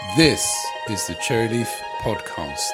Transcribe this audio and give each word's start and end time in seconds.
This 0.00 0.66
is 0.88 1.06
the 1.06 1.14
Cherryleaf 1.14 1.68
Podcast. 2.00 2.70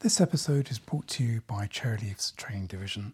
This 0.00 0.20
episode 0.20 0.70
is 0.70 0.78
brought 0.78 1.06
to 1.08 1.22
you 1.22 1.42
by 1.46 1.66
Cherryleaf's 1.66 2.32
training 2.32 2.66
division. 2.66 3.12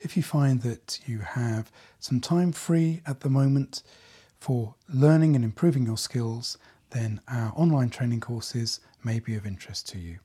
If 0.00 0.16
you 0.16 0.24
find 0.24 0.62
that 0.62 0.98
you 1.06 1.20
have 1.20 1.70
some 2.00 2.20
time 2.20 2.50
free 2.50 3.02
at 3.06 3.20
the 3.20 3.30
moment 3.30 3.84
for 4.40 4.74
learning 4.92 5.36
and 5.36 5.44
improving 5.44 5.86
your 5.86 5.96
skills, 5.96 6.58
then 6.90 7.20
our 7.28 7.52
online 7.54 7.88
training 7.88 8.20
courses 8.20 8.80
may 9.04 9.20
be 9.20 9.36
of 9.36 9.46
interest 9.46 9.88
to 9.90 9.98
you. 10.00 10.18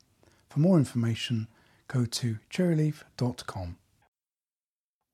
For 0.49 0.59
more 0.59 0.79
information, 0.79 1.47
go 1.87 2.05
to 2.05 2.39
cherryleaf.com. 2.51 3.77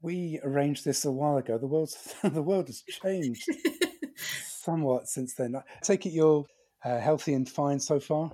We 0.04 0.40
arranged 0.44 0.84
this 0.86 1.06
a 1.06 1.12
while 1.12 1.38
ago. 1.38 1.58
The 1.58 1.66
world's 1.66 2.14
the 2.24 2.44
world 2.44 2.68
has 2.68 2.84
changed 2.84 3.48
somewhat 4.18 5.08
since 5.08 5.34
then. 5.34 5.56
I 5.56 5.62
take 5.82 6.06
it 6.06 6.12
you're 6.12 6.46
uh, 6.86 7.00
healthy 7.00 7.34
and 7.34 7.50
fine 7.50 7.80
so 7.80 8.00
far. 8.00 8.32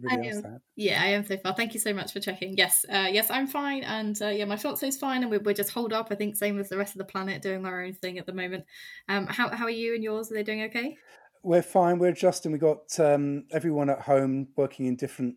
Really 0.00 0.28
I 0.28 0.30
am. 0.30 0.60
Yeah, 0.76 1.02
I 1.02 1.06
am 1.06 1.26
so 1.26 1.36
far. 1.38 1.54
Thank 1.54 1.74
you 1.74 1.80
so 1.80 1.92
much 1.92 2.12
for 2.12 2.20
checking. 2.20 2.56
Yes, 2.56 2.84
uh, 2.88 3.08
yes, 3.10 3.28
I'm 3.30 3.46
fine, 3.46 3.82
and 3.82 4.20
uh, 4.22 4.28
yeah, 4.28 4.44
my 4.44 4.56
fiance's 4.56 4.96
fine, 4.96 5.22
and 5.22 5.30
we're, 5.30 5.40
we're 5.40 5.54
just 5.54 5.72
holed 5.72 5.92
up. 5.92 6.08
I 6.10 6.14
think 6.14 6.36
same 6.36 6.60
as 6.60 6.68
the 6.68 6.78
rest 6.78 6.94
of 6.94 6.98
the 6.98 7.04
planet, 7.04 7.42
doing 7.42 7.66
our 7.66 7.82
own 7.82 7.94
thing 7.94 8.18
at 8.18 8.26
the 8.26 8.32
moment. 8.32 8.66
Um, 9.08 9.26
how 9.26 9.48
how 9.48 9.64
are 9.64 9.70
you 9.70 9.94
and 9.94 10.04
yours? 10.04 10.30
Are 10.30 10.34
they 10.34 10.44
doing 10.44 10.62
okay? 10.64 10.96
We're 11.42 11.62
fine. 11.62 11.98
We're 11.98 12.10
adjusting. 12.10 12.52
We 12.52 12.58
got 12.58 13.00
um, 13.00 13.44
everyone 13.50 13.90
at 13.90 14.02
home 14.02 14.48
working 14.56 14.86
in 14.86 14.96
different 14.96 15.36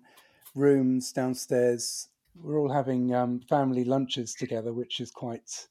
rooms 0.54 1.12
downstairs. 1.14 2.10
We're 2.36 2.60
all 2.60 2.72
having 2.72 3.14
um, 3.14 3.42
family 3.50 3.84
lunches 3.84 4.34
together, 4.34 4.74
which 4.74 5.00
is 5.00 5.12
quite 5.12 5.68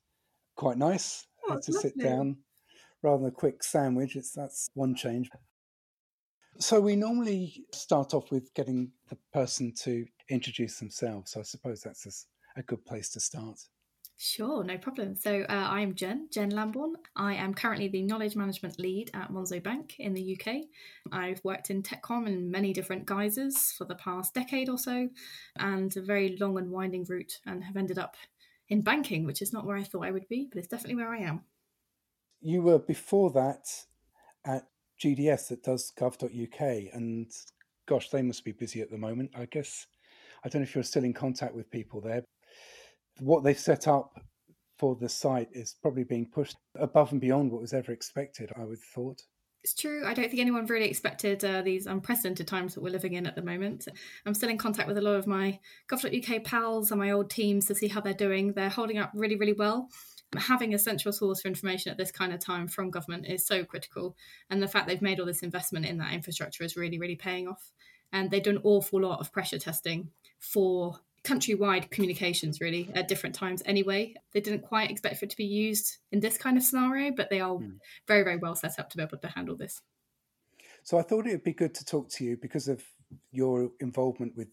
quite 0.56 0.78
nice 0.78 1.26
Oh, 1.48 1.54
uh, 1.54 1.60
to 1.60 1.72
sit 1.72 1.96
lovely. 1.96 2.04
down 2.04 2.36
rather 3.02 3.18
than 3.22 3.28
a 3.28 3.32
quick 3.32 3.62
sandwich. 3.64 4.16
It's 4.16 4.32
that's 4.32 4.68
one 4.74 4.94
change. 4.94 5.30
So 6.58 6.80
we 6.80 6.96
normally 6.96 7.64
start 7.72 8.14
off 8.14 8.30
with 8.30 8.52
getting 8.54 8.92
the 9.08 9.16
person 9.32 9.72
to 9.82 10.06
introduce 10.28 10.78
themselves. 10.78 11.32
So 11.32 11.40
I 11.40 11.42
suppose 11.42 11.80
that's 11.80 12.26
a 12.56 12.62
good 12.62 12.84
place 12.84 13.08
to 13.10 13.20
start. 13.20 13.58
Sure, 14.24 14.62
no 14.62 14.78
problem. 14.78 15.16
So 15.16 15.40
uh, 15.48 15.66
I'm 15.68 15.96
Jen, 15.96 16.28
Jen 16.30 16.50
Lambourne. 16.50 16.94
I 17.16 17.34
am 17.34 17.54
currently 17.54 17.88
the 17.88 18.04
knowledge 18.04 18.36
management 18.36 18.78
lead 18.78 19.10
at 19.14 19.32
Monzo 19.32 19.60
Bank 19.60 19.96
in 19.98 20.14
the 20.14 20.38
UK. 20.38 20.58
I've 21.10 21.42
worked 21.42 21.70
in 21.70 21.82
TechCom 21.82 22.28
in 22.28 22.48
many 22.48 22.72
different 22.72 23.04
guises 23.04 23.74
for 23.76 23.84
the 23.84 23.96
past 23.96 24.32
decade 24.32 24.68
or 24.68 24.78
so, 24.78 25.08
and 25.56 25.96
a 25.96 26.00
very 26.00 26.36
long 26.38 26.56
and 26.56 26.70
winding 26.70 27.04
route, 27.08 27.40
and 27.46 27.64
have 27.64 27.76
ended 27.76 27.98
up 27.98 28.14
in 28.68 28.82
banking, 28.82 29.26
which 29.26 29.42
is 29.42 29.52
not 29.52 29.66
where 29.66 29.76
I 29.76 29.82
thought 29.82 30.06
I 30.06 30.12
would 30.12 30.28
be, 30.28 30.46
but 30.48 30.56
it's 30.56 30.68
definitely 30.68 31.02
where 31.02 31.12
I 31.12 31.18
am. 31.18 31.40
You 32.40 32.62
were 32.62 32.78
before 32.78 33.32
that 33.32 33.66
at 34.44 34.68
GDS 35.02 35.48
that 35.48 35.64
does 35.64 35.92
gov.uk, 35.98 36.60
and 36.94 37.28
gosh, 37.86 38.08
they 38.10 38.22
must 38.22 38.44
be 38.44 38.52
busy 38.52 38.82
at 38.82 38.90
the 38.92 38.98
moment. 38.98 39.32
I 39.34 39.46
guess 39.46 39.88
I 40.44 40.48
don't 40.48 40.62
know 40.62 40.68
if 40.68 40.76
you're 40.76 40.84
still 40.84 41.02
in 41.02 41.12
contact 41.12 41.56
with 41.56 41.72
people 41.72 42.00
there. 42.00 42.22
What 43.22 43.44
they've 43.44 43.58
set 43.58 43.86
up 43.86 44.20
for 44.78 44.96
the 44.96 45.08
site 45.08 45.48
is 45.52 45.76
probably 45.80 46.02
being 46.02 46.26
pushed 46.26 46.56
above 46.74 47.12
and 47.12 47.20
beyond 47.20 47.52
what 47.52 47.60
was 47.60 47.72
ever 47.72 47.92
expected. 47.92 48.50
I 48.56 48.64
would 48.64 48.78
have 48.78 48.92
thought. 48.92 49.22
It's 49.62 49.74
true. 49.74 50.04
I 50.04 50.12
don't 50.12 50.28
think 50.28 50.40
anyone 50.40 50.66
really 50.66 50.88
expected 50.88 51.44
uh, 51.44 51.62
these 51.62 51.86
unprecedented 51.86 52.48
times 52.48 52.74
that 52.74 52.82
we're 52.82 52.90
living 52.90 53.12
in 53.12 53.28
at 53.28 53.36
the 53.36 53.42
moment. 53.42 53.86
I'm 54.26 54.34
still 54.34 54.48
in 54.48 54.58
contact 54.58 54.88
with 54.88 54.98
a 54.98 55.02
lot 55.02 55.14
of 55.14 55.28
my 55.28 55.60
Gov.uk 55.88 56.42
pals 56.42 56.90
and 56.90 56.98
my 56.98 57.12
old 57.12 57.30
teams 57.30 57.66
to 57.66 57.76
see 57.76 57.86
how 57.86 58.00
they're 58.00 58.12
doing. 58.12 58.54
They're 58.54 58.68
holding 58.68 58.98
up 58.98 59.12
really, 59.14 59.36
really 59.36 59.52
well. 59.52 59.88
Having 60.36 60.74
a 60.74 60.78
central 60.80 61.12
source 61.12 61.42
for 61.42 61.48
information 61.48 61.92
at 61.92 61.98
this 61.98 62.10
kind 62.10 62.32
of 62.32 62.40
time 62.40 62.66
from 62.66 62.90
government 62.90 63.28
is 63.28 63.46
so 63.46 63.64
critical. 63.64 64.16
And 64.50 64.60
the 64.60 64.66
fact 64.66 64.88
they've 64.88 65.00
made 65.00 65.20
all 65.20 65.26
this 65.26 65.44
investment 65.44 65.86
in 65.86 65.98
that 65.98 66.12
infrastructure 66.12 66.64
is 66.64 66.76
really, 66.76 66.98
really 66.98 67.14
paying 67.14 67.46
off. 67.46 67.70
And 68.12 68.32
they've 68.32 68.42
done 68.42 68.56
an 68.56 68.62
awful 68.64 69.02
lot 69.02 69.20
of 69.20 69.32
pressure 69.32 69.60
testing 69.60 70.10
for 70.40 70.98
countrywide 71.24 71.90
communications 71.90 72.60
really 72.60 72.90
at 72.94 73.08
different 73.08 73.34
times 73.34 73.62
anyway. 73.64 74.14
They 74.32 74.40
didn't 74.40 74.62
quite 74.62 74.90
expect 74.90 75.18
for 75.18 75.24
it 75.26 75.30
to 75.30 75.36
be 75.36 75.44
used 75.44 75.98
in 76.10 76.20
this 76.20 76.36
kind 76.36 76.56
of 76.56 76.64
scenario, 76.64 77.12
but 77.12 77.30
they 77.30 77.40
are 77.40 77.56
Hmm. 77.56 77.76
very, 78.08 78.24
very 78.24 78.36
well 78.38 78.56
set 78.56 78.78
up 78.78 78.90
to 78.90 78.96
be 78.96 79.02
able 79.02 79.18
to 79.18 79.28
handle 79.28 79.56
this. 79.56 79.80
So 80.82 80.98
I 80.98 81.02
thought 81.02 81.26
it 81.26 81.30
would 81.30 81.44
be 81.44 81.52
good 81.52 81.74
to 81.74 81.84
talk 81.84 82.08
to 82.10 82.24
you 82.24 82.36
because 82.36 82.68
of 82.68 82.82
your 83.30 83.70
involvement 83.80 84.36
with 84.36 84.48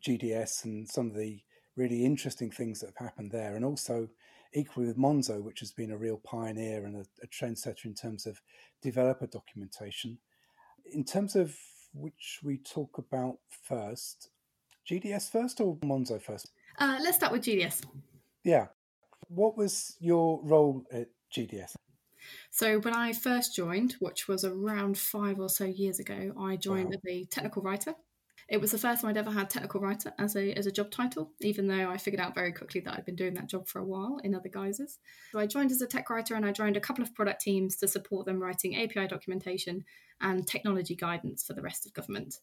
GDS 0.00 0.64
and 0.64 0.88
some 0.88 1.08
of 1.08 1.16
the 1.16 1.40
really 1.76 2.04
interesting 2.04 2.50
things 2.50 2.80
that 2.80 2.88
have 2.88 3.06
happened 3.08 3.32
there, 3.32 3.56
and 3.56 3.64
also 3.64 4.08
equally 4.54 4.86
with 4.86 4.98
Monzo, 4.98 5.42
which 5.42 5.60
has 5.60 5.72
been 5.72 5.90
a 5.90 5.96
real 5.96 6.18
pioneer 6.18 6.84
and 6.84 6.96
a, 6.96 7.06
a 7.22 7.26
trendsetter 7.26 7.86
in 7.86 7.94
terms 7.94 8.26
of 8.26 8.40
developer 8.82 9.26
documentation. 9.26 10.18
In 10.84 11.04
terms 11.04 11.34
of 11.34 11.56
which 11.94 12.40
we 12.42 12.58
talk 12.58 12.98
about 12.98 13.38
first, 13.48 14.28
GDS 14.90 15.30
first 15.30 15.60
or 15.60 15.76
Monzo 15.78 16.20
first? 16.20 16.50
Uh, 16.78 16.98
let's 17.02 17.16
start 17.16 17.32
with 17.32 17.42
GDS. 17.42 17.82
Yeah. 18.44 18.66
What 19.28 19.56
was 19.56 19.96
your 20.00 20.40
role 20.42 20.84
at 20.92 21.08
GDS? 21.34 21.74
So 22.50 22.78
when 22.80 22.94
I 22.94 23.12
first 23.12 23.54
joined, 23.54 23.96
which 24.00 24.28
was 24.28 24.44
around 24.44 24.98
five 24.98 25.40
or 25.40 25.48
so 25.48 25.64
years 25.64 25.98
ago, 25.98 26.32
I 26.38 26.56
joined 26.56 26.90
Wow. 26.90 26.98
as 27.06 27.12
a 27.14 27.24
technical 27.26 27.62
writer. 27.62 27.94
It 28.48 28.60
was 28.60 28.72
the 28.72 28.78
first 28.78 29.00
time 29.00 29.10
I'd 29.10 29.16
ever 29.16 29.30
had 29.30 29.48
technical 29.48 29.80
writer 29.80 30.12
as 30.18 30.36
a 30.36 30.52
as 30.52 30.66
a 30.66 30.72
job 30.72 30.90
title, 30.90 31.32
even 31.40 31.68
though 31.68 31.88
I 31.88 31.96
figured 31.96 32.20
out 32.20 32.34
very 32.34 32.52
quickly 32.52 32.80
that 32.82 32.94
I'd 32.94 33.06
been 33.06 33.16
doing 33.16 33.34
that 33.34 33.48
job 33.48 33.66
for 33.66 33.78
a 33.78 33.84
while 33.84 34.18
in 34.22 34.34
other 34.34 34.48
guises. 34.50 34.98
So 35.30 35.38
I 35.38 35.46
joined 35.46 35.70
as 35.70 35.80
a 35.80 35.86
tech 35.86 36.10
writer 36.10 36.34
and 36.34 36.44
I 36.44 36.52
joined 36.52 36.76
a 36.76 36.80
couple 36.80 37.02
of 37.02 37.14
product 37.14 37.40
teams 37.40 37.76
to 37.76 37.88
support 37.88 38.26
them 38.26 38.42
writing 38.42 38.76
API 38.76 39.06
documentation 39.06 39.84
and 40.20 40.46
technology 40.46 40.96
guidance 40.96 41.44
for 41.44 41.54
the 41.54 41.62
rest 41.62 41.86
of 41.86 41.94
government. 41.94 42.34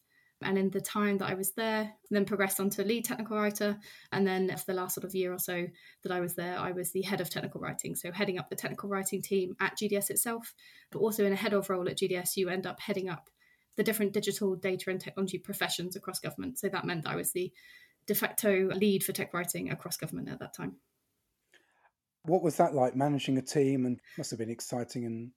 And 0.42 0.56
in 0.56 0.70
the 0.70 0.80
time 0.80 1.18
that 1.18 1.28
I 1.28 1.34
was 1.34 1.52
there, 1.52 1.92
then 2.10 2.24
progressed 2.24 2.60
on 2.60 2.70
to 2.70 2.84
lead 2.84 3.04
technical 3.04 3.36
writer. 3.36 3.78
And 4.12 4.26
then 4.26 4.48
for 4.56 4.64
the 4.66 4.74
last 4.74 4.94
sort 4.94 5.04
of 5.04 5.14
year 5.14 5.32
or 5.32 5.38
so 5.38 5.66
that 6.02 6.12
I 6.12 6.20
was 6.20 6.34
there, 6.34 6.58
I 6.58 6.72
was 6.72 6.92
the 6.92 7.02
head 7.02 7.20
of 7.20 7.28
technical 7.28 7.60
writing. 7.60 7.94
So 7.94 8.10
heading 8.10 8.38
up 8.38 8.48
the 8.48 8.56
technical 8.56 8.88
writing 8.88 9.20
team 9.20 9.54
at 9.60 9.76
GDS 9.76 10.10
itself, 10.10 10.54
but 10.90 11.00
also 11.00 11.26
in 11.26 11.32
a 11.32 11.36
head 11.36 11.52
of 11.52 11.68
role 11.68 11.88
at 11.88 11.98
GDS, 11.98 12.36
you 12.36 12.48
end 12.48 12.66
up 12.66 12.80
heading 12.80 13.08
up 13.08 13.28
the 13.76 13.84
different 13.84 14.12
digital 14.12 14.56
data 14.56 14.90
and 14.90 15.00
technology 15.00 15.38
professions 15.38 15.96
across 15.96 16.20
government. 16.20 16.58
So 16.58 16.68
that 16.68 16.84
meant 16.84 17.04
that 17.04 17.10
I 17.10 17.16
was 17.16 17.32
the 17.32 17.52
de 18.06 18.14
facto 18.14 18.68
lead 18.68 19.04
for 19.04 19.12
tech 19.12 19.34
writing 19.34 19.70
across 19.70 19.96
government 19.96 20.28
at 20.28 20.38
that 20.40 20.54
time. 20.54 20.76
What 22.24 22.42
was 22.42 22.56
that 22.56 22.74
like 22.74 22.96
managing 22.96 23.38
a 23.38 23.42
team 23.42 23.86
and 23.86 24.00
must 24.18 24.30
have 24.30 24.38
been 24.38 24.50
exciting 24.50 25.04
and, 25.04 25.30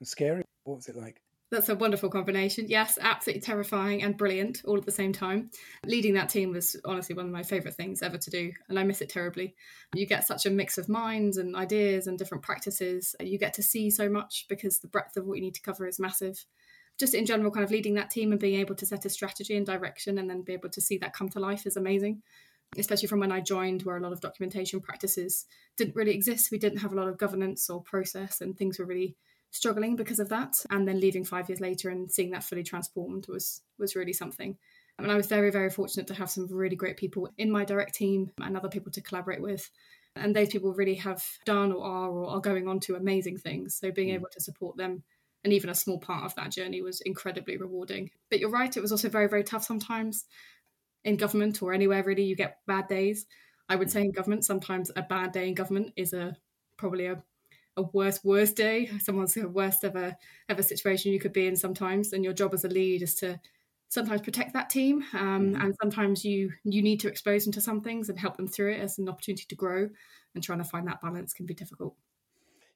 and 0.00 0.08
scary? 0.08 0.42
What 0.64 0.76
was 0.76 0.88
it 0.88 0.96
like? 0.96 1.20
That's 1.50 1.70
a 1.70 1.74
wonderful 1.74 2.10
combination. 2.10 2.66
Yes, 2.68 2.98
absolutely 3.00 3.40
terrifying 3.40 4.02
and 4.02 4.18
brilliant 4.18 4.60
all 4.66 4.76
at 4.76 4.84
the 4.84 4.92
same 4.92 5.14
time. 5.14 5.50
Leading 5.86 6.12
that 6.14 6.28
team 6.28 6.52
was 6.52 6.76
honestly 6.84 7.16
one 7.16 7.24
of 7.24 7.32
my 7.32 7.42
favourite 7.42 7.74
things 7.74 8.02
ever 8.02 8.18
to 8.18 8.30
do, 8.30 8.52
and 8.68 8.78
I 8.78 8.84
miss 8.84 9.00
it 9.00 9.08
terribly. 9.08 9.54
You 9.94 10.04
get 10.06 10.26
such 10.26 10.44
a 10.44 10.50
mix 10.50 10.76
of 10.76 10.90
minds 10.90 11.38
and 11.38 11.56
ideas 11.56 12.06
and 12.06 12.18
different 12.18 12.44
practices. 12.44 13.16
You 13.18 13.38
get 13.38 13.54
to 13.54 13.62
see 13.62 13.90
so 13.90 14.10
much 14.10 14.44
because 14.50 14.80
the 14.80 14.88
breadth 14.88 15.16
of 15.16 15.24
what 15.24 15.36
you 15.36 15.42
need 15.42 15.54
to 15.54 15.62
cover 15.62 15.86
is 15.86 15.98
massive. 15.98 16.44
Just 16.98 17.14
in 17.14 17.24
general, 17.24 17.50
kind 17.50 17.64
of 17.64 17.70
leading 17.70 17.94
that 17.94 18.10
team 18.10 18.32
and 18.32 18.40
being 18.40 18.60
able 18.60 18.74
to 18.74 18.84
set 18.84 19.06
a 19.06 19.08
strategy 19.08 19.56
and 19.56 19.64
direction 19.64 20.18
and 20.18 20.28
then 20.28 20.42
be 20.42 20.52
able 20.52 20.68
to 20.68 20.82
see 20.82 20.98
that 20.98 21.14
come 21.14 21.30
to 21.30 21.40
life 21.40 21.66
is 21.66 21.78
amazing. 21.78 22.22
Especially 22.76 23.08
from 23.08 23.20
when 23.20 23.32
I 23.32 23.40
joined, 23.40 23.84
where 23.84 23.96
a 23.96 24.00
lot 24.00 24.12
of 24.12 24.20
documentation 24.20 24.82
practices 24.82 25.46
didn't 25.78 25.96
really 25.96 26.12
exist. 26.12 26.50
We 26.50 26.58
didn't 26.58 26.80
have 26.80 26.92
a 26.92 26.96
lot 26.96 27.08
of 27.08 27.16
governance 27.16 27.70
or 27.70 27.80
process, 27.80 28.42
and 28.42 28.54
things 28.54 28.78
were 28.78 28.84
really 28.84 29.16
struggling 29.50 29.96
because 29.96 30.20
of 30.20 30.28
that 30.28 30.62
and 30.70 30.86
then 30.86 31.00
leaving 31.00 31.24
five 31.24 31.48
years 31.48 31.60
later 31.60 31.88
and 31.88 32.10
seeing 32.10 32.30
that 32.30 32.44
fully 32.44 32.62
transformed 32.62 33.26
was 33.28 33.62
was 33.78 33.96
really 33.96 34.12
something 34.12 34.56
I 34.98 35.02
mean, 35.02 35.10
I 35.12 35.16
was 35.16 35.28
very, 35.28 35.50
very 35.50 35.70
fortunate 35.70 36.08
to 36.08 36.14
have 36.14 36.28
some 36.28 36.48
really 36.50 36.74
great 36.74 36.96
people 36.96 37.28
in 37.38 37.52
my 37.52 37.64
direct 37.64 37.94
team 37.94 38.32
and 38.42 38.56
other 38.56 38.68
people 38.68 38.90
to 38.92 39.00
collaborate 39.00 39.40
with. 39.40 39.70
And 40.16 40.34
those 40.34 40.48
people 40.48 40.74
really 40.74 40.96
have 40.96 41.24
done 41.44 41.72
or 41.72 41.84
are 41.84 42.10
or 42.10 42.30
are 42.30 42.40
going 42.40 42.66
on 42.66 42.80
to 42.80 42.96
amazing 42.96 43.38
things. 43.38 43.76
So 43.76 43.92
being 43.92 44.08
Mm. 44.08 44.14
able 44.14 44.28
to 44.32 44.40
support 44.40 44.76
them 44.76 45.04
and 45.44 45.52
even 45.52 45.70
a 45.70 45.74
small 45.74 46.00
part 46.00 46.24
of 46.24 46.34
that 46.34 46.50
journey 46.50 46.82
was 46.82 47.00
incredibly 47.02 47.56
rewarding. 47.56 48.10
But 48.28 48.40
you're 48.40 48.50
right, 48.50 48.76
it 48.76 48.80
was 48.80 48.90
also 48.90 49.08
very, 49.08 49.28
very 49.28 49.44
tough 49.44 49.62
sometimes 49.62 50.24
in 51.04 51.16
government 51.16 51.62
or 51.62 51.72
anywhere 51.72 52.02
really. 52.02 52.24
You 52.24 52.34
get 52.34 52.58
bad 52.66 52.88
days. 52.88 53.26
I 53.68 53.76
would 53.76 53.92
say 53.92 54.00
in 54.00 54.10
government, 54.10 54.44
sometimes 54.44 54.90
a 54.96 55.02
bad 55.02 55.30
day 55.30 55.46
in 55.46 55.54
government 55.54 55.92
is 55.94 56.12
a 56.12 56.36
probably 56.76 57.06
a 57.06 57.22
a 57.78 57.82
worst 57.82 58.24
worst 58.24 58.56
day 58.56 58.86
someone's 58.98 59.36
worst 59.36 59.84
ever 59.84 60.16
ever 60.48 60.62
situation 60.62 61.12
you 61.12 61.20
could 61.20 61.32
be 61.32 61.46
in 61.46 61.56
sometimes 61.56 62.12
and 62.12 62.24
your 62.24 62.32
job 62.34 62.52
as 62.54 62.64
a 62.64 62.68
lead 62.68 63.02
is 63.02 63.14
to 63.14 63.40
sometimes 63.90 64.20
protect 64.22 64.52
that 64.52 64.70
team 64.70 65.02
um, 65.14 65.54
Mhm. 65.54 65.60
and 65.60 65.74
sometimes 65.80 66.24
you 66.24 66.52
you 66.64 66.82
need 66.82 67.00
to 67.00 67.08
expose 67.08 67.44
them 67.44 67.52
to 67.52 67.60
some 67.60 67.80
things 67.82 68.08
and 68.08 68.18
help 68.18 68.36
them 68.36 68.46
through 68.48 68.72
it 68.72 68.80
as 68.80 68.98
an 68.98 69.08
opportunity 69.08 69.44
to 69.48 69.54
grow 69.56 69.88
and 70.34 70.44
trying 70.44 70.58
to 70.58 70.64
find 70.64 70.86
that 70.86 71.00
balance 71.00 71.32
can 71.32 71.46
be 71.46 71.54
difficult 71.54 71.96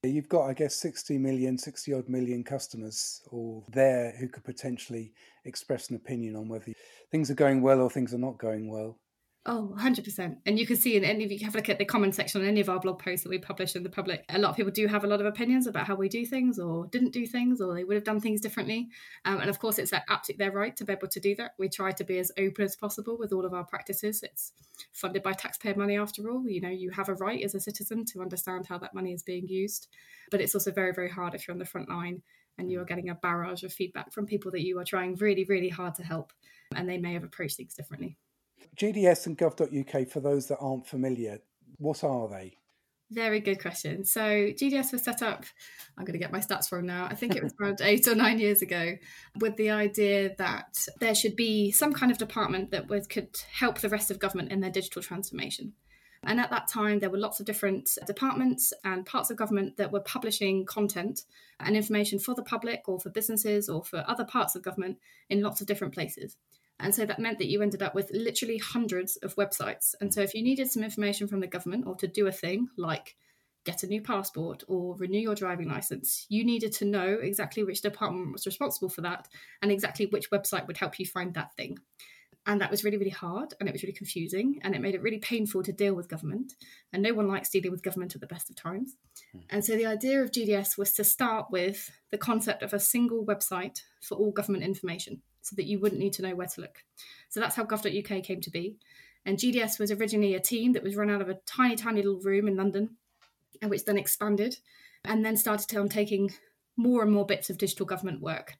You've 0.05 0.29
got, 0.29 0.49
I 0.49 0.55
guess, 0.55 0.75
60 0.75 1.17
million, 1.19 1.59
60 1.59 1.93
odd 1.93 2.09
million 2.09 2.43
customers 2.45 3.23
all 3.31 3.65
there 3.69 4.13
who 4.17 4.29
could 4.29 4.43
potentially 4.45 5.13
express 5.45 5.91
an 5.91 5.97
opinion 5.97 6.35
on 6.37 6.49
whether 6.49 6.73
things 7.11 7.31
are 7.31 7.35
going 7.35 7.63
well 7.63 7.81
or 7.81 7.89
things 7.91 8.13
are 8.13 8.19
not 8.19 8.39
going 8.39 8.69
well. 8.69 8.99
Oh, 9.44 9.75
100%. 9.77 10.37
And 10.47 10.56
you 10.56 10.65
can 10.69 10.77
see 10.77 10.97
in 10.97 11.03
any, 11.03 11.25
if 11.25 11.33
you 11.33 11.44
have 11.44 11.56
a 11.56 11.59
look 11.59 11.69
at 11.69 11.79
the 11.79 11.85
comment 11.85 12.15
section 12.15 12.41
on 12.41 12.47
any 12.47 12.61
of 12.61 12.69
our 12.69 12.79
blog 12.79 13.00
posts 13.00 13.25
that 13.25 13.31
we 13.31 13.39
publish 13.39 13.75
in 13.75 13.83
the 13.83 13.91
public, 13.91 14.25
a 14.29 14.39
lot 14.39 14.50
of 14.50 14.56
people 14.56 14.71
do 14.71 14.87
have 14.87 15.03
a 15.03 15.09
lot 15.09 15.19
of 15.19 15.27
opinions 15.27 15.67
about 15.67 15.85
how 15.85 15.97
we 15.97 16.09
do 16.09 16.25
things 16.25 16.61
or 16.61 16.87
didn't 16.87 17.12
do 17.12 17.27
things 17.27 17.61
or 17.61 17.75
they 17.75 17.83
would 17.83 17.97
have 17.97 18.05
done 18.05 18.21
things 18.21 18.41
differently. 18.41 18.89
Um, 19.25 19.41
and 19.41 19.50
of 19.50 19.59
course, 19.59 19.81
it's 19.81 19.93
absolutely 19.93 20.44
their 20.44 20.53
right 20.53 20.77
to 20.77 20.85
be 20.85 20.93
able 20.93 21.09
to 21.09 21.19
do 21.19 21.35
that. 21.37 21.55
We 21.59 21.69
try 21.69 21.91
to 21.91 22.05
be 22.05 22.21
as 22.21 22.31
open 22.39 22.65
as 22.65 22.77
possible 22.77 23.19
with 23.19 23.33
all 23.33 23.44
of 23.44 23.53
our 23.53 23.65
practices. 23.65 24.23
It's 24.23 24.53
funded 24.93 25.25
by 25.25 25.33
taxpayer 25.33 25.75
money 25.75 25.99
after 25.99 26.31
all. 26.31 26.49
You 26.49 26.61
know, 26.61 26.69
you 26.69 26.91
have 26.91 27.09
a 27.09 27.15
right 27.15 27.43
as 27.43 27.56
a 27.56 27.61
citizen 27.61 28.05
to 28.12 28.23
understand 28.23 28.67
how 28.69 28.79
that 28.79 28.94
money 28.94 29.12
is 29.12 29.25
being 29.25 29.49
used. 29.49 29.89
But 30.31 30.41
it's 30.41 30.55
also 30.55 30.71
very, 30.71 30.93
very 30.93 31.11
hard 31.11 31.35
if 31.35 31.49
you're 31.49 31.55
on 31.55 31.59
the 31.59 31.65
front 31.65 31.89
line 31.89 32.23
and 32.59 32.71
you 32.71 32.81
are 32.81 32.85
getting 32.85 33.09
a 33.09 33.17
barrage 33.17 33.65
of 33.65 33.73
feedback 33.73 34.12
from 34.12 34.27
people 34.27 34.53
that 34.53 34.65
you 34.65 34.79
are 34.79 34.85
trying 34.85 35.17
really, 35.17 35.44
really 35.49 35.69
hard 35.69 35.97
to 35.97 36.05
help 36.05 36.33
and 36.77 36.89
they 36.89 36.99
may 36.99 37.15
have 37.15 37.25
approached 37.25 37.56
things 37.56 37.75
differently. 37.75 38.17
GDS 38.76 39.26
and 39.26 39.38
gov.uk, 39.38 40.09
for 40.09 40.20
those 40.20 40.49
that 40.49 40.59
aren't 40.59 40.87
familiar, 40.87 41.38
what 41.79 42.05
are 42.05 42.29
they? 42.29 42.59
Very 43.11 43.41
good 43.41 43.61
question. 43.61 44.06
So 44.06 44.20
GDS 44.20 44.93
was 44.93 45.03
set 45.03 45.20
up, 45.20 45.44
I'm 45.99 46.05
going 46.06 46.14
to 46.14 46.19
get 46.19 46.32
my 46.32 46.41
stats 46.41 46.69
from 46.69 46.87
now, 46.87 47.06
I 47.11 47.14
think 47.14 47.37
it 47.37 47.43
was 47.43 47.53
around 47.61 47.81
eight 47.82 48.09
or 48.09 48.14
nine 48.14 48.38
years 48.38 48.62
ago, 48.62 48.97
with 49.38 49.56
the 49.56 49.70
idea 49.70 50.35
that 50.38 50.87
there 50.99 51.14
should 51.14 51.37
be 51.37 51.70
some 51.73 51.93
kind 51.93 52.11
of 52.11 52.17
department 52.17 52.70
that 52.70 52.88
would, 52.88 53.11
could 53.11 53.29
help 53.53 53.81
the 53.81 53.91
rest 53.91 54.11
of 54.11 54.19
government 54.19 54.50
in 54.50 54.61
their 54.61 54.70
digital 54.70 55.03
transformation. 55.03 55.75
And 56.25 56.38
at 56.38 56.50
that 56.50 56.69
time, 56.69 57.00
there 57.00 57.11
were 57.11 57.19
lots 57.19 57.41
of 57.41 57.47
different 57.47 57.91
departments 58.06 58.73
and 58.85 59.05
parts 59.05 59.31
of 59.31 59.37
government 59.37 59.76
that 59.76 59.91
were 59.91 60.00
publishing 60.00 60.65
content 60.65 61.23
and 61.58 61.76
information 61.76 62.19
for 62.19 62.35
the 62.35 62.44
public 62.44 62.82
or 62.87 63.00
for 63.00 63.11
businesses 63.11 63.69
or 63.69 63.82
for 63.82 64.05
other 64.06 64.25
parts 64.25 64.55
of 64.55 64.62
government 64.62 64.99
in 65.29 65.43
lots 65.43 65.61
of 65.61 65.67
different 65.67 65.93
places. 65.93 66.37
And 66.82 66.94
so 66.94 67.06
that 67.06 67.20
meant 67.20 67.38
that 67.38 67.49
you 67.49 67.62
ended 67.62 67.82
up 67.82 67.94
with 67.94 68.11
literally 68.12 68.58
hundreds 68.58 69.17
of 69.19 69.37
websites. 69.37 69.94
And 70.00 70.12
so 70.12 70.20
if 70.20 70.34
you 70.34 70.43
needed 70.43 70.70
some 70.70 70.82
information 70.82 71.29
from 71.29 71.40
the 71.40 71.46
government 71.46 71.87
or 71.87 71.94
to 71.96 72.08
do 72.08 72.26
a 72.26 72.32
thing 72.32 72.69
like 72.76 73.17
get 73.64 73.84
a 73.84 73.87
new 73.87 74.02
passport 74.02 74.64
or 74.67 74.96
renew 74.96 75.20
your 75.20 75.37
driving 75.37 75.69
license, 75.69 76.26
you 76.29 76.44
needed 76.44 76.73
to 76.73 76.84
know 76.84 77.19
exactly 77.23 77.62
which 77.62 77.82
department 77.82 78.32
was 78.32 78.46
responsible 78.46 78.88
for 78.88 79.02
that 79.02 79.29
and 79.62 79.70
exactly 79.70 80.06
which 80.06 80.31
website 80.32 80.67
would 80.67 80.76
help 80.76 80.99
you 80.99 81.06
find 81.06 81.34
that 81.34 81.55
thing. 81.56 81.79
And 82.44 82.61
that 82.61 82.73
was 82.73 82.82
really, 82.82 82.96
really 82.96 83.11
hard 83.11 83.55
and 83.61 83.69
it 83.69 83.73
was 83.73 83.84
really 83.84 83.93
confusing 83.93 84.58
and 84.62 84.75
it 84.75 84.81
made 84.81 84.96
it 84.96 85.02
really 85.02 85.20
painful 85.20 85.62
to 85.62 85.73
deal 85.73 85.94
with 85.94 86.08
government. 86.08 86.55
And 86.93 87.00
no 87.00 87.14
one 87.14 87.29
likes 87.29 87.50
dealing 87.50 87.70
with 87.70 87.84
government 87.84 88.17
at 88.17 88.20
the 88.20 88.26
best 88.26 88.50
of 88.50 88.56
times. 88.56 88.96
Mm. 89.37 89.43
And 89.50 89.64
so 89.64 89.76
the 89.76 89.87
idea 89.87 90.20
of 90.20 90.32
GDS 90.32 90.76
was 90.76 90.93
to 90.94 91.05
start 91.05 91.52
with 91.52 91.93
the 92.11 92.19
concept 92.19 92.64
of 92.64 92.75
a 92.75 92.81
single 92.81 93.25
website 93.25 93.82
for 94.00 94.17
all 94.17 94.32
government 94.32 94.64
information 94.64 95.23
so 95.43 95.56
that 95.56 95.67
you 95.67 95.81
wouldn't 95.81 96.00
need 96.00 96.15
to 96.15 96.23
know 96.23 96.35
where 96.35 96.47
to 96.47 96.61
look. 96.61 96.83
So 97.29 97.41
that's 97.41 97.56
how 97.56 97.65
gov.uk 97.65 98.25
came 98.25 98.41
to 98.41 98.50
be. 98.50 98.77
And 99.25 99.39
GDS 99.39 99.79
was 99.79 99.93
originally 99.93 100.35
a 100.35 100.41
team 100.41 100.73
that 100.73 100.83
was 100.83 100.97
run 100.97 101.11
out 101.11 101.21
of 101.21 101.29
a 101.29 101.39
tiny, 101.47 101.77
tiny 101.77 102.03
little 102.03 102.21
room 102.21 102.49
in 102.49 102.56
London, 102.56 102.97
and 103.61 103.71
which 103.71 103.85
then 103.85 103.99
expanded 103.99 104.56
and 105.05 105.25
then 105.25 105.37
started 105.37 105.75
on 105.77 105.83
um, 105.83 105.89
taking 105.89 106.33
more 106.77 107.03
and 107.03 107.12
more 107.12 107.27
bits 107.27 107.50
of 107.50 107.59
digital 107.59 107.87
government 107.87 108.21
work. 108.21 108.55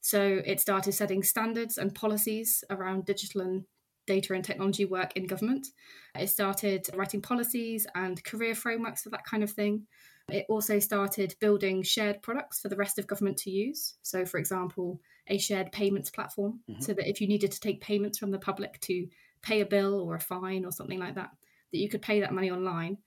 So 0.00 0.40
it 0.44 0.60
started 0.60 0.92
setting 0.92 1.22
standards 1.22 1.78
and 1.78 1.94
policies 1.94 2.62
around 2.70 3.06
digital 3.06 3.40
and 3.40 3.64
data 4.06 4.34
and 4.34 4.44
technology 4.44 4.84
work 4.84 5.12
in 5.16 5.26
government. 5.26 5.66
It 6.14 6.28
started 6.28 6.86
writing 6.94 7.20
policies 7.20 7.86
and 7.94 8.22
career 8.22 8.54
frameworks 8.54 9.02
for 9.02 9.10
that 9.10 9.24
kind 9.24 9.42
of 9.42 9.50
thing. 9.50 9.86
It 10.28 10.46
also 10.48 10.78
started 10.80 11.36
building 11.40 11.82
shared 11.82 12.20
products 12.20 12.60
for 12.60 12.68
the 12.68 12.76
rest 12.76 12.98
of 12.98 13.06
government 13.06 13.36
to 13.38 13.50
use. 13.50 13.94
So, 14.02 14.26
for 14.26 14.38
example, 14.38 15.00
a 15.28 15.38
shared 15.38 15.70
payments 15.70 16.10
platform 16.10 16.60
mm-hmm. 16.68 16.80
so 16.80 16.94
that 16.94 17.08
if 17.08 17.20
you 17.20 17.28
needed 17.28 17.52
to 17.52 17.60
take 17.60 17.80
payments 17.80 18.18
from 18.18 18.32
the 18.32 18.38
public 18.38 18.80
to 18.82 19.06
pay 19.42 19.60
a 19.60 19.66
bill 19.66 20.00
or 20.00 20.16
a 20.16 20.20
fine 20.20 20.64
or 20.64 20.72
something 20.72 20.98
like 20.98 21.14
that, 21.14 21.30
that 21.72 21.78
you 21.78 21.88
could 21.88 22.02
pay 22.02 22.20
that 22.20 22.34
money 22.34 22.50
online. 22.50 22.98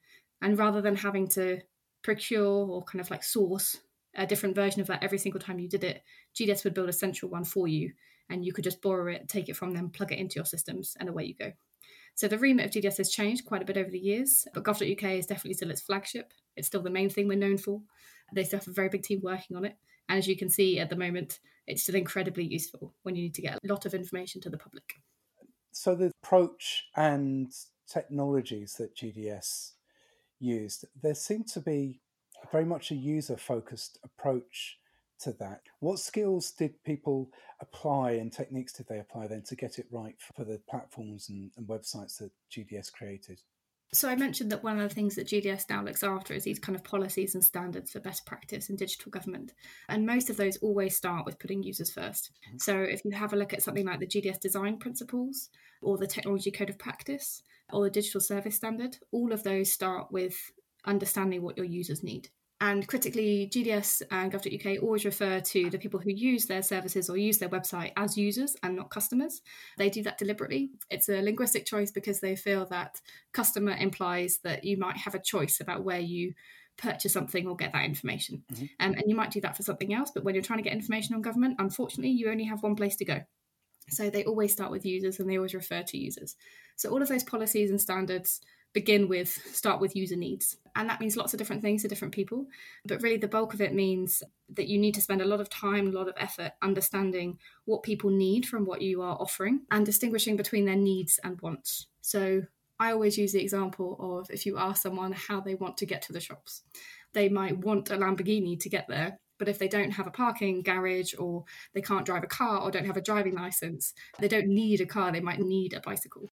And 0.41 0.57
rather 0.57 0.81
than 0.81 0.95
having 0.95 1.27
to 1.29 1.59
procure 2.03 2.67
or 2.67 2.83
kind 2.83 3.01
of 3.01 3.11
like 3.11 3.23
source 3.23 3.77
a 4.15 4.25
different 4.25 4.55
version 4.55 4.81
of 4.81 4.87
that 4.87 5.03
every 5.03 5.17
single 5.17 5.41
time 5.41 5.59
you 5.59 5.69
did 5.69 5.83
it, 5.83 6.01
GDS 6.35 6.63
would 6.63 6.73
build 6.73 6.89
a 6.89 6.93
central 6.93 7.29
one 7.29 7.43
for 7.43 7.67
you 7.67 7.91
and 8.29 8.45
you 8.45 8.53
could 8.53 8.63
just 8.63 8.81
borrow 8.81 9.11
it, 9.11 9.27
take 9.27 9.49
it 9.49 9.55
from 9.55 9.73
them, 9.73 9.89
plug 9.89 10.11
it 10.11 10.19
into 10.19 10.35
your 10.35 10.45
systems, 10.45 10.95
and 10.99 11.09
away 11.09 11.25
you 11.25 11.35
go. 11.35 11.51
So 12.19 12.27
the 12.27 12.37
remit 12.37 12.65
of 12.65 12.71
GDS 12.71 12.97
has 12.97 13.09
changed 13.09 13.45
quite 13.45 13.61
a 13.61 13.65
bit 13.65 13.77
over 13.77 13.89
the 13.89 13.97
years, 13.97 14.45
but 14.53 14.65
gov.uk 14.65 15.03
is 15.09 15.25
definitely 15.25 15.53
still 15.53 15.71
its 15.71 15.79
flagship. 15.79 16.33
It's 16.57 16.67
still 16.67 16.81
the 16.81 16.89
main 16.89 17.09
thing 17.09 17.29
we're 17.29 17.37
known 17.37 17.57
for. 17.57 17.81
They 18.35 18.43
still 18.43 18.59
have 18.59 18.67
a 18.67 18.73
very 18.73 18.89
big 18.89 19.03
team 19.03 19.21
working 19.23 19.55
on 19.55 19.63
it. 19.63 19.77
And 20.09 20.17
as 20.17 20.27
you 20.27 20.35
can 20.35 20.49
see 20.49 20.81
at 20.81 20.89
the 20.89 20.97
moment, 20.97 21.39
it's 21.65 21.83
still 21.83 21.95
incredibly 21.95 22.43
useful 22.43 22.93
when 23.03 23.15
you 23.15 23.21
need 23.21 23.35
to 23.35 23.41
get 23.41 23.53
a 23.55 23.67
lot 23.69 23.85
of 23.85 23.93
information 23.93 24.41
to 24.41 24.49
the 24.49 24.57
public. 24.57 24.95
So 25.71 25.95
the 25.95 26.11
approach 26.21 26.87
and 26.97 27.53
technologies 27.87 28.73
that 28.73 28.97
GDS 28.97 29.75
used, 30.41 30.83
there 31.01 31.15
seemed 31.15 31.47
to 31.53 31.61
be 31.61 32.01
very 32.51 32.65
much 32.65 32.91
a 32.91 32.95
user 32.95 33.37
focused 33.37 33.97
approach 34.03 34.78
to 35.21 35.33
that. 35.33 35.61
What 35.79 35.99
skills 35.99 36.51
did 36.51 36.83
people 36.83 37.31
apply 37.59 38.11
and 38.11 38.31
techniques 38.31 38.73
did 38.73 38.87
they 38.87 38.99
apply 38.99 39.27
then 39.27 39.43
to 39.47 39.55
get 39.55 39.79
it 39.79 39.87
right 39.91 40.15
for 40.35 40.43
the 40.43 40.59
platforms 40.69 41.29
and, 41.29 41.51
and 41.57 41.67
websites 41.67 42.17
that 42.19 42.31
GDS 42.51 42.91
created? 42.91 43.41
So 43.91 44.07
I 44.07 44.15
mentioned 44.15 44.51
that 44.51 44.63
one 44.63 44.79
of 44.79 44.87
the 44.87 44.93
things 44.93 45.15
that 45.15 45.27
GDS 45.27 45.67
now 45.67 45.83
looks 45.83 46.03
after 46.03 46.35
is 46.35 46.43
these 46.43 46.59
kind 46.59 46.75
of 46.75 46.83
policies 46.83 47.33
and 47.33 47.43
standards 47.43 47.91
for 47.91 47.99
best 47.99 48.23
practice 48.23 48.69
in 48.69 48.75
digital 48.75 49.09
government. 49.09 49.53
And 49.87 50.05
most 50.05 50.29
of 50.29 50.37
those 50.37 50.57
always 50.57 50.95
start 50.95 51.25
with 51.25 51.39
putting 51.39 51.63
users 51.63 51.91
1st 51.91 51.97
mm-hmm. 51.97 52.57
So 52.59 52.79
if 52.79 53.03
you 53.03 53.11
have 53.11 53.33
a 53.33 53.35
look 53.35 53.51
at 53.51 53.63
something 53.63 53.87
like 53.87 53.99
the 53.99 54.05
GDS 54.05 54.39
design 54.39 54.77
principles 54.77 55.49
or 55.81 55.97
the 55.97 56.05
technology 56.05 56.51
code 56.51 56.69
of 56.69 56.77
practice 56.77 57.41
or 57.71 57.83
the 57.83 57.89
digital 57.89 58.21
service 58.21 58.55
standard, 58.55 58.97
all 59.11 59.33
of 59.33 59.41
those 59.41 59.73
start 59.73 60.11
with 60.11 60.35
understanding 60.85 61.41
what 61.41 61.57
your 61.57 61.65
users 61.65 62.03
need. 62.03 62.29
And 62.61 62.85
critically, 62.87 63.49
GDS 63.51 64.01
and 64.11 64.31
gov.uk 64.31 64.83
always 64.83 65.05
refer 65.05 65.39
to 65.39 65.69
the 65.69 65.77
people 65.77 65.99
who 65.99 66.11
use 66.11 66.45
their 66.45 66.61
services 66.61 67.09
or 67.09 67.15
use 67.15 67.37
their 67.37 67.47
website 67.47 67.93
as 67.95 68.17
users 68.17 68.57
and 68.63 68.75
not 68.75 68.89
customers. 68.89 69.41
They 69.77 69.89
do 69.89 70.03
that 70.03 70.17
deliberately. 70.17 70.71
It's 70.89 71.07
a 71.07 71.21
linguistic 71.21 71.65
choice 71.65 71.89
because 71.91 72.19
they 72.19 72.35
feel 72.35 72.65
that 72.65 72.99
customer 73.31 73.71
implies 73.71 74.39
that 74.43 74.65
you 74.65 74.77
might 74.77 74.97
have 74.97 75.15
a 75.15 75.19
choice 75.19 75.61
about 75.61 75.85
where 75.85 75.99
you 75.99 76.33
purchase 76.77 77.13
something 77.13 77.47
or 77.47 77.55
get 77.55 77.71
that 77.71 77.85
information. 77.85 78.43
Mm-hmm. 78.51 78.65
Um, 78.79 78.93
and 78.93 79.03
you 79.07 79.15
might 79.15 79.31
do 79.31 79.41
that 79.41 79.55
for 79.55 79.63
something 79.63 79.93
else, 79.93 80.11
but 80.13 80.25
when 80.25 80.35
you're 80.35 80.43
trying 80.43 80.59
to 80.59 80.63
get 80.63 80.73
information 80.73 81.15
on 81.15 81.21
government, 81.21 81.55
unfortunately, 81.59 82.11
you 82.11 82.29
only 82.29 82.45
have 82.45 82.63
one 82.63 82.75
place 82.75 82.97
to 82.97 83.05
go. 83.05 83.21
So 83.89 84.09
they 84.09 84.23
always 84.25 84.51
start 84.51 84.71
with 84.71 84.85
users 84.85 85.19
and 85.19 85.29
they 85.29 85.37
always 85.37 85.53
refer 85.53 85.83
to 85.83 85.97
users. 85.97 86.35
So 86.75 86.89
all 86.89 87.01
of 87.01 87.07
those 87.07 87.23
policies 87.23 87.69
and 87.69 87.81
standards 87.81 88.41
begin 88.73 89.07
with 89.07 89.29
start 89.29 89.81
with 89.81 89.95
user 89.95 90.15
needs. 90.15 90.57
And 90.75 90.89
that 90.89 90.99
means 90.99 91.17
lots 91.17 91.33
of 91.33 91.39
different 91.39 91.61
things 91.61 91.81
to 91.81 91.87
different 91.87 92.13
people. 92.13 92.45
But 92.85 93.01
really 93.01 93.17
the 93.17 93.27
bulk 93.27 93.53
of 93.53 93.61
it 93.61 93.73
means 93.73 94.23
that 94.53 94.67
you 94.67 94.77
need 94.77 94.93
to 94.95 95.01
spend 95.01 95.21
a 95.21 95.25
lot 95.25 95.41
of 95.41 95.49
time 95.49 95.87
a 95.87 95.91
lot 95.91 96.07
of 96.07 96.15
effort 96.17 96.53
understanding 96.61 97.37
what 97.65 97.83
people 97.83 98.09
need 98.09 98.45
from 98.45 98.65
what 98.65 98.81
you 98.81 99.01
are 99.01 99.17
offering 99.19 99.61
and 99.71 99.85
distinguishing 99.85 100.37
between 100.37 100.65
their 100.65 100.75
needs 100.75 101.19
and 101.23 101.41
wants. 101.41 101.87
So 102.01 102.43
i 102.81 102.93
always 102.93 103.17
use 103.17 103.33
the 103.33 103.41
example 103.41 103.97
of 103.99 104.29
if 104.31 104.45
you 104.45 104.57
ask 104.57 104.81
someone 104.81 105.11
how 105.11 105.41
they 105.41 105.53
want 105.53 105.75
to 105.75 105.85
get 105.85 106.01
to 106.01 106.13
the 106.13 106.19
shops 106.21 106.63
they 107.11 107.27
might 107.27 107.57
want 107.57 107.89
a 107.89 107.97
lamborghini 107.97 108.57
to 108.57 108.69
get 108.69 108.87
there 108.87 109.19
but 109.39 109.47
if 109.47 109.57
they 109.57 109.69
don't 109.69 109.91
have 109.91 110.05
a 110.05 110.11
parking 110.11 110.61
garage 110.61 111.13
or 111.17 111.45
they 111.73 111.81
can't 111.81 112.05
drive 112.05 112.23
a 112.23 112.27
car 112.27 112.59
or 112.61 112.69
don't 112.69 112.85
have 112.85 112.97
a 112.97 113.01
driving 113.01 113.35
license, 113.35 113.93
they 114.19 114.27
don't 114.27 114.47
need 114.47 114.81
a 114.81 114.85
car, 114.85 115.11
they 115.11 115.21
might 115.21 115.39
need 115.39 115.73
a 115.73 115.79
bicycle. 115.79 116.28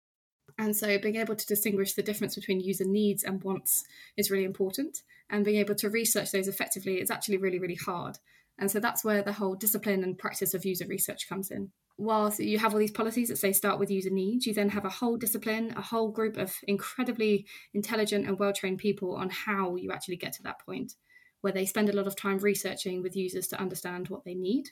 And 0.62 0.76
so 0.76 0.96
being 0.96 1.16
able 1.16 1.34
to 1.34 1.44
distinguish 1.44 1.94
the 1.94 2.04
difference 2.04 2.36
between 2.36 2.60
user 2.60 2.84
needs 2.84 3.24
and 3.24 3.42
wants 3.42 3.82
is 4.16 4.30
really 4.30 4.44
important. 4.44 5.02
And 5.28 5.44
being 5.44 5.56
able 5.56 5.74
to 5.74 5.90
research 5.90 6.30
those 6.30 6.46
effectively 6.46 7.00
is 7.00 7.10
actually 7.10 7.38
really, 7.38 7.58
really 7.58 7.74
hard. 7.74 8.18
And 8.60 8.70
so 8.70 8.78
that's 8.78 9.04
where 9.04 9.22
the 9.22 9.32
whole 9.32 9.56
discipline 9.56 10.04
and 10.04 10.16
practice 10.16 10.54
of 10.54 10.64
user 10.64 10.86
research 10.86 11.28
comes 11.28 11.50
in. 11.50 11.72
Whilst 11.98 12.38
you 12.38 12.60
have 12.60 12.72
all 12.72 12.78
these 12.78 12.92
policies 12.92 13.28
that 13.28 13.38
say 13.38 13.50
start 13.52 13.80
with 13.80 13.90
user 13.90 14.10
needs, 14.10 14.46
you 14.46 14.54
then 14.54 14.68
have 14.68 14.84
a 14.84 14.88
whole 14.90 15.16
discipline, 15.16 15.74
a 15.76 15.82
whole 15.82 16.12
group 16.12 16.36
of 16.36 16.54
incredibly 16.68 17.44
intelligent 17.74 18.28
and 18.28 18.38
well 18.38 18.52
trained 18.52 18.78
people 18.78 19.16
on 19.16 19.30
how 19.30 19.74
you 19.74 19.90
actually 19.90 20.16
get 20.16 20.32
to 20.34 20.44
that 20.44 20.64
point, 20.64 20.92
where 21.40 21.52
they 21.52 21.66
spend 21.66 21.88
a 21.88 21.96
lot 21.96 22.06
of 22.06 22.14
time 22.14 22.38
researching 22.38 23.02
with 23.02 23.16
users 23.16 23.48
to 23.48 23.60
understand 23.60 24.10
what 24.10 24.24
they 24.24 24.36
need 24.36 24.68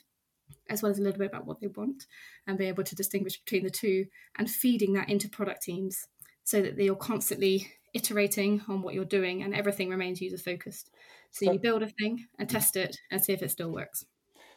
as 0.69 0.81
well 0.81 0.91
as 0.91 0.99
a 0.99 1.01
little 1.01 1.19
bit 1.19 1.29
about 1.29 1.45
what 1.45 1.59
they 1.59 1.67
want 1.67 2.05
and 2.47 2.57
be 2.57 2.65
able 2.65 2.83
to 2.83 2.95
distinguish 2.95 3.39
between 3.39 3.63
the 3.63 3.69
two 3.69 4.05
and 4.37 4.49
feeding 4.49 4.93
that 4.93 5.09
into 5.09 5.29
product 5.29 5.63
teams 5.63 6.07
so 6.43 6.61
that 6.61 6.77
you're 6.77 6.95
constantly 6.95 7.71
iterating 7.93 8.61
on 8.67 8.81
what 8.81 8.93
you're 8.93 9.05
doing 9.05 9.43
and 9.43 9.53
everything 9.53 9.89
remains 9.89 10.21
user 10.21 10.37
focused. 10.37 10.89
So, 11.31 11.45
so 11.45 11.53
you 11.53 11.59
build 11.59 11.83
a 11.83 11.87
thing 11.87 12.25
and 12.39 12.49
test 12.49 12.75
it 12.75 12.97
and 13.09 13.23
see 13.23 13.33
if 13.33 13.41
it 13.41 13.51
still 13.51 13.71
works. 13.71 14.05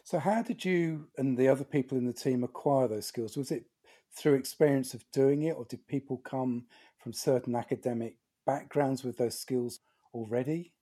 So, 0.03 0.19
how 0.19 0.43
did 0.43 0.65
you 0.65 1.09
and 1.17 1.37
the 1.37 1.49
other 1.49 1.65
people 1.65 1.97
in 1.97 2.07
the 2.07 2.13
team 2.13 2.45
acquire 2.45 2.89
those 2.89 3.07
skills? 3.07 3.37
Was 3.37 3.51
it 3.51 3.65
through 4.17 4.35
experience 4.35 4.95
of 4.95 5.05
doing 5.13 5.43
it, 5.43 5.57
or 5.57 5.65
did 5.65 5.87
people 5.87 6.19
come 6.19 6.67
from 6.99 7.13
certain 7.13 7.55
academic 7.55 8.17
backgrounds 8.47 9.03
with 9.03 9.17
those 9.17 9.39
skills 9.39 9.81
already? 10.13 10.73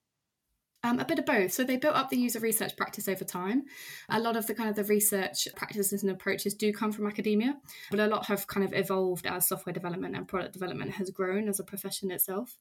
Um, 0.85 0.99
a 0.99 1.05
bit 1.05 1.17
of 1.17 1.25
both. 1.25 1.53
So 1.53 1.63
they 1.63 1.77
built 1.77 1.95
up 1.95 2.09
the 2.09 2.17
user 2.17 2.39
research 2.39 2.75
practice 2.75 3.07
over 3.07 3.23
time. 3.23 3.63
A 4.09 4.19
lot 4.19 4.35
of 4.35 4.47
the 4.47 4.53
kind 4.53 4.69
of 4.69 4.75
the 4.75 4.83
research 4.83 5.47
practices 5.55 6.03
and 6.03 6.11
approaches 6.11 6.53
do 6.53 6.73
come 6.73 6.91
from 6.91 7.07
academia, 7.07 7.55
but 7.89 8.01
a 8.01 8.07
lot 8.07 8.25
have 8.25 8.47
kind 8.47 8.65
of 8.65 8.73
evolved 8.73 9.25
as 9.25 9.47
software 9.47 9.71
development 9.71 10.17
and 10.17 10.27
product 10.27 10.51
development 10.51 10.91
has 10.91 11.09
grown 11.09 11.47
as 11.47 11.61
a 11.61 11.63
profession 11.63 12.11
itself. 12.11 12.57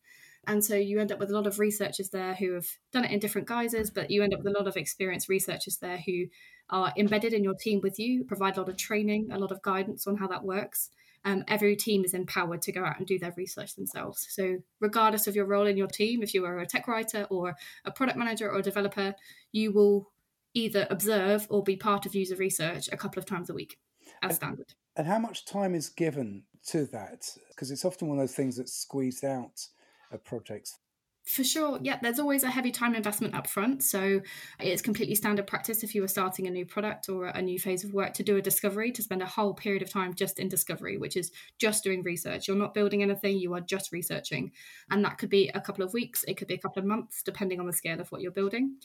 And 0.46 0.64
so 0.64 0.76
you 0.76 1.00
end 1.00 1.10
up 1.10 1.18
with 1.18 1.30
a 1.30 1.34
lot 1.34 1.48
of 1.48 1.58
researchers 1.58 2.10
there 2.10 2.34
who 2.34 2.54
have 2.54 2.66
done 2.92 3.04
it 3.04 3.10
in 3.10 3.18
different 3.18 3.48
guises, 3.48 3.90
but 3.90 4.10
you 4.10 4.22
end 4.22 4.34
up 4.34 4.40
with 4.42 4.54
a 4.54 4.58
lot 4.58 4.68
of 4.68 4.76
experienced 4.76 5.28
researchers 5.28 5.78
there 5.78 5.98
who 5.98 6.26
are 6.70 6.92
embedded 6.96 7.32
in 7.32 7.42
your 7.42 7.54
team 7.54 7.80
with 7.82 7.98
you, 7.98 8.24
provide 8.24 8.56
a 8.56 8.60
lot 8.60 8.68
of 8.68 8.76
training, 8.76 9.30
a 9.32 9.38
lot 9.38 9.52
of 9.52 9.62
guidance 9.62 10.06
on 10.06 10.16
how 10.16 10.28
that 10.28 10.44
works. 10.44 10.90
Um, 11.24 11.44
every 11.46 11.76
team 11.76 12.04
is 12.04 12.14
empowered 12.14 12.62
to 12.62 12.72
go 12.72 12.84
out 12.84 12.98
and 12.98 13.06
do 13.06 13.18
their 13.18 13.34
research 13.36 13.76
themselves. 13.76 14.26
So, 14.30 14.58
regardless 14.80 15.26
of 15.26 15.36
your 15.36 15.46
role 15.46 15.66
in 15.66 15.76
your 15.76 15.86
team, 15.86 16.22
if 16.22 16.34
you 16.34 16.44
are 16.44 16.58
a 16.58 16.66
tech 16.66 16.88
writer 16.88 17.26
or 17.30 17.54
a 17.84 17.92
product 17.92 18.18
manager 18.18 18.50
or 18.50 18.58
a 18.58 18.62
developer, 18.62 19.14
you 19.52 19.72
will 19.72 20.10
either 20.54 20.86
observe 20.90 21.46
or 21.48 21.62
be 21.62 21.76
part 21.76 22.06
of 22.06 22.14
user 22.14 22.36
research 22.36 22.88
a 22.92 22.96
couple 22.96 23.18
of 23.20 23.26
times 23.26 23.48
a 23.50 23.54
week 23.54 23.78
as 24.22 24.30
and, 24.30 24.34
standard. 24.34 24.74
And 24.96 25.06
how 25.06 25.18
much 25.18 25.44
time 25.44 25.74
is 25.74 25.88
given 25.88 26.44
to 26.68 26.86
that? 26.86 27.30
Because 27.48 27.70
it's 27.70 27.84
often 27.84 28.08
one 28.08 28.18
of 28.18 28.22
those 28.22 28.34
things 28.34 28.56
that's 28.56 28.74
squeezed 28.74 29.24
out 29.24 29.66
of 30.10 30.24
projects? 30.24 30.78
For 31.24 31.44
sure, 31.44 31.78
yeah, 31.82 31.98
there's 32.02 32.18
always 32.18 32.42
a 32.42 32.50
heavy 32.50 32.72
time 32.72 32.96
investment 32.96 33.34
up 33.34 33.46
front. 33.46 33.84
So 33.84 34.20
it's 34.58 34.82
completely 34.82 35.14
standard 35.14 35.46
practice 35.46 35.84
if 35.84 35.94
you 35.94 36.02
are 36.02 36.08
starting 36.08 36.48
a 36.48 36.50
new 36.50 36.66
product 36.66 37.08
or 37.08 37.26
a 37.26 37.40
new 37.40 37.60
phase 37.60 37.84
of 37.84 37.94
work 37.94 38.12
to 38.14 38.24
do 38.24 38.36
a 38.36 38.42
discovery, 38.42 38.90
to 38.90 39.02
spend 39.02 39.22
a 39.22 39.26
whole 39.26 39.54
period 39.54 39.82
of 39.82 39.90
time 39.90 40.14
just 40.14 40.40
in 40.40 40.48
discovery, 40.48 40.98
which 40.98 41.16
is 41.16 41.30
just 41.58 41.84
doing 41.84 42.02
research. 42.02 42.48
You're 42.48 42.56
not 42.56 42.74
building 42.74 43.02
anything, 43.02 43.38
you 43.38 43.54
are 43.54 43.60
just 43.60 43.92
researching. 43.92 44.50
And 44.90 45.04
that 45.04 45.18
could 45.18 45.30
be 45.30 45.48
a 45.54 45.60
couple 45.60 45.84
of 45.84 45.94
weeks, 45.94 46.24
it 46.26 46.36
could 46.36 46.48
be 46.48 46.54
a 46.54 46.58
couple 46.58 46.80
of 46.80 46.88
months, 46.88 47.22
depending 47.22 47.60
on 47.60 47.66
the 47.66 47.72
scale 47.72 48.00
of 48.00 48.10
what 48.10 48.20
you're 48.20 48.32
building. 48.32 48.78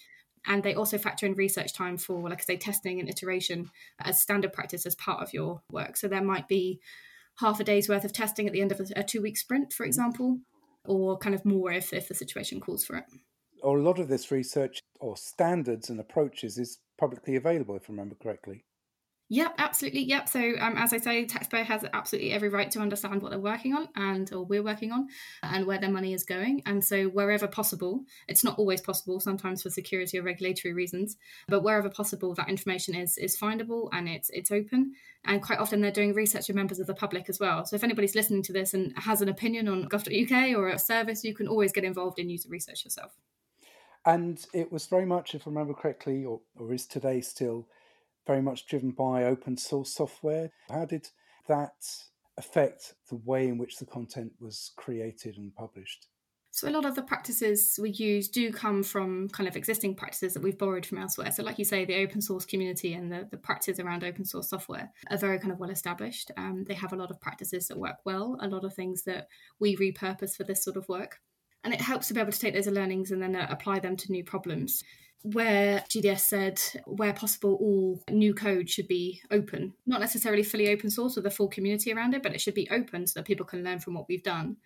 And 0.45 0.61
they 0.61 0.75
also 0.75 0.99
factor 0.99 1.25
in 1.25 1.33
research 1.33 1.73
time 1.73 1.97
for, 1.97 2.29
like 2.29 2.41
I 2.41 2.43
say, 2.43 2.57
testing 2.57 2.99
and 2.99 3.09
iteration 3.09 3.71
as 3.99 4.19
standard 4.19 4.53
practice 4.53 4.85
as 4.85 4.95
part 4.95 5.23
of 5.23 5.33
your 5.33 5.61
work. 5.71 5.97
So 5.97 6.07
there 6.07 6.23
might 6.23 6.47
be 6.47 6.79
half 7.39 7.59
a 7.59 7.63
day's 7.63 7.89
worth 7.89 8.05
of 8.05 8.13
testing 8.13 8.45
at 8.45 8.53
the 8.53 8.61
end 8.61 8.71
of 8.71 8.79
a 8.95 9.03
two 9.03 9.21
week 9.21 9.37
sprint, 9.37 9.73
for 9.73 9.85
example, 9.85 10.39
or 10.87 11.17
kind 11.17 11.35
of 11.35 11.45
more 11.45 11.71
if, 11.71 11.93
if 11.93 12.07
the 12.07 12.15
situation 12.15 12.59
calls 12.59 12.85
for 12.85 12.97
it. 12.97 13.05
Or 13.61 13.77
a 13.77 13.83
lot 13.83 13.99
of 13.99 14.07
this 14.07 14.31
research 14.31 14.79
or 14.99 15.17
standards 15.17 15.89
and 15.89 15.99
approaches 15.99 16.57
is 16.57 16.79
publicly 16.97 17.35
available, 17.35 17.75
if 17.75 17.83
I 17.83 17.93
remember 17.93 18.15
correctly. 18.15 18.63
Yep, 19.29 19.55
absolutely. 19.57 20.03
Yep. 20.03 20.29
So, 20.29 20.53
um, 20.59 20.77
as 20.77 20.93
I 20.93 20.97
say, 20.97 21.25
taxpayer 21.25 21.65
has 21.65 21.83
absolutely 21.91 22.31
every 22.31 22.47
right 22.47 22.71
to 22.71 22.79
understand 22.79 23.21
what 23.21 23.31
they're 23.31 23.39
working 23.39 23.73
on 23.73 23.89
and 23.95 24.31
or 24.31 24.45
we're 24.45 24.63
working 24.63 24.93
on, 24.93 25.07
and 25.43 25.65
where 25.65 25.79
their 25.79 25.91
money 25.91 26.13
is 26.13 26.23
going. 26.23 26.61
And 26.65 26.83
so, 26.83 27.05
wherever 27.07 27.45
possible, 27.45 28.05
it's 28.29 28.45
not 28.45 28.57
always 28.57 28.79
possible. 28.79 29.19
Sometimes 29.19 29.63
for 29.63 29.69
security 29.69 30.17
or 30.17 30.23
regulatory 30.23 30.73
reasons, 30.73 31.17
but 31.49 31.61
wherever 31.61 31.89
possible, 31.89 32.33
that 32.35 32.47
information 32.47 32.95
is 32.95 33.17
is 33.17 33.37
findable 33.37 33.89
and 33.91 34.07
it's 34.07 34.29
it's 34.29 34.51
open. 34.51 34.93
And 35.25 35.41
quite 35.41 35.59
often, 35.59 35.81
they're 35.81 35.91
doing 35.91 36.13
research 36.13 36.47
with 36.47 36.55
members 36.55 36.79
of 36.79 36.87
the 36.87 36.93
public 36.93 37.27
as 37.27 37.37
well. 37.37 37.65
So, 37.65 37.75
if 37.75 37.83
anybody's 37.83 38.15
listening 38.15 38.43
to 38.43 38.53
this 38.53 38.73
and 38.73 38.97
has 38.97 39.21
an 39.21 39.27
opinion 39.27 39.67
on 39.67 39.89
gov.uk 39.89 40.57
or 40.57 40.69
a 40.69 40.79
service, 40.79 41.25
you 41.25 41.35
can 41.35 41.49
always 41.49 41.73
get 41.73 41.83
involved 41.83 42.17
in 42.17 42.29
user 42.29 42.47
research 42.47 42.85
yourself. 42.85 43.11
And 44.05 44.39
it 44.53 44.71
was 44.71 44.85
very 44.85 45.05
much, 45.05 45.35
if 45.35 45.45
I 45.45 45.49
remember 45.49 45.73
correctly, 45.73 46.23
or, 46.23 46.39
or 46.55 46.73
is 46.73 46.85
today 46.85 47.19
still 47.19 47.67
very 48.27 48.41
much 48.41 48.67
driven 48.67 48.91
by 48.91 49.23
open 49.23 49.57
source 49.57 49.93
software. 49.93 50.51
How 50.69 50.85
did 50.85 51.07
that 51.47 51.73
affect 52.37 52.93
the 53.09 53.15
way 53.15 53.47
in 53.47 53.57
which 53.57 53.77
the 53.77 53.85
content 53.85 54.33
was 54.39 54.71
created 54.75 55.37
and 55.37 55.55
published? 55.55 56.07
So 56.51 56.67
a 56.67 56.71
lot 56.71 56.85
of 56.85 56.95
the 56.95 57.03
practices 57.03 57.77
we 57.79 57.91
use 57.91 58.29
do 58.29 58.51
come 58.51 58.81
from 58.81 59.29
kind 59.29 59.47
of 59.47 59.55
existing 59.55 59.93
practices 59.93 60.33
that 60.33 60.41
we've 60.41 60.57
borrowed 60.57 60.87
from 60.87 60.97
elsewhere. 60.97 61.31
So 61.31 61.43
like 61.43 61.59
you 61.59 61.65
say, 61.65 61.85
the 61.85 62.01
open 62.01 62.19
source 62.19 62.45
community 62.45 62.93
and 62.93 63.11
the, 63.11 63.27
the 63.29 63.37
practices 63.37 63.79
around 63.79 64.03
open 64.03 64.25
source 64.25 64.49
software 64.49 64.91
are 65.11 65.17
very 65.17 65.37
kind 65.37 65.51
of 65.51 65.59
well 65.59 65.69
established. 65.69 66.31
Um, 66.35 66.65
they 66.67 66.73
have 66.73 66.93
a 66.93 66.95
lot 66.95 67.11
of 67.11 67.21
practices 67.21 67.67
that 67.67 67.77
work 67.77 67.97
well, 68.05 68.37
a 68.41 68.47
lot 68.47 68.63
of 68.63 68.73
things 68.73 69.03
that 69.03 69.27
we 69.59 69.75
repurpose 69.75 70.35
for 70.35 70.45
this 70.45 70.63
sort 70.63 70.77
of 70.77 70.89
work. 70.89 71.19
And 71.63 71.73
it 71.73 71.81
helps 71.81 72.07
to 72.07 72.13
be 72.13 72.19
able 72.19 72.31
to 72.31 72.39
take 72.39 72.53
those 72.53 72.67
learnings 72.67 73.11
and 73.11 73.21
then 73.21 73.35
uh, 73.35 73.47
apply 73.49 73.79
them 73.79 73.97
to 73.97 74.11
new 74.11 74.23
problems 74.23 74.83
where 75.23 75.83
GDS 75.89 76.19
said, 76.19 76.61
where 76.85 77.13
possible, 77.13 77.57
all 77.59 78.01
new 78.09 78.33
code 78.33 78.69
should 78.69 78.87
be 78.87 79.21
open. 79.31 79.73
Not 79.85 79.99
necessarily 79.99 80.43
fully 80.43 80.69
open 80.69 80.89
source 80.89 81.15
with 81.15 81.25
a 81.25 81.31
full 81.31 81.49
community 81.49 81.91
around 81.91 82.13
it, 82.13 82.23
but 82.23 82.33
it 82.33 82.39
should 82.39 82.53
be 82.53 82.69
open 82.69 83.07
so 83.07 83.19
that 83.19 83.25
people 83.25 83.45
can 83.45 83.63
learn 83.63 83.79
from 83.79 83.95
what 83.95 84.07
we've 84.07 84.23
done. 84.23 84.57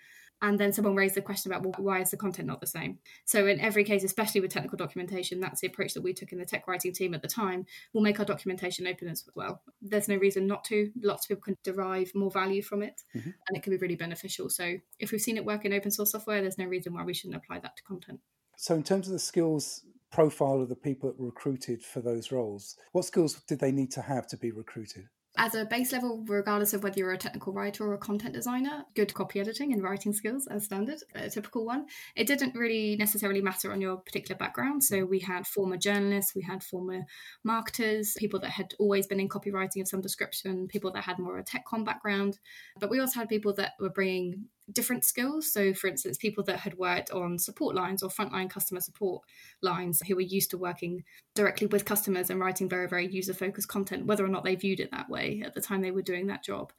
And 0.41 0.59
then 0.59 0.73
someone 0.73 0.95
raised 0.95 1.15
the 1.15 1.21
question 1.21 1.51
about, 1.51 1.63
well, 1.63 1.75
why 1.77 2.01
is 2.01 2.11
the 2.11 2.17
content 2.17 2.47
not 2.47 2.61
the 2.61 2.67
same? 2.67 2.97
So, 3.25 3.45
in 3.47 3.59
every 3.59 3.83
case, 3.83 4.03
especially 4.03 4.41
with 4.41 4.51
technical 4.51 4.77
documentation, 4.77 5.39
that's 5.39 5.61
the 5.61 5.67
approach 5.67 5.93
that 5.93 6.01
we 6.01 6.13
took 6.13 6.31
in 6.31 6.39
the 6.39 6.45
tech 6.45 6.67
writing 6.67 6.93
team 6.93 7.13
at 7.13 7.21
the 7.21 7.27
time. 7.27 7.65
We'll 7.93 8.03
make 8.03 8.19
our 8.19 8.25
documentation 8.25 8.87
open 8.87 9.07
as 9.07 9.23
well. 9.35 9.61
There's 9.81 10.07
no 10.07 10.15
reason 10.15 10.47
not 10.47 10.63
to. 10.65 10.91
Lots 11.01 11.25
of 11.25 11.29
people 11.29 11.43
can 11.43 11.57
derive 11.63 12.11
more 12.15 12.31
value 12.31 12.63
from 12.63 12.81
it, 12.81 13.01
mm-hmm. 13.15 13.29
and 13.29 13.57
it 13.57 13.61
can 13.61 13.71
be 13.71 13.77
really 13.77 13.95
beneficial. 13.95 14.49
So, 14.49 14.75
if 14.99 15.11
we've 15.11 15.21
seen 15.21 15.37
it 15.37 15.45
work 15.45 15.65
in 15.65 15.73
open 15.73 15.91
source 15.91 16.11
software, 16.11 16.41
there's 16.41 16.57
no 16.57 16.65
reason 16.65 16.93
why 16.93 17.03
we 17.03 17.13
shouldn't 17.13 17.37
apply 17.37 17.59
that 17.59 17.77
to 17.77 17.83
content. 17.83 18.19
So, 18.57 18.75
in 18.75 18.83
terms 18.83 19.07
of 19.07 19.13
the 19.13 19.19
skills 19.19 19.83
profile 20.11 20.61
of 20.61 20.69
the 20.69 20.75
people 20.75 21.09
that 21.09 21.19
were 21.19 21.27
recruited 21.27 21.81
for 21.81 22.01
those 22.01 22.31
roles. 22.31 22.77
What 22.91 23.05
skills 23.05 23.41
did 23.47 23.59
they 23.59 23.71
need 23.71 23.91
to 23.91 24.01
have 24.01 24.27
to 24.27 24.37
be 24.37 24.51
recruited? 24.51 25.07
As 25.37 25.55
a 25.55 25.63
base 25.63 25.93
level, 25.93 26.25
regardless 26.27 26.73
of 26.73 26.83
whether 26.83 26.99
you're 26.99 27.13
a 27.13 27.17
technical 27.17 27.53
writer 27.53 27.85
or 27.85 27.93
a 27.93 27.97
content 27.97 28.33
designer, 28.33 28.83
good 28.95 29.13
copy 29.13 29.39
editing 29.39 29.71
and 29.71 29.81
writing 29.81 30.11
skills 30.11 30.45
as 30.45 30.65
standard, 30.65 30.99
a 31.15 31.29
typical 31.29 31.65
one. 31.65 31.85
It 32.17 32.27
didn't 32.27 32.53
really 32.53 32.97
necessarily 32.97 33.41
matter 33.41 33.71
on 33.71 33.79
your 33.79 33.97
particular 33.97 34.37
background. 34.37 34.83
So 34.83 34.97
mm. 34.97 35.09
we 35.09 35.19
had 35.19 35.47
former 35.47 35.77
journalists, 35.77 36.35
we 36.35 36.41
had 36.41 36.61
former 36.61 37.03
marketers, 37.45 38.13
people 38.17 38.41
that 38.41 38.51
had 38.51 38.73
always 38.77 39.07
been 39.07 39.21
in 39.21 39.29
copywriting 39.29 39.81
of 39.81 39.87
some 39.87 40.01
description, 40.01 40.67
people 40.67 40.91
that 40.91 41.05
had 41.05 41.17
more 41.17 41.37
of 41.37 41.43
a 41.43 41.45
tech 41.45 41.63
com 41.65 41.85
background. 41.85 42.37
But 42.77 42.89
we 42.89 42.99
also 42.99 43.21
had 43.21 43.29
people 43.29 43.53
that 43.53 43.71
were 43.79 43.89
bringing 43.89 44.47
different 44.71 45.03
skills. 45.03 45.51
So, 45.51 45.73
for 45.73 45.87
instance, 45.87 46.17
people 46.17 46.43
that 46.45 46.59
had 46.59 46.77
worked 46.77 47.11
on 47.11 47.37
support 47.37 47.75
lines 47.75 48.03
or 48.03 48.09
frontline 48.09 48.49
customer 48.49 48.81
support 48.81 49.23
lines 49.61 50.01
who 50.07 50.15
were 50.15 50.21
used 50.21 50.51
to 50.51 50.57
working 50.57 51.03
directly 51.35 51.67
with 51.67 51.85
customers 51.85 52.29
and 52.29 52.39
writing 52.39 52.69
very, 52.69 52.87
very 52.87 53.07
user 53.07 53.33
focused 53.33 53.67
content, 53.67 54.05
whether 54.05 54.25
or 54.25 54.29
not 54.29 54.43
they 54.43 54.55
viewed 54.55 54.79
it 54.79 54.91
that 54.91 55.09
way 55.09 55.41
at 55.45 55.53
the 55.53 55.61
time 55.61 55.81
they 55.81 55.91
were 55.91 56.01
doing 56.01 56.27
that 56.27 56.43
job. 56.43 56.71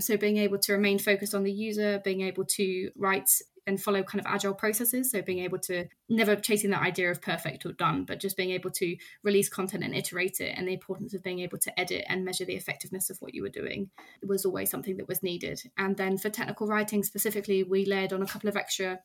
So, 0.00 0.16
being 0.16 0.36
able 0.36 0.58
to 0.58 0.72
remain 0.72 0.98
focused 0.98 1.34
on 1.34 1.42
the 1.42 1.52
user, 1.52 2.00
being 2.04 2.22
able 2.22 2.44
to 2.56 2.90
write 2.96 3.30
and 3.68 3.80
follow 3.80 4.02
kind 4.02 4.18
of 4.18 4.26
agile 4.26 4.54
processes. 4.54 5.10
So 5.10 5.22
being 5.22 5.40
able 5.40 5.58
to 5.60 5.86
never 6.08 6.34
chasing 6.34 6.70
that 6.70 6.82
idea 6.82 7.10
of 7.10 7.22
perfect 7.22 7.64
or 7.66 7.72
done, 7.72 8.04
but 8.04 8.18
just 8.18 8.36
being 8.36 8.50
able 8.50 8.70
to 8.70 8.96
release 9.22 9.48
content 9.48 9.84
and 9.84 9.94
iterate 9.94 10.40
it, 10.40 10.54
and 10.56 10.66
the 10.66 10.72
importance 10.72 11.14
of 11.14 11.22
being 11.22 11.40
able 11.40 11.58
to 11.58 11.78
edit 11.78 12.04
and 12.08 12.24
measure 12.24 12.44
the 12.44 12.56
effectiveness 12.56 13.10
of 13.10 13.18
what 13.20 13.34
you 13.34 13.42
were 13.42 13.48
doing 13.48 13.90
was 14.22 14.44
always 14.44 14.70
something 14.70 14.96
that 14.96 15.08
was 15.08 15.22
needed. 15.22 15.60
And 15.76 15.96
then 15.96 16.18
for 16.18 16.30
technical 16.30 16.66
writing 16.66 17.04
specifically, 17.04 17.62
we 17.62 17.84
laid 17.84 18.12
on 18.12 18.22
a 18.22 18.26
couple 18.26 18.48
of 18.48 18.56
extra 18.56 19.00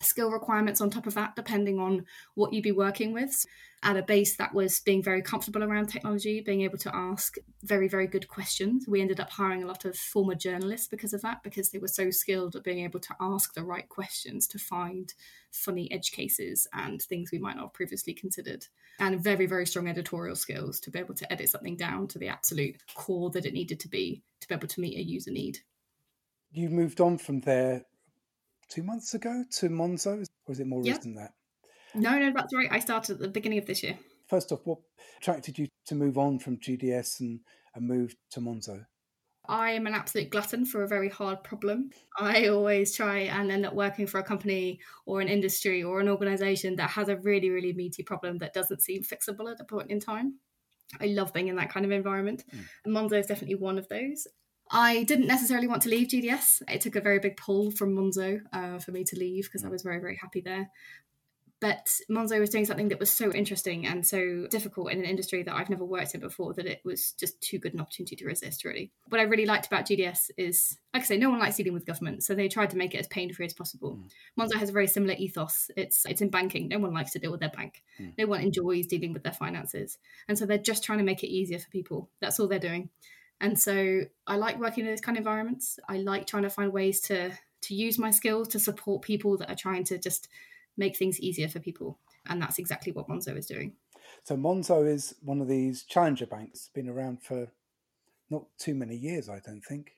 skill 0.00 0.30
requirements 0.30 0.80
on 0.80 0.90
top 0.90 1.06
of 1.06 1.14
that, 1.14 1.36
depending 1.36 1.78
on 1.78 2.06
what 2.34 2.52
you'd 2.52 2.62
be 2.62 2.72
working 2.72 3.12
with. 3.12 3.46
At 3.82 3.96
a 3.96 4.02
base 4.02 4.36
that 4.36 4.52
was 4.52 4.80
being 4.80 5.02
very 5.02 5.22
comfortable 5.22 5.64
around 5.64 5.86
technology, 5.86 6.42
being 6.42 6.60
able 6.62 6.76
to 6.78 6.94
ask 6.94 7.36
very, 7.62 7.88
very 7.88 8.06
good 8.06 8.28
questions. 8.28 8.86
We 8.86 9.00
ended 9.00 9.20
up 9.20 9.30
hiring 9.30 9.62
a 9.62 9.66
lot 9.66 9.86
of 9.86 9.96
former 9.96 10.34
journalists 10.34 10.86
because 10.86 11.14
of 11.14 11.22
that, 11.22 11.42
because 11.42 11.70
they 11.70 11.78
were 11.78 11.88
so 11.88 12.10
skilled 12.10 12.56
at 12.56 12.64
being 12.64 12.84
able 12.84 13.00
to 13.00 13.16
ask 13.20 13.54
the 13.54 13.64
right 13.64 13.88
questions 13.88 14.46
to 14.48 14.58
find 14.58 15.14
funny 15.50 15.90
edge 15.90 16.12
cases 16.12 16.66
and 16.74 17.00
things 17.00 17.32
we 17.32 17.38
might 17.38 17.56
not 17.56 17.66
have 17.66 17.72
previously 17.72 18.12
considered. 18.12 18.66
And 18.98 19.18
very, 19.18 19.46
very 19.46 19.64
strong 19.64 19.88
editorial 19.88 20.36
skills 20.36 20.78
to 20.80 20.90
be 20.90 20.98
able 20.98 21.14
to 21.14 21.32
edit 21.32 21.48
something 21.48 21.76
down 21.76 22.06
to 22.08 22.18
the 22.18 22.28
absolute 22.28 22.76
core 22.94 23.30
that 23.30 23.46
it 23.46 23.54
needed 23.54 23.80
to 23.80 23.88
be 23.88 24.22
to 24.40 24.48
be 24.48 24.54
able 24.54 24.68
to 24.68 24.80
meet 24.80 24.98
a 24.98 25.02
user 25.02 25.30
need. 25.30 25.60
You 26.52 26.68
moved 26.68 27.00
on 27.00 27.16
from 27.16 27.40
there 27.40 27.86
two 28.70 28.82
months 28.82 29.14
ago 29.14 29.44
to 29.58 29.68
Monzo, 29.68 30.26
or 30.46 30.52
is 30.52 30.60
it 30.60 30.66
more 30.66 30.82
yep. 30.84 30.96
recent 30.96 31.14
than 31.16 31.24
that? 31.24 31.32
No, 31.94 32.18
no, 32.18 32.32
that's 32.34 32.54
right. 32.54 32.68
I 32.70 32.78
started 32.78 33.14
at 33.14 33.18
the 33.20 33.28
beginning 33.28 33.58
of 33.58 33.66
this 33.66 33.82
year. 33.82 33.98
First 34.28 34.52
off, 34.52 34.60
what 34.64 34.78
attracted 35.18 35.58
you 35.58 35.68
to 35.86 35.94
move 35.94 36.16
on 36.16 36.38
from 36.38 36.58
GDS 36.58 37.20
and, 37.20 37.40
and 37.74 37.86
move 37.86 38.14
to 38.30 38.40
Monzo? 38.40 38.86
I 39.48 39.72
am 39.72 39.88
an 39.88 39.94
absolute 39.94 40.30
glutton 40.30 40.64
for 40.64 40.84
a 40.84 40.88
very 40.88 41.08
hard 41.08 41.42
problem. 41.42 41.90
I 42.16 42.46
always 42.46 42.94
try 42.94 43.20
and 43.20 43.50
end 43.50 43.66
up 43.66 43.74
working 43.74 44.06
for 44.06 44.18
a 44.18 44.22
company 44.22 44.78
or 45.06 45.20
an 45.20 45.26
industry 45.26 45.82
or 45.82 45.98
an 45.98 46.08
organization 46.08 46.76
that 46.76 46.90
has 46.90 47.08
a 47.08 47.16
really, 47.16 47.50
really 47.50 47.72
meaty 47.72 48.04
problem 48.04 48.38
that 48.38 48.54
doesn't 48.54 48.82
seem 48.82 49.02
fixable 49.02 49.50
at 49.50 49.60
a 49.60 49.64
point 49.64 49.90
in 49.90 49.98
time. 49.98 50.34
I 51.00 51.06
love 51.06 51.32
being 51.32 51.48
in 51.48 51.56
that 51.56 51.72
kind 51.72 51.84
of 51.84 51.90
environment. 51.90 52.44
Mm. 52.86 52.92
Monzo 52.92 53.18
is 53.18 53.26
definitely 53.26 53.56
one 53.56 53.78
of 53.78 53.88
those. 53.88 54.26
I 54.70 55.02
didn't 55.02 55.26
necessarily 55.26 55.66
want 55.66 55.82
to 55.82 55.88
leave 55.88 56.08
GDS. 56.08 56.62
It 56.68 56.80
took 56.80 56.94
a 56.94 57.00
very 57.00 57.18
big 57.18 57.36
pull 57.36 57.70
from 57.72 57.94
Monzo 57.94 58.40
uh, 58.52 58.78
for 58.78 58.92
me 58.92 59.02
to 59.04 59.18
leave 59.18 59.44
because 59.44 59.64
I 59.64 59.68
was 59.68 59.82
very, 59.82 59.98
very 59.98 60.16
happy 60.16 60.40
there. 60.40 60.70
But 61.60 61.88
Monzo 62.10 62.40
was 62.40 62.48
doing 62.48 62.64
something 62.64 62.88
that 62.88 62.98
was 62.98 63.10
so 63.10 63.30
interesting 63.32 63.86
and 63.86 64.06
so 64.06 64.46
difficult 64.50 64.92
in 64.92 64.98
an 64.98 65.04
industry 65.04 65.42
that 65.42 65.54
I've 65.54 65.68
never 65.68 65.84
worked 65.84 66.14
in 66.14 66.20
before 66.20 66.54
that 66.54 66.64
it 66.64 66.80
was 66.86 67.12
just 67.12 67.38
too 67.42 67.58
good 67.58 67.74
an 67.74 67.80
opportunity 67.80 68.16
to 68.16 68.24
resist, 68.24 68.64
really. 68.64 68.92
What 69.08 69.20
I 69.20 69.24
really 69.24 69.44
liked 69.44 69.66
about 69.66 69.84
GDS 69.84 70.30
is, 70.38 70.78
like 70.94 71.02
I 71.02 71.06
say, 71.06 71.18
no 71.18 71.28
one 71.28 71.38
likes 71.38 71.56
dealing 71.56 71.74
with 71.74 71.84
government, 71.84 72.22
so 72.22 72.34
they 72.34 72.48
tried 72.48 72.70
to 72.70 72.78
make 72.78 72.94
it 72.94 72.98
as 72.98 73.08
pain 73.08 73.30
free 73.34 73.44
as 73.44 73.52
possible. 73.52 73.98
Mm. 73.98 74.48
Monzo 74.48 74.58
has 74.58 74.70
a 74.70 74.72
very 74.72 74.86
similar 74.86 75.14
ethos. 75.18 75.70
It's 75.76 76.06
it's 76.06 76.22
in 76.22 76.30
banking. 76.30 76.68
No 76.68 76.78
one 76.78 76.94
likes 76.94 77.10
to 77.10 77.18
deal 77.18 77.30
with 77.30 77.40
their 77.40 77.50
bank. 77.50 77.82
Mm. 78.00 78.14
No 78.16 78.26
one 78.26 78.40
enjoys 78.40 78.86
dealing 78.86 79.12
with 79.12 79.22
their 79.22 79.34
finances. 79.34 79.98
And 80.28 80.38
so 80.38 80.46
they're 80.46 80.56
just 80.56 80.82
trying 80.82 80.98
to 80.98 81.04
make 81.04 81.22
it 81.22 81.28
easier 81.28 81.58
for 81.58 81.68
people. 81.68 82.08
That's 82.22 82.40
all 82.40 82.48
they're 82.48 82.58
doing. 82.58 82.88
And 83.40 83.58
so 83.58 84.02
I 84.26 84.36
like 84.36 84.58
working 84.58 84.84
in 84.84 84.90
those 84.90 85.00
kind 85.00 85.16
of 85.16 85.22
environments. 85.22 85.78
I 85.88 85.98
like 85.98 86.26
trying 86.26 86.42
to 86.42 86.50
find 86.50 86.72
ways 86.72 87.00
to 87.02 87.32
to 87.62 87.74
use 87.74 87.98
my 87.98 88.10
skills 88.10 88.48
to 88.48 88.58
support 88.58 89.02
people 89.02 89.36
that 89.36 89.50
are 89.50 89.56
trying 89.56 89.84
to 89.84 89.98
just 89.98 90.28
make 90.76 90.96
things 90.96 91.20
easier 91.20 91.48
for 91.48 91.60
people. 91.60 91.98
And 92.26 92.40
that's 92.40 92.58
exactly 92.58 92.92
what 92.92 93.08
Monzo 93.08 93.36
is 93.36 93.46
doing. 93.46 93.74
So 94.24 94.36
Monzo 94.36 94.86
is 94.86 95.14
one 95.22 95.40
of 95.40 95.48
these 95.48 95.82
challenger 95.84 96.26
banks, 96.26 96.70
been 96.72 96.88
around 96.88 97.22
for 97.22 97.48
not 98.30 98.44
too 98.58 98.74
many 98.74 98.96
years, 98.96 99.28
I 99.28 99.40
don't 99.40 99.64
think. 99.64 99.96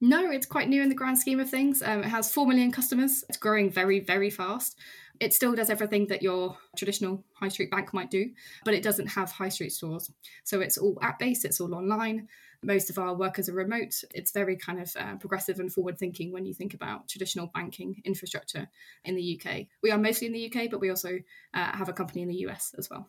No, 0.00 0.30
it's 0.30 0.46
quite 0.46 0.68
new 0.68 0.82
in 0.82 0.88
the 0.88 0.94
grand 0.94 1.18
scheme 1.18 1.40
of 1.40 1.50
things. 1.50 1.82
Um, 1.82 2.02
it 2.02 2.08
has 2.08 2.32
4 2.32 2.46
million 2.46 2.72
customers. 2.72 3.22
It's 3.28 3.36
growing 3.36 3.70
very, 3.70 4.00
very 4.00 4.30
fast. 4.30 4.78
It 5.20 5.34
still 5.34 5.54
does 5.54 5.68
everything 5.68 6.06
that 6.06 6.22
your 6.22 6.56
traditional 6.74 7.22
high 7.34 7.48
street 7.48 7.70
bank 7.70 7.92
might 7.92 8.10
do, 8.10 8.30
but 8.64 8.72
it 8.72 8.82
doesn't 8.82 9.08
have 9.08 9.30
high 9.30 9.50
street 9.50 9.72
stores. 9.72 10.10
So 10.44 10.60
it's 10.62 10.78
all 10.78 10.98
app 11.02 11.18
based, 11.18 11.44
it's 11.44 11.60
all 11.60 11.74
online. 11.74 12.28
Most 12.62 12.88
of 12.88 12.98
our 12.98 13.14
workers 13.14 13.50
are 13.50 13.54
remote. 13.54 14.02
It's 14.14 14.32
very 14.32 14.56
kind 14.56 14.80
of 14.80 14.90
uh, 14.98 15.16
progressive 15.16 15.60
and 15.60 15.70
forward 15.70 15.98
thinking 15.98 16.32
when 16.32 16.46
you 16.46 16.54
think 16.54 16.72
about 16.72 17.08
traditional 17.08 17.48
banking 17.48 18.00
infrastructure 18.06 18.68
in 19.04 19.14
the 19.14 19.38
UK. 19.38 19.66
We 19.82 19.90
are 19.90 19.98
mostly 19.98 20.26
in 20.26 20.32
the 20.32 20.50
UK, 20.50 20.70
but 20.70 20.80
we 20.80 20.88
also 20.88 21.18
uh, 21.52 21.76
have 21.76 21.90
a 21.90 21.94
company 21.94 22.22
in 22.22 22.28
the 22.28 22.46
US 22.46 22.74
as 22.78 22.88
well. 22.88 23.06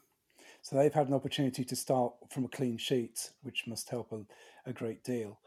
So 0.62 0.76
they've 0.76 0.94
had 0.94 1.08
an 1.08 1.14
opportunity 1.14 1.64
to 1.64 1.76
start 1.76 2.14
from 2.30 2.46
a 2.46 2.50
clean 2.50 2.78
sheet, 2.78 3.32
which 3.44 3.66
must 3.68 3.90
help 3.90 4.12
a, 4.12 4.70
a 4.70 4.74
great 4.74 5.04
deal. 5.06 5.40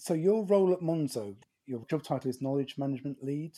So 0.00 0.14
your 0.14 0.46
role 0.46 0.72
at 0.72 0.80
Monzo, 0.80 1.36
your 1.66 1.84
job 1.90 2.02
title 2.02 2.30
is 2.30 2.40
Knowledge 2.40 2.76
Management 2.78 3.22
Lead. 3.22 3.52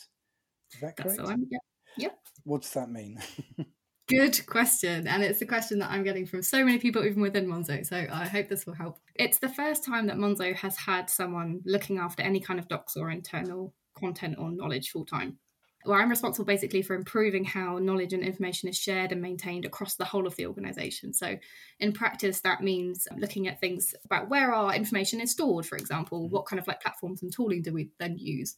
Is 0.73 0.81
that 0.81 0.97
correct? 0.97 1.17
That's 1.17 1.39
yeah. 1.49 1.57
yeah. 1.97 2.09
What 2.43 2.63
does 2.63 2.73
that 2.73 2.91
mean? 2.91 3.17
Good 4.09 4.45
question. 4.45 5.07
And 5.07 5.23
it's 5.23 5.41
a 5.41 5.45
question 5.45 5.79
that 5.79 5.89
I'm 5.89 6.03
getting 6.03 6.25
from 6.25 6.43
so 6.43 6.65
many 6.65 6.79
people, 6.79 7.05
even 7.05 7.21
within 7.21 7.47
Monzo. 7.47 7.85
So 7.85 8.05
I 8.11 8.27
hope 8.27 8.49
this 8.49 8.65
will 8.65 8.73
help. 8.73 8.99
It's 9.15 9.39
the 9.39 9.47
first 9.47 9.85
time 9.85 10.07
that 10.07 10.17
Monzo 10.17 10.53
has 10.55 10.75
had 10.75 11.09
someone 11.09 11.61
looking 11.65 11.97
after 11.97 12.21
any 12.21 12.41
kind 12.41 12.59
of 12.59 12.67
docs 12.67 12.97
or 12.97 13.09
internal 13.09 13.73
content 13.97 14.35
or 14.37 14.51
knowledge 14.51 14.89
full 14.89 15.05
time. 15.05 15.39
Well, 15.85 15.99
I'm 15.99 16.09
responsible 16.09 16.45
basically 16.45 16.81
for 16.81 16.95
improving 16.95 17.43
how 17.43 17.77
knowledge 17.77 18.13
and 18.13 18.23
information 18.23 18.69
is 18.69 18.77
shared 18.77 19.11
and 19.11 19.21
maintained 19.21 19.65
across 19.65 19.95
the 19.95 20.05
whole 20.05 20.27
of 20.27 20.35
the 20.35 20.45
organization. 20.45 21.13
So, 21.13 21.37
in 21.79 21.91
practice, 21.91 22.41
that 22.41 22.61
means 22.61 23.07
looking 23.17 23.47
at 23.47 23.59
things 23.59 23.93
about 24.05 24.29
where 24.29 24.53
our 24.53 24.73
information 24.73 25.19
is 25.21 25.31
stored, 25.31 25.65
for 25.65 25.77
example, 25.77 26.23
mm-hmm. 26.23 26.33
what 26.33 26.45
kind 26.45 26.59
of 26.59 26.67
like 26.67 26.81
platforms 26.81 27.21
and 27.21 27.33
tooling 27.33 27.61
do 27.61 27.73
we 27.73 27.89
then 27.99 28.17
use? 28.17 28.55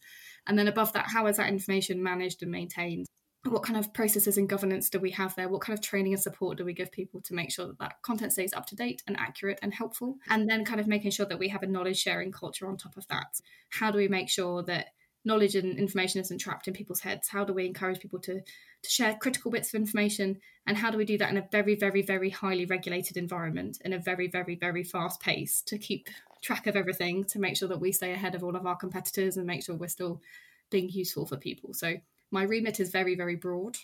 And 0.47 0.57
then 0.57 0.67
above 0.67 0.93
that, 0.93 1.07
how 1.07 1.27
is 1.27 1.37
that 1.37 1.49
information 1.49 2.03
managed 2.03 2.43
and 2.43 2.51
maintained? 2.51 3.07
what 3.51 3.63
kind 3.63 3.77
of 3.77 3.93
processes 3.93 4.37
and 4.37 4.49
governance 4.49 4.89
do 4.89 4.99
we 4.99 5.11
have 5.11 5.35
there 5.35 5.47
what 5.47 5.61
kind 5.61 5.77
of 5.77 5.83
training 5.83 6.13
and 6.13 6.21
support 6.21 6.57
do 6.57 6.65
we 6.65 6.73
give 6.73 6.91
people 6.91 7.21
to 7.21 7.33
make 7.33 7.51
sure 7.51 7.67
that 7.67 7.79
that 7.79 8.01
content 8.01 8.31
stays 8.31 8.53
up 8.53 8.65
to 8.65 8.75
date 8.75 9.03
and 9.07 9.15
accurate 9.19 9.59
and 9.61 9.73
helpful 9.73 10.17
and 10.29 10.49
then 10.49 10.65
kind 10.65 10.79
of 10.79 10.87
making 10.87 11.11
sure 11.11 11.25
that 11.25 11.39
we 11.39 11.49
have 11.49 11.63
a 11.63 11.67
knowledge 11.67 11.97
sharing 11.97 12.31
culture 12.31 12.67
on 12.67 12.77
top 12.77 12.97
of 12.97 13.07
that 13.07 13.39
how 13.69 13.91
do 13.91 13.97
we 13.97 14.07
make 14.07 14.29
sure 14.29 14.63
that 14.63 14.87
knowledge 15.25 15.55
and 15.55 15.77
information 15.77 16.21
isn't 16.21 16.37
trapped 16.37 16.67
in 16.67 16.73
people's 16.73 17.01
heads 17.01 17.29
how 17.29 17.43
do 17.43 17.53
we 17.53 17.65
encourage 17.65 17.99
people 17.99 18.19
to 18.19 18.41
to 18.81 18.89
share 18.89 19.15
critical 19.15 19.51
bits 19.51 19.73
of 19.73 19.79
information 19.79 20.39
and 20.67 20.77
how 20.77 20.91
do 20.91 20.97
we 20.97 21.05
do 21.05 21.17
that 21.17 21.31
in 21.31 21.37
a 21.37 21.47
very 21.51 21.75
very 21.75 22.01
very 22.01 22.29
highly 22.29 22.65
regulated 22.65 23.17
environment 23.17 23.77
in 23.83 23.93
a 23.93 23.99
very 23.99 24.27
very 24.27 24.55
very 24.55 24.83
fast 24.83 25.19
pace 25.19 25.61
to 25.61 25.77
keep 25.77 26.07
track 26.41 26.67
of 26.67 26.75
everything 26.75 27.23
to 27.23 27.39
make 27.39 27.57
sure 27.57 27.67
that 27.67 27.81
we 27.81 27.91
stay 27.91 28.11
ahead 28.13 28.35
of 28.35 28.43
all 28.43 28.55
of 28.55 28.67
our 28.67 28.75
competitors 28.75 29.37
and 29.37 29.47
make 29.47 29.63
sure 29.63 29.75
we're 29.75 29.87
still 29.87 30.21
being 30.69 30.89
useful 30.89 31.25
for 31.25 31.37
people 31.37 31.73
so 31.73 31.95
my 32.31 32.43
remit 32.43 32.79
is 32.79 32.91
very, 32.91 33.15
very 33.15 33.35
broad. 33.35 33.77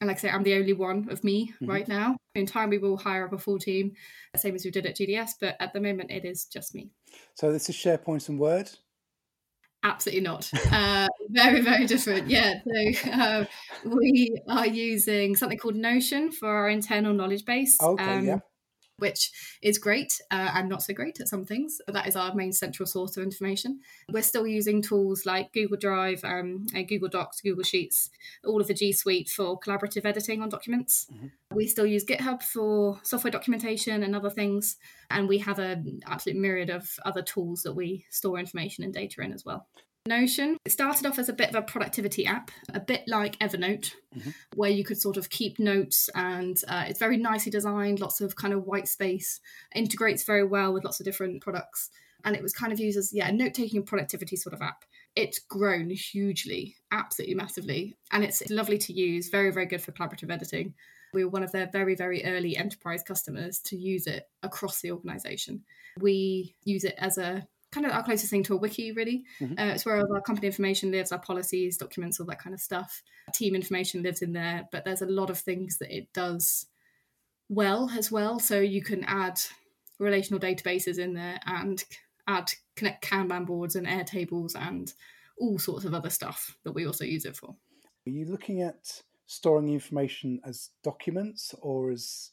And 0.00 0.08
like 0.08 0.16
I 0.16 0.20
say, 0.20 0.30
I'm 0.30 0.42
the 0.42 0.54
only 0.54 0.72
one 0.72 1.08
of 1.10 1.22
me 1.22 1.52
mm-hmm. 1.52 1.70
right 1.70 1.86
now. 1.86 2.16
In 2.34 2.46
time, 2.46 2.70
we 2.70 2.78
will 2.78 2.96
hire 2.96 3.26
up 3.26 3.32
a 3.32 3.38
full 3.38 3.58
team, 3.58 3.92
same 4.36 4.54
as 4.54 4.64
we 4.64 4.70
did 4.70 4.86
at 4.86 4.96
GDS, 4.96 5.32
but 5.40 5.56
at 5.60 5.72
the 5.72 5.80
moment, 5.80 6.10
it 6.10 6.24
is 6.24 6.46
just 6.46 6.74
me. 6.74 6.90
So 7.34 7.52
this 7.52 7.68
is 7.68 7.76
SharePoint 7.76 8.28
and 8.28 8.38
Word? 8.38 8.70
Absolutely 9.84 10.22
not. 10.22 10.50
Uh, 10.72 11.06
very, 11.28 11.60
very 11.60 11.86
different. 11.86 12.28
Yeah. 12.28 12.54
So 12.64 13.10
uh, 13.12 13.44
we 13.84 14.34
are 14.48 14.66
using 14.66 15.36
something 15.36 15.58
called 15.58 15.76
Notion 15.76 16.32
for 16.32 16.48
our 16.48 16.70
internal 16.70 17.12
knowledge 17.12 17.44
base. 17.44 17.78
Okay. 17.80 18.02
Um, 18.02 18.26
yeah 18.26 18.38
which 18.98 19.32
is 19.62 19.78
great 19.78 20.20
uh, 20.30 20.50
and 20.54 20.68
not 20.68 20.82
so 20.82 20.94
great 20.94 21.20
at 21.20 21.28
some 21.28 21.44
things. 21.44 21.80
But 21.86 21.94
that 21.94 22.06
is 22.06 22.16
our 22.16 22.34
main 22.34 22.52
central 22.52 22.86
source 22.86 23.16
of 23.16 23.22
information. 23.22 23.80
We're 24.10 24.22
still 24.22 24.46
using 24.46 24.82
tools 24.82 25.26
like 25.26 25.52
Google 25.52 25.76
Drive, 25.76 26.24
um, 26.24 26.66
Google 26.88 27.08
Docs, 27.08 27.40
Google 27.40 27.64
Sheets, 27.64 28.10
all 28.44 28.60
of 28.60 28.66
the 28.66 28.74
G 28.74 28.92
Suite 28.92 29.28
for 29.28 29.58
collaborative 29.58 30.04
editing 30.04 30.42
on 30.42 30.48
documents. 30.48 31.06
Mm-hmm. 31.12 31.26
We 31.54 31.66
still 31.66 31.86
use 31.86 32.04
GitHub 32.04 32.42
for 32.42 33.00
software 33.02 33.30
documentation 33.30 34.02
and 34.02 34.14
other 34.14 34.30
things. 34.30 34.76
And 35.10 35.28
we 35.28 35.38
have 35.38 35.58
an 35.58 36.00
absolute 36.06 36.38
myriad 36.38 36.70
of 36.70 36.98
other 37.04 37.22
tools 37.22 37.62
that 37.62 37.74
we 37.74 38.04
store 38.10 38.38
information 38.38 38.84
and 38.84 38.92
data 38.92 39.22
in 39.22 39.32
as 39.32 39.44
well. 39.44 39.66
Notion. 40.06 40.58
It 40.66 40.72
started 40.72 41.06
off 41.06 41.18
as 41.18 41.30
a 41.30 41.32
bit 41.32 41.48
of 41.48 41.54
a 41.54 41.62
productivity 41.62 42.26
app, 42.26 42.50
a 42.74 42.80
bit 42.80 43.04
like 43.06 43.38
Evernote, 43.38 43.92
mm-hmm. 44.14 44.30
where 44.54 44.68
you 44.70 44.84
could 44.84 45.00
sort 45.00 45.16
of 45.16 45.30
keep 45.30 45.58
notes 45.58 46.10
and 46.14 46.60
uh, 46.68 46.84
it's 46.86 46.98
very 46.98 47.16
nicely 47.16 47.50
designed, 47.50 48.00
lots 48.00 48.20
of 48.20 48.36
kind 48.36 48.52
of 48.52 48.64
white 48.64 48.86
space, 48.86 49.40
integrates 49.74 50.22
very 50.24 50.44
well 50.44 50.74
with 50.74 50.84
lots 50.84 51.00
of 51.00 51.06
different 51.06 51.40
products. 51.42 51.88
And 52.22 52.36
it 52.36 52.42
was 52.42 52.52
kind 52.52 52.70
of 52.70 52.80
used 52.80 52.98
as, 52.98 53.14
yeah, 53.14 53.28
a 53.28 53.32
note 53.32 53.54
taking 53.54 53.78
and 53.78 53.86
productivity 53.86 54.36
sort 54.36 54.52
of 54.52 54.60
app. 54.60 54.84
It's 55.16 55.38
grown 55.38 55.88
hugely, 55.88 56.76
absolutely 56.92 57.36
massively. 57.36 57.96
And 58.12 58.24
it's 58.24 58.42
lovely 58.50 58.76
to 58.76 58.92
use, 58.92 59.30
very, 59.30 59.52
very 59.52 59.66
good 59.66 59.80
for 59.80 59.92
collaborative 59.92 60.30
editing. 60.30 60.74
We 61.14 61.24
were 61.24 61.30
one 61.30 61.44
of 61.44 61.52
their 61.52 61.70
very, 61.72 61.94
very 61.94 62.24
early 62.26 62.58
enterprise 62.58 63.02
customers 63.02 63.58
to 63.60 63.76
use 63.76 64.06
it 64.06 64.28
across 64.42 64.82
the 64.82 64.92
organization. 64.92 65.64
We 65.98 66.56
use 66.64 66.84
it 66.84 66.96
as 66.98 67.16
a 67.16 67.46
kind 67.74 67.86
of 67.86 67.92
our 67.92 68.04
closest 68.04 68.30
thing 68.30 68.44
to 68.44 68.54
a 68.54 68.56
wiki, 68.56 68.92
really. 68.92 69.24
Mm-hmm. 69.40 69.58
Uh, 69.58 69.72
it's 69.72 69.84
where 69.84 69.96
our 69.96 70.20
company 70.20 70.46
information 70.46 70.92
lives, 70.92 71.10
our 71.10 71.18
policies, 71.18 71.76
documents, 71.76 72.20
all 72.20 72.26
that 72.26 72.40
kind 72.40 72.54
of 72.54 72.60
stuff. 72.60 73.02
Team 73.34 73.54
information 73.54 74.02
lives 74.02 74.22
in 74.22 74.32
there, 74.32 74.68
but 74.70 74.84
there's 74.84 75.02
a 75.02 75.06
lot 75.06 75.30
of 75.30 75.38
things 75.38 75.78
that 75.78 75.94
it 75.94 76.12
does 76.12 76.66
well 77.48 77.90
as 77.96 78.10
well. 78.12 78.38
So 78.38 78.60
you 78.60 78.82
can 78.82 79.04
add 79.04 79.40
relational 79.98 80.40
databases 80.40 80.98
in 80.98 81.14
there 81.14 81.40
and 81.46 81.84
add 82.26 82.50
connect 82.76 83.04
Kanban 83.04 83.46
boards 83.46 83.76
and 83.76 83.86
Airtables 83.86 84.52
and 84.56 84.92
all 85.38 85.58
sorts 85.58 85.84
of 85.84 85.94
other 85.94 86.10
stuff 86.10 86.56
that 86.64 86.72
we 86.72 86.86
also 86.86 87.04
use 87.04 87.24
it 87.24 87.36
for. 87.36 87.48
Are 88.06 88.10
you 88.10 88.26
looking 88.26 88.62
at 88.62 89.02
storing 89.26 89.68
information 89.68 90.40
as 90.44 90.70
documents 90.82 91.54
or 91.60 91.90
as 91.90 92.30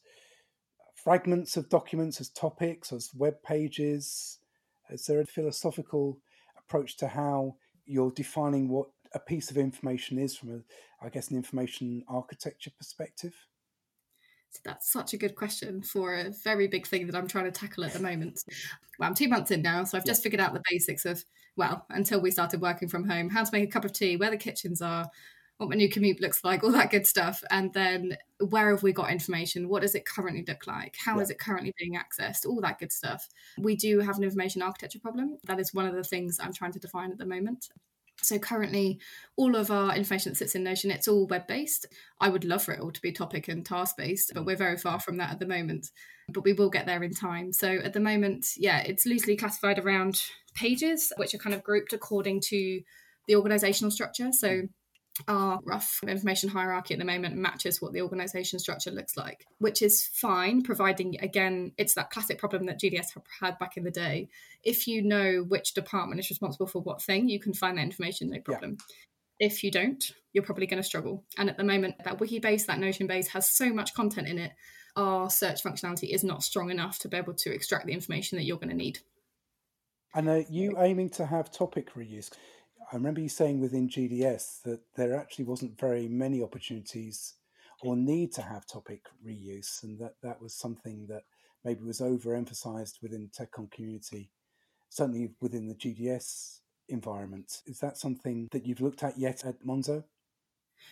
fragments 0.94 1.56
of 1.56 1.68
documents, 1.68 2.20
as 2.20 2.28
topics, 2.28 2.92
as 2.92 3.10
web 3.14 3.42
pages? 3.42 4.38
Is 4.92 5.06
there 5.06 5.20
a 5.20 5.26
philosophical 5.26 6.18
approach 6.58 6.96
to 6.98 7.08
how 7.08 7.56
you're 7.86 8.10
defining 8.12 8.68
what 8.68 8.88
a 9.14 9.18
piece 9.18 9.50
of 9.50 9.58
information 9.58 10.18
is 10.18 10.36
from 10.36 10.50
a, 10.54 11.04
I 11.04 11.08
guess, 11.08 11.30
an 11.30 11.36
information 11.36 12.04
architecture 12.08 12.70
perspective? 12.76 13.34
So 14.50 14.60
that's 14.64 14.92
such 14.92 15.14
a 15.14 15.16
good 15.16 15.34
question 15.34 15.82
for 15.82 16.14
a 16.14 16.30
very 16.44 16.68
big 16.68 16.86
thing 16.86 17.06
that 17.06 17.16
I'm 17.16 17.26
trying 17.26 17.46
to 17.46 17.50
tackle 17.50 17.84
at 17.84 17.94
the 17.94 18.00
moment. 18.00 18.44
Well, 18.98 19.08
I'm 19.08 19.14
two 19.14 19.28
months 19.28 19.50
in 19.50 19.62
now, 19.62 19.82
so 19.84 19.96
I've 19.96 20.04
just 20.04 20.22
figured 20.22 20.40
out 20.40 20.52
the 20.52 20.62
basics 20.70 21.06
of, 21.06 21.24
well, 21.56 21.86
until 21.88 22.20
we 22.20 22.30
started 22.30 22.60
working 22.60 22.88
from 22.88 23.08
home, 23.08 23.30
how 23.30 23.44
to 23.44 23.50
make 23.52 23.64
a 23.64 23.72
cup 23.72 23.86
of 23.86 23.92
tea, 23.92 24.16
where 24.16 24.30
the 24.30 24.36
kitchens 24.36 24.82
are, 24.82 25.08
what 25.62 25.70
my 25.70 25.76
new 25.76 25.88
commute 25.88 26.20
looks 26.20 26.42
like, 26.42 26.64
all 26.64 26.72
that 26.72 26.90
good 26.90 27.06
stuff. 27.06 27.42
And 27.50 27.72
then 27.72 28.16
where 28.50 28.70
have 28.70 28.82
we 28.82 28.92
got 28.92 29.12
information? 29.12 29.68
What 29.68 29.82
does 29.82 29.94
it 29.94 30.04
currently 30.04 30.44
look 30.46 30.66
like? 30.66 30.96
How 31.02 31.16
yeah. 31.16 31.22
is 31.22 31.30
it 31.30 31.38
currently 31.38 31.72
being 31.78 31.94
accessed? 31.96 32.46
All 32.46 32.60
that 32.62 32.80
good 32.80 32.92
stuff. 32.92 33.28
We 33.58 33.76
do 33.76 34.00
have 34.00 34.18
an 34.18 34.24
information 34.24 34.60
architecture 34.60 34.98
problem. 34.98 35.38
That 35.44 35.60
is 35.60 35.72
one 35.72 35.86
of 35.86 35.94
the 35.94 36.02
things 36.02 36.38
I'm 36.40 36.52
trying 36.52 36.72
to 36.72 36.80
define 36.80 37.12
at 37.12 37.18
the 37.18 37.26
moment. 37.26 37.68
So 38.22 38.38
currently, 38.38 39.00
all 39.36 39.56
of 39.56 39.70
our 39.70 39.94
information 39.96 40.32
that 40.32 40.36
sits 40.36 40.54
in 40.54 40.64
Notion, 40.64 40.90
it's 40.90 41.08
all 41.08 41.26
web 41.26 41.46
based. 41.46 41.86
I 42.20 42.28
would 42.28 42.44
love 42.44 42.64
for 42.64 42.72
it 42.72 42.80
all 42.80 42.92
to 42.92 43.02
be 43.02 43.12
topic 43.12 43.48
and 43.48 43.64
task 43.64 43.96
based, 43.96 44.32
but 44.34 44.44
we're 44.44 44.56
very 44.56 44.78
far 44.78 45.00
from 45.00 45.16
that 45.18 45.30
at 45.30 45.38
the 45.38 45.46
moment. 45.46 45.90
But 46.28 46.44
we 46.44 46.52
will 46.52 46.70
get 46.70 46.86
there 46.86 47.02
in 47.02 47.14
time. 47.14 47.52
So 47.52 47.68
at 47.68 47.92
the 47.92 48.00
moment, 48.00 48.46
yeah, 48.56 48.80
it's 48.80 49.06
loosely 49.06 49.36
classified 49.36 49.78
around 49.78 50.22
pages, 50.54 51.12
which 51.16 51.34
are 51.34 51.38
kind 51.38 51.54
of 51.54 51.64
grouped 51.64 51.92
according 51.92 52.42
to 52.48 52.80
the 53.26 53.36
organizational 53.36 53.90
structure. 53.90 54.30
So 54.32 54.60
hmm. 54.60 54.66
Our 55.28 55.60
rough 55.64 56.00
information 56.06 56.48
hierarchy 56.48 56.94
at 56.94 56.98
the 56.98 57.04
moment 57.04 57.36
matches 57.36 57.82
what 57.82 57.92
the 57.92 58.00
organization 58.00 58.58
structure 58.58 58.90
looks 58.90 59.16
like, 59.16 59.46
which 59.58 59.82
is 59.82 60.08
fine, 60.14 60.62
providing, 60.62 61.16
again, 61.20 61.72
it's 61.76 61.94
that 61.94 62.10
classic 62.10 62.38
problem 62.38 62.66
that 62.66 62.80
GDS 62.80 63.08
had 63.40 63.58
back 63.58 63.76
in 63.76 63.84
the 63.84 63.90
day. 63.90 64.28
If 64.64 64.86
you 64.86 65.02
know 65.02 65.44
which 65.46 65.74
department 65.74 66.20
is 66.20 66.30
responsible 66.30 66.66
for 66.66 66.80
what 66.80 67.02
thing, 67.02 67.28
you 67.28 67.40
can 67.40 67.52
find 67.52 67.76
that 67.76 67.82
information, 67.82 68.30
no 68.30 68.40
problem. 68.40 68.78
Yeah. 68.78 69.48
If 69.48 69.64
you 69.64 69.70
don't, 69.70 70.02
you're 70.32 70.44
probably 70.44 70.66
going 70.66 70.82
to 70.82 70.86
struggle. 70.86 71.24
And 71.36 71.50
at 71.50 71.56
the 71.56 71.64
moment, 71.64 71.96
that 72.04 72.20
wiki 72.20 72.38
base, 72.38 72.66
that 72.66 72.78
Notion 72.78 73.06
base 73.06 73.28
has 73.28 73.50
so 73.50 73.72
much 73.72 73.94
content 73.94 74.28
in 74.28 74.38
it, 74.38 74.52
our 74.96 75.30
search 75.30 75.62
functionality 75.62 76.14
is 76.14 76.22
not 76.22 76.42
strong 76.42 76.70
enough 76.70 76.98
to 77.00 77.08
be 77.08 77.16
able 77.16 77.34
to 77.34 77.52
extract 77.52 77.86
the 77.86 77.92
information 77.92 78.38
that 78.38 78.44
you're 78.44 78.58
going 78.58 78.68
to 78.70 78.76
need. 78.76 79.00
And 80.14 80.28
are 80.28 80.44
you 80.48 80.74
aiming 80.78 81.10
to 81.10 81.26
have 81.26 81.50
topic 81.50 81.94
reuse? 81.94 82.30
I 82.92 82.96
remember 82.96 83.22
you 83.22 83.30
saying 83.30 83.58
within 83.58 83.88
GDS 83.88 84.60
that 84.64 84.80
there 84.96 85.16
actually 85.16 85.46
wasn't 85.46 85.80
very 85.80 86.08
many 86.08 86.42
opportunities 86.42 87.36
hmm. 87.80 87.88
or 87.88 87.96
need 87.96 88.32
to 88.34 88.42
have 88.42 88.66
topic 88.66 89.06
reuse, 89.26 89.82
and 89.82 89.98
that 89.98 90.16
that 90.22 90.42
was 90.42 90.52
something 90.52 91.06
that 91.08 91.22
maybe 91.64 91.82
was 91.84 92.00
overemphasized 92.00 93.00
within 93.00 93.30
the 93.30 93.46
TechCom 93.46 93.70
community, 93.70 94.30
certainly 94.90 95.30
within 95.40 95.68
the 95.68 95.74
GDS 95.74 96.58
environment. 96.90 97.62
Is 97.66 97.78
that 97.78 97.96
something 97.96 98.48
that 98.52 98.66
you've 98.66 98.82
looked 98.82 99.02
at 99.02 99.18
yet 99.18 99.46
at 99.46 99.64
Monzo? 99.64 100.04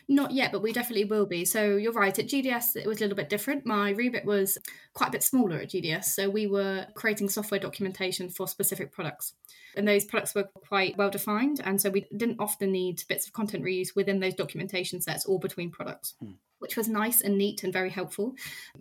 Not 0.08 0.32
yet, 0.32 0.50
but 0.50 0.62
we 0.62 0.72
definitely 0.72 1.04
will 1.04 1.26
be. 1.26 1.44
So 1.44 1.76
you're 1.76 1.92
right. 1.92 2.18
At 2.18 2.26
GDS, 2.26 2.76
it 2.76 2.86
was 2.86 2.98
a 2.98 3.00
little 3.02 3.16
bit 3.16 3.28
different. 3.28 3.64
My 3.64 3.90
remit 3.90 4.24
was 4.24 4.58
quite 4.92 5.08
a 5.08 5.12
bit 5.12 5.22
smaller 5.22 5.56
at 5.58 5.70
GDS. 5.70 6.04
So 6.06 6.28
we 6.28 6.46
were 6.46 6.86
creating 6.94 7.28
software 7.28 7.60
documentation 7.60 8.28
for 8.28 8.48
specific 8.48 8.92
products. 8.92 9.34
And 9.76 9.86
those 9.86 10.04
products 10.04 10.34
were 10.34 10.48
quite 10.66 10.96
well 10.96 11.10
defined. 11.10 11.60
And 11.64 11.80
so 11.80 11.90
we 11.90 12.06
didn't 12.16 12.40
often 12.40 12.72
need 12.72 13.04
bits 13.08 13.26
of 13.26 13.32
content 13.32 13.64
reuse 13.64 13.94
within 13.94 14.20
those 14.20 14.34
documentation 14.34 15.00
sets 15.00 15.26
or 15.26 15.38
between 15.38 15.70
products. 15.70 16.14
Hmm 16.18 16.32
which 16.60 16.76
was 16.76 16.88
nice 16.88 17.22
and 17.22 17.36
neat 17.36 17.64
and 17.64 17.72
very 17.72 17.90
helpful. 17.90 18.34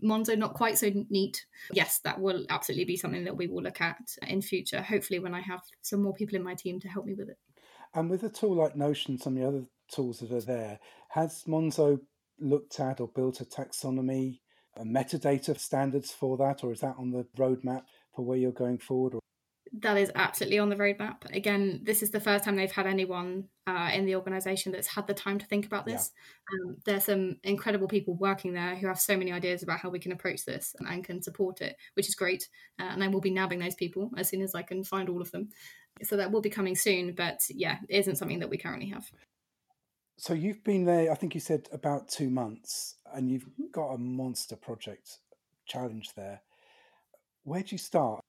Monzo, 0.04 0.38
not 0.38 0.54
quite 0.54 0.78
so 0.78 0.92
neat. 1.10 1.46
Yes, 1.74 2.00
that 2.04 2.20
will 2.20 2.46
absolutely 2.50 2.86
be 2.86 2.98
something 2.98 3.24
that 3.24 3.36
we 3.36 3.48
will 3.48 3.64
look 3.64 3.82
at 3.82 3.98
in 4.28 4.42
future, 4.42 4.82
hopefully, 4.82 5.20
when 5.20 5.34
I 5.34 5.42
have 5.42 5.62
some 5.82 6.04
more 6.04 6.14
people 6.14 6.36
in 6.36 6.44
my 6.44 6.54
team 6.54 6.80
to 6.82 6.88
help 6.88 7.06
me 7.06 7.16
with 7.16 7.30
it. 7.30 7.38
And 7.94 8.10
with 8.10 8.24
a 8.24 8.30
tool 8.30 8.56
like 8.56 8.76
Notion, 8.76 9.18
some 9.18 9.38
of 9.38 9.42
the 9.42 9.48
other 9.48 9.66
tools 9.94 10.20
that 10.20 10.32
are 10.32 10.42
there. 10.42 10.80
Has 11.10 11.44
Monzo 11.48 12.00
looked 12.40 12.80
at 12.80 13.00
or 13.00 13.08
built 13.08 13.42
a 13.42 13.46
taxonomy, 13.46 14.40
a 14.76 14.84
metadata 14.84 15.60
standards 15.60 16.12
for 16.12 16.38
that, 16.38 16.64
or 16.64 16.72
is 16.72 16.82
that 16.82 16.96
on 16.98 17.12
the 17.12 17.26
roadmap 17.38 17.84
for 18.16 18.24
where 18.24 18.38
you're 18.38 18.52
going 18.52 18.78
forward? 18.78 19.16
Or? 19.16 19.20
That 19.82 19.98
is 19.98 20.12
absolutely 20.16 20.58
on 20.58 20.70
the 20.70 20.76
roadmap. 20.76 21.26
Again, 21.32 21.82
this 21.84 22.02
is 22.02 22.10
the 22.10 22.20
first 22.20 22.44
time 22.44 22.56
they've 22.56 22.72
had 22.72 22.88
anyone 22.88 23.50
uh, 23.68 23.92
in 23.94 24.06
the 24.06 24.16
organisation 24.16 24.72
that's 24.72 24.88
had 24.88 25.06
the 25.06 25.14
time 25.14 25.38
to 25.38 25.46
think 25.46 25.66
about 25.66 25.86
this. 25.86 26.12
Yeah. 26.52 26.70
Um, 26.70 26.78
there's 26.86 27.04
some 27.04 27.38
incredible 27.44 27.88
people 27.88 28.16
working 28.16 28.54
there 28.54 28.76
who 28.76 28.88
have 28.88 29.00
so 29.00 29.16
many 29.16 29.32
ideas 29.32 29.62
about 29.62 29.80
how 29.80 29.90
we 29.90 30.00
can 30.00 30.12
approach 30.12 30.44
this 30.44 30.76
and, 30.80 30.88
and 30.88 31.04
can 31.04 31.22
support 31.22 31.62
it, 31.62 31.76
which 31.94 32.08
is 32.08 32.16
great. 32.16 32.50
Uh, 32.80 32.86
and 32.86 33.04
I 33.04 33.10
will 33.10 33.22
be 33.22 33.30
nabbing 33.30 33.60
those 33.60 33.76
people 33.76 34.10
as 34.18 34.30
soon 34.30 34.42
as 34.42 34.56
I 34.56 34.64
can 34.64 34.84
find 34.84 35.08
all 35.08 35.22
of 35.22 35.32
them. 35.32 35.50
So 36.02 36.18
that 36.18 36.32
will 36.32 36.42
be 36.42 36.50
coming 36.50 36.76
soon. 36.76 37.14
But 37.14 37.42
yeah, 37.50 37.78
it 37.90 38.00
isn't 38.00 38.16
something 38.16 38.40
that 38.40 38.50
we 38.50 38.58
currently 38.58 38.90
have. 38.90 39.12
So 40.20 40.34
you've 40.36 40.64
been 40.64 40.86
there, 40.86 41.12
I 41.12 41.16
think 41.16 41.34
you 41.34 41.42
said 41.42 41.68
about 41.72 42.10
two 42.10 42.30
months, 42.30 42.98
and 43.12 43.28
you've 43.30 43.50
Mm-hmm. 43.60 43.70
got 43.72 43.94
a 43.94 43.98
monster 43.98 44.56
project 44.56 45.20
challenge 45.66 46.14
there. 46.14 46.44
Where 47.44 47.64
do 47.64 47.74
you 47.76 47.78
start? 47.78 48.24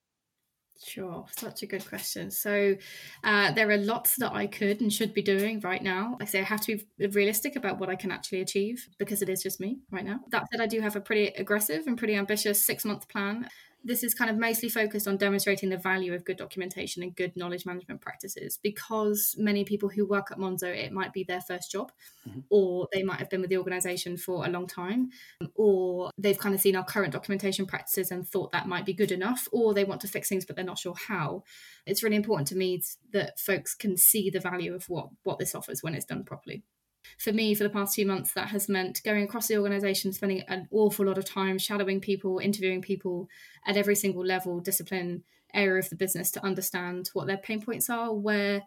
Sure, 0.82 1.26
such 1.36 1.62
a 1.62 1.66
good 1.66 1.84
question. 1.86 2.30
So, 2.30 2.74
uh, 3.22 3.52
there 3.52 3.70
are 3.70 3.76
lots 3.76 4.16
that 4.16 4.32
I 4.32 4.46
could 4.46 4.80
and 4.80 4.90
should 4.90 5.12
be 5.12 5.20
doing 5.20 5.60
right 5.60 5.82
now. 5.82 6.12
Like 6.12 6.22
I 6.22 6.24
say, 6.24 6.40
I 6.40 6.44
have 6.44 6.62
to 6.62 6.78
be 6.96 7.06
realistic 7.08 7.54
about 7.54 7.78
what 7.78 7.90
I 7.90 7.96
can 7.96 8.10
actually 8.10 8.40
achieve 8.40 8.88
because 8.98 9.20
it 9.20 9.28
is 9.28 9.42
just 9.42 9.60
me 9.60 9.80
right 9.90 10.06
now. 10.06 10.20
That 10.30 10.46
said, 10.50 10.62
I 10.62 10.66
do 10.66 10.80
have 10.80 10.96
a 10.96 11.00
pretty 11.02 11.26
aggressive 11.38 11.86
and 11.86 11.98
pretty 11.98 12.14
ambitious 12.14 12.64
six 12.64 12.86
month 12.86 13.08
plan 13.10 13.50
this 13.84 14.04
is 14.04 14.14
kind 14.14 14.30
of 14.30 14.36
mostly 14.36 14.68
focused 14.68 15.08
on 15.08 15.16
demonstrating 15.16 15.68
the 15.70 15.76
value 15.76 16.14
of 16.14 16.24
good 16.24 16.36
documentation 16.36 17.02
and 17.02 17.16
good 17.16 17.36
knowledge 17.36 17.64
management 17.64 18.00
practices 18.00 18.58
because 18.62 19.34
many 19.38 19.64
people 19.64 19.88
who 19.88 20.04
work 20.04 20.30
at 20.30 20.38
Monzo, 20.38 20.64
it 20.64 20.92
might 20.92 21.12
be 21.12 21.24
their 21.24 21.40
first 21.40 21.70
job, 21.70 21.90
mm-hmm. 22.28 22.40
or 22.50 22.88
they 22.92 23.02
might 23.02 23.18
have 23.18 23.30
been 23.30 23.40
with 23.40 23.50
the 23.50 23.56
organization 23.56 24.16
for 24.16 24.44
a 24.44 24.50
long 24.50 24.66
time, 24.66 25.10
or 25.54 26.10
they've 26.18 26.38
kind 26.38 26.54
of 26.54 26.60
seen 26.60 26.76
our 26.76 26.84
current 26.84 27.12
documentation 27.12 27.66
practices 27.66 28.10
and 28.10 28.28
thought 28.28 28.52
that 28.52 28.68
might 28.68 28.84
be 28.84 28.92
good 28.92 29.12
enough, 29.12 29.48
or 29.52 29.72
they 29.72 29.84
want 29.84 30.00
to 30.00 30.08
fix 30.08 30.28
things 30.28 30.44
but 30.44 30.56
they're 30.56 30.64
not 30.64 30.78
sure 30.78 30.94
how. 31.08 31.42
It's 31.86 32.02
really 32.02 32.16
important 32.16 32.48
to 32.48 32.56
me 32.56 32.82
that 33.12 33.38
folks 33.40 33.74
can 33.74 33.96
see 33.96 34.30
the 34.30 34.40
value 34.40 34.74
of 34.74 34.88
what, 34.88 35.08
what 35.22 35.38
this 35.38 35.54
offers 35.54 35.82
when 35.82 35.94
it's 35.94 36.04
done 36.04 36.24
properly 36.24 36.62
for 37.18 37.32
me 37.32 37.54
for 37.54 37.64
the 37.64 37.70
past 37.70 37.94
few 37.94 38.06
months 38.06 38.32
that 38.32 38.48
has 38.48 38.68
meant 38.68 39.02
going 39.04 39.24
across 39.24 39.48
the 39.48 39.56
organization 39.56 40.12
spending 40.12 40.42
an 40.48 40.68
awful 40.70 41.06
lot 41.06 41.18
of 41.18 41.24
time 41.24 41.58
shadowing 41.58 42.00
people 42.00 42.38
interviewing 42.38 42.82
people 42.82 43.28
at 43.66 43.76
every 43.76 43.94
single 43.94 44.24
level 44.24 44.60
discipline 44.60 45.22
area 45.54 45.78
of 45.78 45.88
the 45.90 45.96
business 45.96 46.30
to 46.30 46.44
understand 46.44 47.10
what 47.12 47.26
their 47.26 47.36
pain 47.36 47.60
points 47.60 47.90
are 47.90 48.12
where 48.14 48.62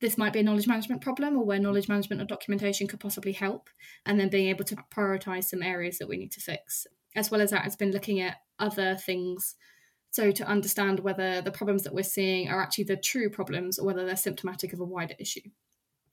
this 0.00 0.18
might 0.18 0.32
be 0.32 0.40
a 0.40 0.42
knowledge 0.42 0.66
management 0.66 1.02
problem 1.02 1.36
or 1.36 1.44
where 1.44 1.58
knowledge 1.58 1.88
management 1.88 2.22
or 2.22 2.24
documentation 2.24 2.86
could 2.86 3.00
possibly 3.00 3.32
help 3.32 3.68
and 4.06 4.18
then 4.18 4.28
being 4.28 4.48
able 4.48 4.64
to 4.64 4.76
prioritize 4.94 5.44
some 5.44 5.62
areas 5.62 5.98
that 5.98 6.08
we 6.08 6.16
need 6.16 6.32
to 6.32 6.40
fix. 6.40 6.86
As 7.16 7.30
well 7.30 7.40
as 7.40 7.50
that 7.50 7.66
it's 7.66 7.76
been 7.76 7.90
looking 7.90 8.20
at 8.20 8.36
other 8.58 8.94
things. 8.94 9.56
So 10.10 10.30
to 10.30 10.46
understand 10.46 11.00
whether 11.00 11.40
the 11.40 11.50
problems 11.50 11.82
that 11.82 11.94
we're 11.94 12.04
seeing 12.04 12.48
are 12.48 12.62
actually 12.62 12.84
the 12.84 12.96
true 12.96 13.28
problems 13.28 13.78
or 13.78 13.86
whether 13.86 14.06
they're 14.06 14.16
symptomatic 14.16 14.72
of 14.72 14.80
a 14.80 14.84
wider 14.84 15.14
issue 15.18 15.40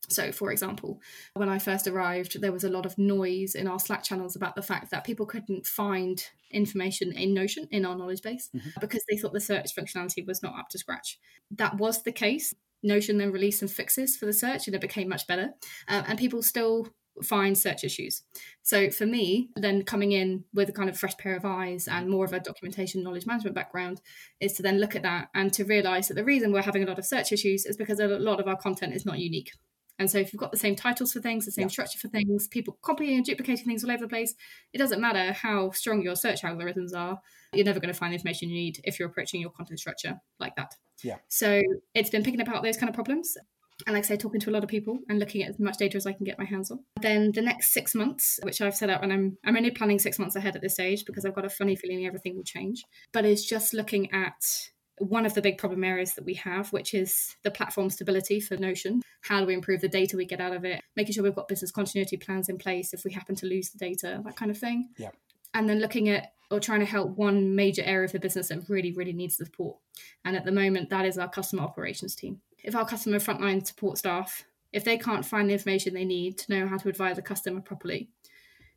so, 0.07 0.31
for 0.31 0.51
example, 0.51 1.01
when 1.33 1.49
I 1.49 1.59
first 1.59 1.87
arrived, 1.87 2.41
there 2.41 2.51
was 2.51 2.63
a 2.63 2.69
lot 2.69 2.85
of 2.85 2.97
noise 2.97 3.55
in 3.55 3.67
our 3.67 3.79
Slack 3.79 4.03
channels 4.03 4.35
about 4.35 4.55
the 4.55 4.61
fact 4.61 4.91
that 4.91 5.03
people 5.03 5.25
couldn't 5.25 5.65
find 5.65 6.23
information 6.51 7.11
in 7.11 7.33
Notion 7.33 7.67
in 7.71 7.85
our 7.85 7.95
knowledge 7.95 8.21
base 8.21 8.49
mm-hmm. 8.55 8.69
because 8.79 9.03
they 9.09 9.17
thought 9.17 9.33
the 9.33 9.39
search 9.39 9.75
functionality 9.75 10.25
was 10.25 10.43
not 10.43 10.57
up 10.57 10.69
to 10.69 10.77
scratch. 10.77 11.19
That 11.51 11.77
was 11.77 12.03
the 12.03 12.11
case. 12.11 12.53
Notion 12.83 13.17
then 13.17 13.31
released 13.31 13.59
some 13.59 13.67
fixes 13.67 14.15
for 14.15 14.25
the 14.25 14.33
search 14.33 14.67
and 14.67 14.75
it 14.75 14.81
became 14.81 15.09
much 15.09 15.27
better. 15.27 15.53
Um, 15.87 16.03
and 16.07 16.19
people 16.19 16.43
still 16.43 16.87
find 17.23 17.57
search 17.57 17.83
issues. 17.83 18.23
So 18.61 18.89
for 18.89 19.05
me, 19.05 19.49
then 19.55 19.83
coming 19.83 20.11
in 20.11 20.43
with 20.53 20.69
a 20.69 20.73
kind 20.73 20.89
of 20.89 20.97
fresh 20.97 21.17
pair 21.17 21.35
of 21.35 21.45
eyes 21.45 21.87
and 21.87 22.09
more 22.09 22.25
of 22.25 22.33
a 22.33 22.39
documentation 22.39 23.03
knowledge 23.03 23.25
management 23.25 23.55
background 23.55 24.01
is 24.39 24.53
to 24.53 24.63
then 24.63 24.79
look 24.79 24.95
at 24.95 25.03
that 25.03 25.29
and 25.33 25.51
to 25.53 25.63
realize 25.63 26.07
that 26.07 26.15
the 26.15 26.25
reason 26.25 26.51
we're 26.51 26.61
having 26.61 26.83
a 26.83 26.87
lot 26.87 26.99
of 26.99 27.05
search 27.05 27.31
issues 27.31 27.65
is 27.65 27.77
because 27.77 27.99
a 27.99 28.07
lot 28.07 28.39
of 28.39 28.47
our 28.47 28.57
content 28.57 28.93
is 28.93 29.05
not 29.05 29.19
unique. 29.19 29.51
And 29.97 30.09
so 30.09 30.17
if 30.17 30.33
you've 30.33 30.39
got 30.39 30.51
the 30.51 30.57
same 30.57 30.75
titles 30.75 31.13
for 31.13 31.21
things, 31.21 31.45
the 31.45 31.51
same 31.51 31.63
yeah. 31.63 31.69
structure 31.69 31.99
for 31.99 32.09
things, 32.09 32.47
people 32.47 32.77
copying 32.81 33.17
and 33.17 33.25
duplicating 33.25 33.65
things 33.65 33.83
all 33.83 33.91
over 33.91 34.03
the 34.03 34.09
place, 34.09 34.33
it 34.73 34.77
doesn't 34.77 34.99
matter 34.99 35.31
how 35.31 35.71
strong 35.71 36.01
your 36.01 36.15
search 36.15 36.41
algorithms 36.41 36.93
are, 36.95 37.19
you're 37.53 37.65
never 37.65 37.79
going 37.79 37.93
to 37.93 37.97
find 37.97 38.11
the 38.11 38.15
information 38.15 38.49
you 38.49 38.55
need 38.55 38.81
if 38.83 38.99
you're 38.99 39.07
approaching 39.07 39.41
your 39.41 39.51
content 39.51 39.79
structure 39.79 40.19
like 40.39 40.55
that. 40.57 40.75
Yeah. 41.03 41.17
So 41.29 41.61
it's 41.93 42.09
been 42.09 42.23
picking 42.23 42.41
apart 42.41 42.63
those 42.63 42.77
kind 42.77 42.89
of 42.89 42.95
problems. 42.95 43.37
And 43.85 43.93
like 43.93 44.05
I 44.05 44.07
say, 44.07 44.17
talking 44.17 44.39
to 44.39 44.49
a 44.49 44.53
lot 44.53 44.63
of 44.63 44.69
people 44.69 44.99
and 45.09 45.19
looking 45.19 45.43
at 45.43 45.49
as 45.49 45.59
much 45.59 45.77
data 45.77 45.97
as 45.97 46.05
I 46.05 46.13
can 46.13 46.23
get 46.23 46.39
my 46.39 46.45
hands 46.45 46.71
on. 46.71 46.79
Then 47.01 47.31
the 47.33 47.41
next 47.41 47.73
six 47.73 47.93
months, 47.93 48.39
which 48.43 48.61
I've 48.61 48.75
set 48.75 48.89
up, 48.89 49.03
and 49.03 49.11
I'm 49.11 49.37
I'm 49.43 49.57
only 49.57 49.71
planning 49.71 49.99
six 49.99 50.17
months 50.17 50.37
ahead 50.37 50.55
at 50.55 50.61
this 50.61 50.75
stage 50.75 51.03
because 51.05 51.25
I've 51.25 51.35
got 51.35 51.43
a 51.43 51.49
funny 51.49 51.75
feeling 51.75 52.05
everything 52.05 52.37
will 52.37 52.43
change. 52.43 52.83
But 53.11 53.25
it's 53.25 53.43
just 53.45 53.73
looking 53.73 54.13
at 54.13 54.69
one 54.99 55.25
of 55.25 55.33
the 55.33 55.41
big 55.41 55.57
problem 55.57 55.83
areas 55.83 56.13
that 56.13 56.25
we 56.25 56.35
have, 56.35 56.71
which 56.71 56.93
is 56.93 57.35
the 57.43 57.51
platform 57.51 57.89
stability 57.89 58.39
for 58.39 58.55
Notion. 58.57 59.01
How 59.21 59.39
do 59.39 59.45
we 59.45 59.53
improve 59.53 59.81
the 59.81 59.89
data 59.89 60.15
we 60.15 60.25
get 60.25 60.39
out 60.39 60.55
of 60.55 60.63
it? 60.63 60.81
Making 60.95 61.13
sure 61.13 61.23
we've 61.23 61.35
got 61.35 61.47
business 61.47 61.71
continuity 61.71 62.17
plans 62.17 62.49
in 62.49 62.57
place 62.57 62.93
if 62.93 63.03
we 63.03 63.11
happen 63.11 63.35
to 63.35 63.45
lose 63.45 63.69
the 63.69 63.77
data, 63.77 64.21
that 64.23 64.37
kind 64.37 64.51
of 64.51 64.57
thing. 64.57 64.89
Yeah. 64.97 65.11
And 65.53 65.69
then 65.69 65.79
looking 65.79 66.09
at 66.09 66.33
or 66.51 66.59
trying 66.59 66.79
to 66.79 66.85
help 66.85 67.17
one 67.17 67.55
major 67.55 67.81
area 67.83 68.05
of 68.05 68.11
the 68.11 68.19
business 68.19 68.49
that 68.49 68.69
really, 68.69 68.91
really 68.91 69.13
needs 69.13 69.37
support. 69.37 69.77
And 70.23 70.35
at 70.35 70.45
the 70.45 70.51
moment, 70.51 70.89
that 70.89 71.05
is 71.05 71.17
our 71.17 71.29
customer 71.29 71.63
operations 71.63 72.15
team. 72.15 72.41
If 72.63 72.75
our 72.75 72.85
customer 72.85 73.19
frontline 73.19 73.65
support 73.65 73.97
staff, 73.97 74.45
if 74.71 74.83
they 74.83 74.97
can't 74.97 75.25
find 75.25 75.49
the 75.49 75.53
information 75.53 75.93
they 75.93 76.05
need 76.05 76.37
to 76.39 76.51
know 76.51 76.67
how 76.67 76.77
to 76.77 76.89
advise 76.89 77.17
a 77.17 77.21
customer 77.21 77.61
properly, 77.61 78.09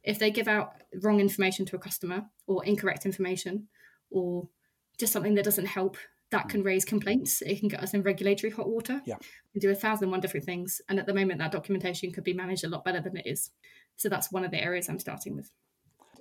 if 0.02 0.18
they 0.18 0.30
give 0.30 0.48
out 0.48 0.72
wrong 1.02 1.20
information 1.20 1.66
to 1.66 1.76
a 1.76 1.78
customer 1.78 2.24
or 2.46 2.64
incorrect 2.64 3.04
information 3.04 3.68
or 4.10 4.48
just 4.98 5.12
something 5.12 5.34
that 5.34 5.44
doesn't 5.44 5.66
help 5.66 5.96
that 6.30 6.46
mm. 6.46 6.50
can 6.50 6.62
raise 6.62 6.84
complaints. 6.84 7.42
It 7.42 7.58
can 7.58 7.68
get 7.68 7.82
us 7.82 7.94
in 7.94 8.02
regulatory 8.02 8.50
hot 8.52 8.68
water. 8.68 9.00
Yeah. 9.04 9.16
We 9.54 9.60
do 9.60 9.70
a 9.70 9.74
thousand 9.74 10.10
one 10.10 10.20
different 10.20 10.46
things. 10.46 10.80
And 10.88 10.98
at 10.98 11.06
the 11.06 11.14
moment, 11.14 11.38
that 11.38 11.52
documentation 11.52 12.12
could 12.12 12.24
be 12.24 12.34
managed 12.34 12.64
a 12.64 12.68
lot 12.68 12.84
better 12.84 13.00
than 13.00 13.16
it 13.16 13.26
is. 13.26 13.50
So 13.96 14.08
that's 14.08 14.30
one 14.30 14.44
of 14.44 14.50
the 14.50 14.62
areas 14.62 14.88
I'm 14.88 14.98
starting 14.98 15.36
with. 15.36 15.50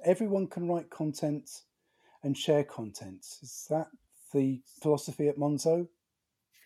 Everyone 0.05 0.47
can 0.47 0.67
write 0.67 0.89
content 0.89 1.49
and 2.23 2.37
share 2.37 2.63
content. 2.63 3.25
Is 3.41 3.67
that 3.69 3.87
the 4.33 4.61
philosophy 4.81 5.27
at 5.27 5.37
Monzo? 5.37 5.87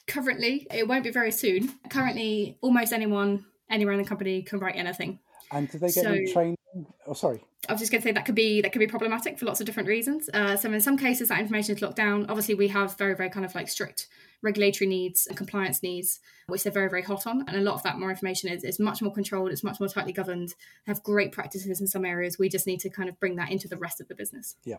Currently, 0.07 0.67
it 0.71 0.87
won't 0.87 1.03
be 1.03 1.11
very 1.11 1.31
soon. 1.31 1.73
Currently, 1.89 2.57
almost 2.61 2.93
anyone 2.93 3.45
anywhere 3.69 3.93
in 3.93 4.01
the 4.01 4.07
company 4.07 4.41
can 4.41 4.59
write 4.59 4.75
anything. 4.75 5.19
And 5.51 5.69
do 5.69 5.77
they 5.77 5.87
get 5.87 6.03
so, 6.03 6.11
any 6.11 6.31
training? 6.31 6.57
Oh, 7.05 7.13
sorry. 7.13 7.43
I 7.67 7.73
was 7.73 7.81
just 7.81 7.91
going 7.91 8.01
to 8.01 8.07
say 8.07 8.11
that 8.13 8.25
could 8.25 8.35
be 8.35 8.61
that 8.61 8.71
could 8.71 8.79
be 8.79 8.87
problematic 8.87 9.37
for 9.37 9.45
lots 9.45 9.59
of 9.59 9.65
different 9.65 9.87
reasons. 9.87 10.29
Uh, 10.33 10.55
so 10.55 10.71
in 10.71 10.81
some 10.81 10.97
cases, 10.97 11.29
that 11.29 11.39
information 11.39 11.75
is 11.75 11.81
locked 11.81 11.97
down. 11.97 12.25
Obviously, 12.29 12.55
we 12.55 12.69
have 12.69 12.97
very 12.97 13.15
very 13.15 13.29
kind 13.29 13.45
of 13.45 13.53
like 13.53 13.69
strict 13.69 14.07
regulatory 14.41 14.87
needs 14.87 15.27
and 15.27 15.37
compliance 15.37 15.83
needs, 15.83 16.19
which 16.47 16.63
they're 16.63 16.71
very 16.71 16.89
very 16.89 17.03
hot 17.03 17.27
on. 17.27 17.43
And 17.47 17.57
a 17.57 17.61
lot 17.61 17.75
of 17.75 17.83
that 17.83 17.99
more 17.99 18.09
information 18.09 18.49
is 18.49 18.63
is 18.63 18.79
much 18.79 19.01
more 19.01 19.13
controlled. 19.13 19.51
It's 19.51 19.63
much 19.63 19.79
more 19.79 19.89
tightly 19.89 20.13
governed. 20.13 20.55
Have 20.87 21.03
great 21.03 21.31
practices 21.31 21.81
in 21.81 21.87
some 21.87 22.05
areas. 22.05 22.39
We 22.39 22.49
just 22.49 22.65
need 22.65 22.79
to 22.81 22.89
kind 22.89 23.09
of 23.09 23.19
bring 23.19 23.35
that 23.35 23.51
into 23.51 23.67
the 23.67 23.77
rest 23.77 24.01
of 24.01 24.07
the 24.07 24.15
business. 24.15 24.55
Yeah. 24.63 24.77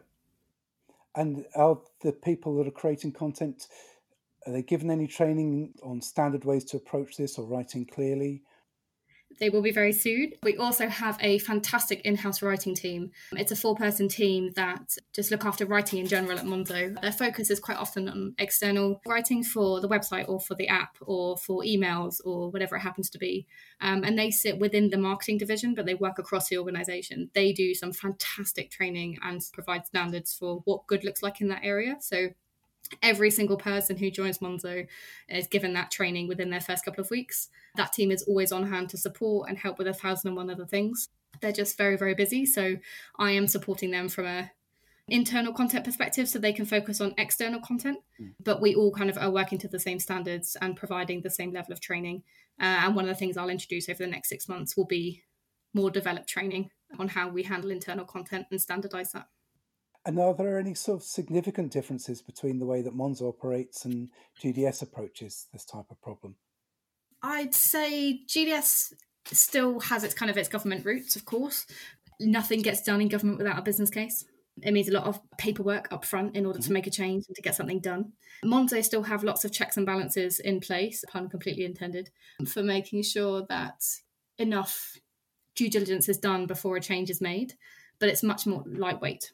And 1.15 1.45
are 1.55 1.79
the 2.01 2.13
people 2.13 2.57
that 2.57 2.67
are 2.67 2.71
creating 2.73 3.13
content 3.13 3.69
are 4.47 4.53
they 4.53 4.63
given 4.63 4.91
any 4.91 5.07
training 5.07 5.75
on 5.83 6.01
standard 6.01 6.45
ways 6.45 6.65
to 6.65 6.77
approach 6.77 7.17
this 7.17 7.39
or 7.39 7.47
writing 7.47 7.87
clearly? 7.87 8.43
They 9.39 9.51
will 9.51 9.63
be 9.63 9.73
very 9.73 9.93
soon. 9.93 10.33
We 10.43 10.57
also 10.57 10.89
have 10.89 11.19
a 11.21 11.39
fantastic 11.39 12.01
in 12.03 12.17
house 12.17 12.43
writing 12.43 12.75
team. 12.75 13.11
It's 13.33 13.53
a 13.53 13.57
four 13.57 13.75
person 13.77 14.09
team 14.09 14.51
that 14.57 14.97
just 15.13 15.31
look 15.31 15.45
after 15.45 15.67
writing 15.67 16.01
in 16.01 16.07
general 16.07 16.39
at 16.39 16.45
Monzo. 16.45 17.01
Their 17.01 17.13
focus 17.13 17.51
is 17.51 17.61
quite 17.61 17.79
often 17.79 18.09
on 18.09 18.35
external 18.39 19.01
writing 19.07 19.43
for 19.45 19.81
the 19.81 19.89
website 19.89 20.29
or 20.29 20.41
for 20.41 20.55
the 20.55 20.69
app 20.69 20.97
or 21.01 21.37
for 21.37 21.63
emails 21.63 22.21
or 22.25 22.51
whatever 22.51 22.77
it 22.77 22.81
happens 22.81 23.11
to 23.11 23.19
be. 23.19 23.47
Um, 23.81 24.05
and 24.05 24.19
they 24.19 24.31
sit 24.31 24.59
within 24.59 24.91
the 24.91 24.99
marketing 24.99 25.39
division, 25.39 25.75
but 25.75 25.87
they 25.87 25.95
work 25.95 26.19
across 26.19 26.49
the 26.49 26.59
organization. 26.59 27.31
They 27.35 27.53
do 27.53 27.75
some 27.75 27.93
fantastic 27.93 28.71
training 28.71 29.19
and 29.23 29.41
provide 29.53 29.87
standards 29.87 30.35
for 30.35 30.63
what 30.65 30.87
good 30.87 31.05
looks 31.05 31.23
like 31.23 31.41
in 31.41 31.49
that 31.49 31.65
area. 31.65 31.97
So 32.01 32.29
every 33.03 33.31
single 33.31 33.57
person 33.57 33.97
who 33.97 34.11
joins 34.11 34.39
Monzo 34.39 34.87
is 35.29 35.47
given 35.47 35.73
that 35.75 35.91
training 35.91 36.29
within 36.29 36.51
their 36.51 36.61
first 36.61 36.85
couple 36.85 37.03
of 37.03 37.11
weeks. 37.11 37.49
That 37.77 37.93
team 37.93 38.11
is 38.11 38.23
always 38.23 38.53
on 38.53 38.69
hand 38.69 38.91
to 38.91 38.97
support 38.97 39.49
and 39.49 39.59
help 39.59 39.79
with 39.79 39.89
a 39.89 39.95
thousand 39.95 40.29
and 40.29 40.37
one 40.37 40.51
other 40.51 40.67
things. 40.67 41.09
They're 41.41 41.53
just 41.53 41.79
very, 41.79 41.97
very 41.97 42.15
busy. 42.15 42.47
So 42.47 42.77
I 43.19 43.33
am 43.33 43.47
supporting 43.47 43.91
them 43.91 44.09
from 44.09 44.27
a 44.27 44.51
internal 45.09 45.53
content 45.53 45.85
perspective 45.85 46.29
so 46.29 46.39
they 46.39 46.53
can 46.53 46.65
focus 46.65 47.01
on 47.01 47.13
external 47.19 47.61
content 47.61 47.99
mm. 48.21 48.33
but 48.43 48.61
we 48.61 48.75
all 48.75 48.93
kind 48.93 49.11
of 49.11 49.19
are 49.19 49.33
working 49.33 49.59
to 49.59 49.67
the 49.67 49.79
same 49.79 49.99
standards 49.99 50.57
and 50.63 50.77
providing 50.77 51.21
the 51.21 51.31
same 51.31 51.53
level 51.53 51.73
of 51.73 51.81
training 51.81 52.23
uh, 52.61 52.81
and 52.85 52.95
one 52.95 53.05
of 53.05 53.09
the 53.09 53.15
things 53.15 53.37
i'll 53.37 53.49
introduce 53.49 53.89
over 53.89 53.99
the 53.99 54.07
next 54.07 54.29
six 54.29 54.49
months 54.49 54.77
will 54.77 54.87
be 54.87 55.23
more 55.75 55.91
developed 55.91 56.29
training 56.29 56.71
on 56.99 57.09
how 57.09 57.29
we 57.29 57.43
handle 57.43 57.71
internal 57.71 58.05
content 58.05 58.47
and 58.51 58.61
standardize 58.61 59.11
that 59.11 59.27
and 60.05 60.19
are 60.19 60.35
there 60.35 60.59
any 60.59 60.75
sort 60.75 61.01
of 61.01 61.05
significant 61.05 61.73
differences 61.73 62.21
between 62.21 62.59
the 62.59 62.67
way 62.67 62.83
that 62.83 62.97
Monzo 62.97 63.29
operates 63.29 63.85
and 63.85 64.09
GDS 64.43 64.83
approaches 64.83 65.47
this 65.53 65.65
type 65.65 65.87
of 65.91 66.01
problem? 66.03 66.37
I'd 67.23 67.55
say 67.55 68.21
GDS 68.27 68.95
still 69.27 69.81
has 69.81 70.03
its 70.03 70.15
kind 70.15 70.31
of 70.31 70.37
its 70.37 70.49
government 70.49 70.85
roots, 70.85 71.15
of 71.15 71.25
course. 71.25 71.67
Nothing 72.19 72.63
gets 72.63 72.83
done 72.83 73.01
in 73.01 73.09
government 73.09 73.39
without 73.39 73.59
a 73.59 73.63
business 73.63 73.91
case. 73.91 74.25
It 74.61 74.73
means 74.73 74.89
a 74.89 74.93
lot 74.93 75.07
of 75.07 75.21
paperwork 75.39 75.93
up 75.93 76.05
front 76.05 76.37
in 76.37 76.45
order 76.45 76.59
mm-hmm. 76.59 76.67
to 76.67 76.73
make 76.73 76.87
a 76.87 76.91
change 76.91 77.25
and 77.27 77.37
to 77.37 77.43
get 77.43 77.55
something 77.55 77.81
done. 77.81 78.13
Monzo 78.45 78.85
still 78.85 79.05
have 79.05 79.25
lots 79.25 79.45
of 79.45 79.53
checks 79.53 79.77
and 79.77 79.87
balances 79.87 80.41
in 80.41 80.61
place, 80.61 81.05
pun 81.09 81.29
completely 81.29 81.65
intended, 81.65 82.11
for 82.47 82.63
making 82.63 83.03
sure 83.03 83.47
that 83.49 83.83
enough 84.39 84.97
due 85.55 85.71
diligence 85.71 86.09
is 86.09 86.19
done 86.19 86.47
before 86.47 86.77
a 86.77 86.81
change 86.81 87.09
is 87.09 87.21
made, 87.21 87.55
but 87.99 88.09
it's 88.09 88.23
much 88.23 88.47
more 88.47 88.65
lightweight. 88.67 89.33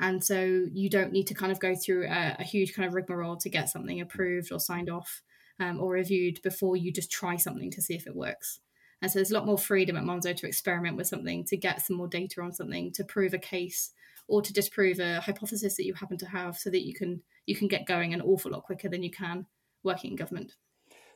And 0.00 0.22
so 0.22 0.66
you 0.72 0.88
don't 0.88 1.12
need 1.12 1.26
to 1.28 1.34
kind 1.34 1.50
of 1.50 1.58
go 1.58 1.74
through 1.74 2.06
a, 2.06 2.36
a 2.38 2.44
huge 2.44 2.74
kind 2.74 2.86
of 2.86 2.94
rigmarole 2.94 3.36
to 3.38 3.48
get 3.48 3.68
something 3.68 4.00
approved 4.00 4.52
or 4.52 4.60
signed 4.60 4.90
off 4.90 5.22
um, 5.60 5.80
or 5.80 5.92
reviewed 5.92 6.40
before 6.42 6.76
you 6.76 6.92
just 6.92 7.10
try 7.10 7.36
something 7.36 7.70
to 7.72 7.82
see 7.82 7.94
if 7.94 8.06
it 8.06 8.14
works. 8.14 8.60
And 9.00 9.10
so 9.10 9.18
there's 9.18 9.30
a 9.30 9.34
lot 9.34 9.46
more 9.46 9.58
freedom 9.58 9.96
at 9.96 10.04
Monzo 10.04 10.34
to 10.34 10.46
experiment 10.46 10.96
with 10.96 11.06
something, 11.06 11.44
to 11.46 11.56
get 11.56 11.84
some 11.84 11.96
more 11.96 12.08
data 12.08 12.40
on 12.40 12.52
something, 12.52 12.92
to 12.92 13.04
prove 13.04 13.32
a 13.32 13.38
case, 13.38 13.92
or 14.26 14.42
to 14.42 14.52
disprove 14.52 14.98
a 14.98 15.20
hypothesis 15.20 15.76
that 15.76 15.84
you 15.84 15.94
happen 15.94 16.18
to 16.18 16.26
have, 16.26 16.56
so 16.56 16.70
that 16.70 16.84
you 16.84 16.94
can 16.94 17.22
you 17.46 17.56
can 17.56 17.68
get 17.68 17.86
going 17.86 18.12
an 18.12 18.20
awful 18.20 18.50
lot 18.50 18.64
quicker 18.64 18.88
than 18.88 19.02
you 19.02 19.10
can 19.10 19.46
working 19.84 20.10
in 20.10 20.16
government. 20.16 20.54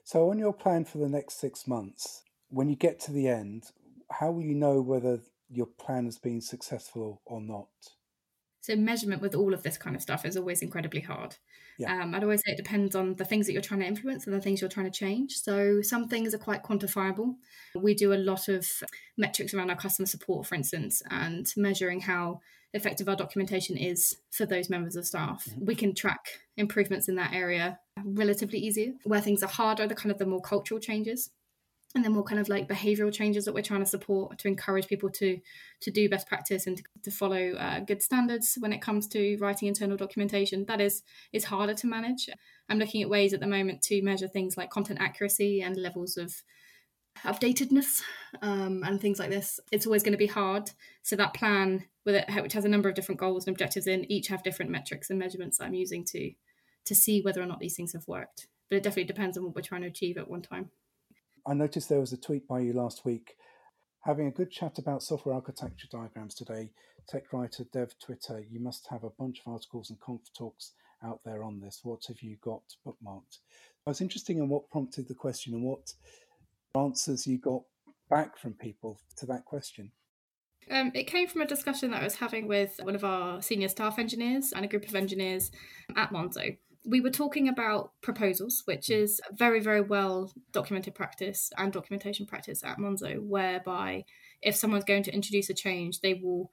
So, 0.04 0.30
on 0.30 0.38
your 0.38 0.52
plan 0.52 0.84
for 0.84 0.98
the 0.98 1.08
next 1.08 1.40
six 1.40 1.66
months, 1.66 2.22
when 2.48 2.68
you 2.68 2.76
get 2.76 3.00
to 3.00 3.12
the 3.12 3.28
end, 3.28 3.64
how 4.10 4.30
will 4.30 4.42
you 4.42 4.54
know 4.54 4.80
whether 4.80 5.20
your 5.48 5.66
plan 5.66 6.04
has 6.04 6.18
been 6.18 6.40
successful 6.40 7.20
or 7.24 7.40
not? 7.40 7.68
So 8.62 8.76
measurement 8.76 9.20
with 9.20 9.34
all 9.34 9.52
of 9.52 9.64
this 9.64 9.76
kind 9.76 9.96
of 9.96 10.02
stuff 10.02 10.24
is 10.24 10.36
always 10.36 10.62
incredibly 10.62 11.00
hard. 11.00 11.36
Yeah. 11.78 12.00
Um, 12.00 12.14
I'd 12.14 12.22
always 12.22 12.42
say 12.46 12.52
it 12.52 12.56
depends 12.56 12.94
on 12.94 13.16
the 13.16 13.24
things 13.24 13.46
that 13.46 13.52
you're 13.52 13.60
trying 13.60 13.80
to 13.80 13.86
influence 13.86 14.24
and 14.24 14.34
the 14.34 14.40
things 14.40 14.60
you're 14.60 14.70
trying 14.70 14.90
to 14.90 14.98
change. 14.98 15.34
So 15.34 15.82
some 15.82 16.06
things 16.06 16.32
are 16.32 16.38
quite 16.38 16.62
quantifiable. 16.62 17.34
We 17.74 17.94
do 17.94 18.12
a 18.12 18.14
lot 18.14 18.48
of 18.48 18.70
metrics 19.18 19.52
around 19.52 19.70
our 19.70 19.76
customer 19.76 20.06
support, 20.06 20.46
for 20.46 20.54
instance, 20.54 21.02
and 21.10 21.52
measuring 21.56 22.00
how 22.00 22.40
effective 22.72 23.08
our 23.08 23.16
documentation 23.16 23.76
is 23.76 24.16
for 24.30 24.46
those 24.46 24.70
members 24.70 24.94
of 24.94 25.06
staff. 25.06 25.44
Mm-hmm. 25.44 25.64
We 25.66 25.74
can 25.74 25.92
track 25.92 26.40
improvements 26.56 27.08
in 27.08 27.16
that 27.16 27.34
area 27.34 27.80
relatively 28.04 28.60
easier. 28.60 28.92
Where 29.02 29.20
things 29.20 29.42
are 29.42 29.48
harder, 29.48 29.88
the 29.88 29.96
kind 29.96 30.12
of 30.12 30.18
the 30.18 30.26
more 30.26 30.40
cultural 30.40 30.78
changes 30.78 31.30
and 31.94 32.04
then 32.04 32.12
more 32.12 32.24
kind 32.24 32.40
of 32.40 32.48
like 32.48 32.68
behavioral 32.68 33.12
changes 33.12 33.44
that 33.44 33.54
we're 33.54 33.62
trying 33.62 33.80
to 33.80 33.86
support 33.86 34.38
to 34.38 34.48
encourage 34.48 34.86
people 34.86 35.10
to 35.10 35.38
to 35.80 35.90
do 35.90 36.08
best 36.08 36.26
practice 36.26 36.66
and 36.66 36.78
to, 36.78 36.82
to 37.02 37.10
follow 37.10 37.52
uh, 37.52 37.80
good 37.80 38.02
standards 38.02 38.56
when 38.60 38.72
it 38.72 38.80
comes 38.80 39.06
to 39.08 39.36
writing 39.38 39.68
internal 39.68 39.96
documentation 39.96 40.64
that 40.66 40.80
is 40.80 41.02
is 41.32 41.44
harder 41.44 41.74
to 41.74 41.86
manage. 41.86 42.28
I'm 42.68 42.78
looking 42.78 43.02
at 43.02 43.10
ways 43.10 43.34
at 43.34 43.40
the 43.40 43.46
moment 43.46 43.82
to 43.82 44.02
measure 44.02 44.28
things 44.28 44.56
like 44.56 44.70
content 44.70 45.00
accuracy 45.00 45.62
and 45.62 45.76
levels 45.76 46.16
of 46.16 46.34
updatedness 47.24 48.00
um, 48.40 48.82
and 48.84 48.98
things 48.98 49.18
like 49.18 49.28
this. 49.28 49.60
It's 49.70 49.84
always 49.84 50.02
going 50.02 50.12
to 50.12 50.18
be 50.18 50.26
hard. 50.26 50.70
So 51.02 51.16
that 51.16 51.34
plan 51.34 51.84
with 52.06 52.14
it 52.14 52.42
which 52.42 52.54
has 52.54 52.64
a 52.64 52.68
number 52.68 52.88
of 52.88 52.94
different 52.94 53.20
goals 53.20 53.46
and 53.46 53.54
objectives 53.54 53.86
in 53.86 54.10
each 54.10 54.28
have 54.28 54.42
different 54.42 54.70
metrics 54.70 55.08
and 55.08 55.20
measurements 55.20 55.58
that 55.58 55.66
i'm 55.66 55.74
using 55.74 56.04
to 56.04 56.32
to 56.84 56.96
see 56.96 57.20
whether 57.20 57.40
or 57.40 57.46
not 57.46 57.60
these 57.60 57.76
things 57.76 57.92
have 57.92 58.08
worked. 58.08 58.48
But 58.68 58.76
it 58.76 58.82
definitely 58.82 59.04
depends 59.04 59.36
on 59.36 59.44
what 59.44 59.54
we're 59.54 59.62
trying 59.62 59.82
to 59.82 59.86
achieve 59.86 60.16
at 60.16 60.28
one 60.28 60.42
time 60.42 60.70
I 61.46 61.54
noticed 61.54 61.88
there 61.88 62.00
was 62.00 62.12
a 62.12 62.20
tweet 62.20 62.46
by 62.46 62.60
you 62.60 62.72
last 62.72 63.04
week 63.04 63.34
having 64.02 64.26
a 64.26 64.32
good 64.32 64.50
chat 64.50 64.78
about 64.78 65.02
software 65.02 65.34
architecture 65.34 65.88
diagrams 65.90 66.34
today. 66.34 66.70
Tech 67.08 67.32
writer, 67.32 67.64
dev, 67.72 67.94
Twitter, 68.04 68.44
you 68.50 68.60
must 68.60 68.86
have 68.88 69.04
a 69.04 69.10
bunch 69.10 69.40
of 69.44 69.52
articles 69.52 69.90
and 69.90 70.00
conf 70.00 70.22
talks 70.36 70.72
out 71.04 71.20
there 71.24 71.42
on 71.42 71.60
this. 71.60 71.80
What 71.82 72.04
have 72.06 72.20
you 72.20 72.36
got 72.42 72.62
bookmarked? 72.86 73.38
I 73.86 73.90
was 73.90 74.00
interested 74.00 74.36
in 74.36 74.48
what 74.48 74.70
prompted 74.70 75.08
the 75.08 75.14
question 75.14 75.54
and 75.54 75.64
what 75.64 75.92
answers 76.76 77.26
you 77.26 77.38
got 77.38 77.62
back 78.08 78.38
from 78.38 78.54
people 78.54 79.00
to 79.16 79.26
that 79.26 79.44
question. 79.44 79.90
Um, 80.70 80.92
it 80.94 81.04
came 81.04 81.26
from 81.26 81.42
a 81.42 81.46
discussion 81.46 81.90
that 81.90 82.02
I 82.02 82.04
was 82.04 82.16
having 82.16 82.46
with 82.46 82.78
one 82.82 82.94
of 82.94 83.02
our 83.02 83.42
senior 83.42 83.68
staff 83.68 83.98
engineers 83.98 84.52
and 84.54 84.64
a 84.64 84.68
group 84.68 84.86
of 84.86 84.94
engineers 84.94 85.50
at 85.96 86.12
Monzo 86.12 86.56
we 86.84 87.00
were 87.00 87.10
talking 87.10 87.48
about 87.48 87.92
proposals, 88.02 88.62
which 88.64 88.86
mm. 88.86 88.96
is 88.96 89.20
a 89.30 89.34
very, 89.34 89.60
very 89.60 89.80
well 89.80 90.32
documented 90.52 90.94
practice 90.94 91.50
and 91.56 91.72
documentation 91.72 92.26
practice 92.26 92.62
at 92.64 92.78
Monzo, 92.78 93.20
whereby 93.20 94.04
if 94.40 94.56
someone's 94.56 94.84
going 94.84 95.04
to 95.04 95.14
introduce 95.14 95.48
a 95.50 95.54
change, 95.54 96.00
they 96.00 96.14
will 96.14 96.50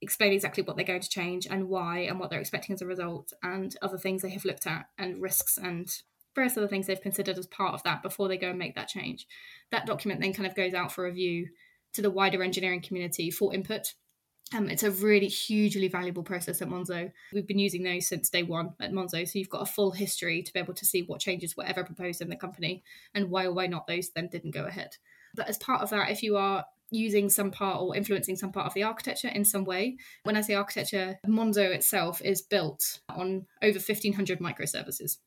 explain 0.00 0.32
exactly 0.32 0.62
what 0.62 0.76
they're 0.76 0.84
going 0.84 1.00
to 1.00 1.08
change 1.08 1.46
and 1.46 1.68
why 1.68 2.00
and 2.00 2.18
what 2.18 2.30
they're 2.30 2.40
expecting 2.40 2.74
as 2.74 2.82
a 2.82 2.86
result 2.86 3.32
and 3.42 3.76
other 3.80 3.96
things 3.96 4.22
they 4.22 4.30
have 4.30 4.44
looked 4.44 4.66
at 4.66 4.86
and 4.98 5.22
risks 5.22 5.56
and 5.56 6.02
various 6.34 6.56
other 6.56 6.68
things 6.68 6.86
they've 6.86 7.00
considered 7.00 7.38
as 7.38 7.46
part 7.46 7.74
of 7.74 7.82
that 7.84 8.02
before 8.02 8.28
they 8.28 8.36
go 8.36 8.50
and 8.50 8.58
make 8.58 8.74
that 8.74 8.88
change. 8.88 9.26
That 9.70 9.86
document 9.86 10.20
then 10.20 10.32
kind 10.32 10.46
of 10.46 10.56
goes 10.56 10.74
out 10.74 10.92
for 10.92 11.04
review 11.04 11.48
to 11.94 12.02
the 12.02 12.10
wider 12.10 12.42
engineering 12.42 12.82
community 12.82 13.30
for 13.30 13.54
input 13.54 13.94
um, 14.54 14.68
it's 14.68 14.82
a 14.82 14.90
really 14.90 15.28
hugely 15.28 15.88
valuable 15.88 16.22
process 16.22 16.62
at 16.62 16.68
Monzo. 16.68 17.10
We've 17.32 17.46
been 17.46 17.58
using 17.58 17.82
those 17.82 18.06
since 18.06 18.30
day 18.30 18.42
one 18.42 18.74
at 18.80 18.92
Monzo, 18.92 19.26
so 19.28 19.38
you've 19.38 19.50
got 19.50 19.62
a 19.62 19.66
full 19.66 19.90
history 19.90 20.42
to 20.42 20.52
be 20.52 20.60
able 20.60 20.74
to 20.74 20.86
see 20.86 21.02
what 21.02 21.20
changes 21.20 21.56
were 21.56 21.64
ever 21.64 21.84
proposed 21.84 22.20
in 22.20 22.28
the 22.28 22.36
company 22.36 22.82
and 23.14 23.30
why 23.30 23.44
or 23.46 23.52
why 23.52 23.66
not 23.66 23.86
those 23.86 24.10
then 24.10 24.28
didn't 24.28 24.52
go 24.52 24.64
ahead. 24.64 24.96
But 25.34 25.48
as 25.48 25.58
part 25.58 25.82
of 25.82 25.90
that, 25.90 26.10
if 26.10 26.22
you 26.22 26.36
are 26.36 26.64
using 26.90 27.28
some 27.28 27.50
part 27.50 27.80
or 27.80 27.96
influencing 27.96 28.36
some 28.36 28.52
part 28.52 28.66
of 28.66 28.74
the 28.74 28.84
architecture 28.84 29.28
in 29.28 29.44
some 29.44 29.64
way, 29.64 29.96
when 30.22 30.36
I 30.36 30.42
say 30.42 30.54
architecture, 30.54 31.18
Monzo 31.26 31.74
itself 31.74 32.20
is 32.22 32.42
built 32.42 33.00
on 33.08 33.46
over 33.62 33.78
1,500 33.78 34.38
microservices. 34.38 35.18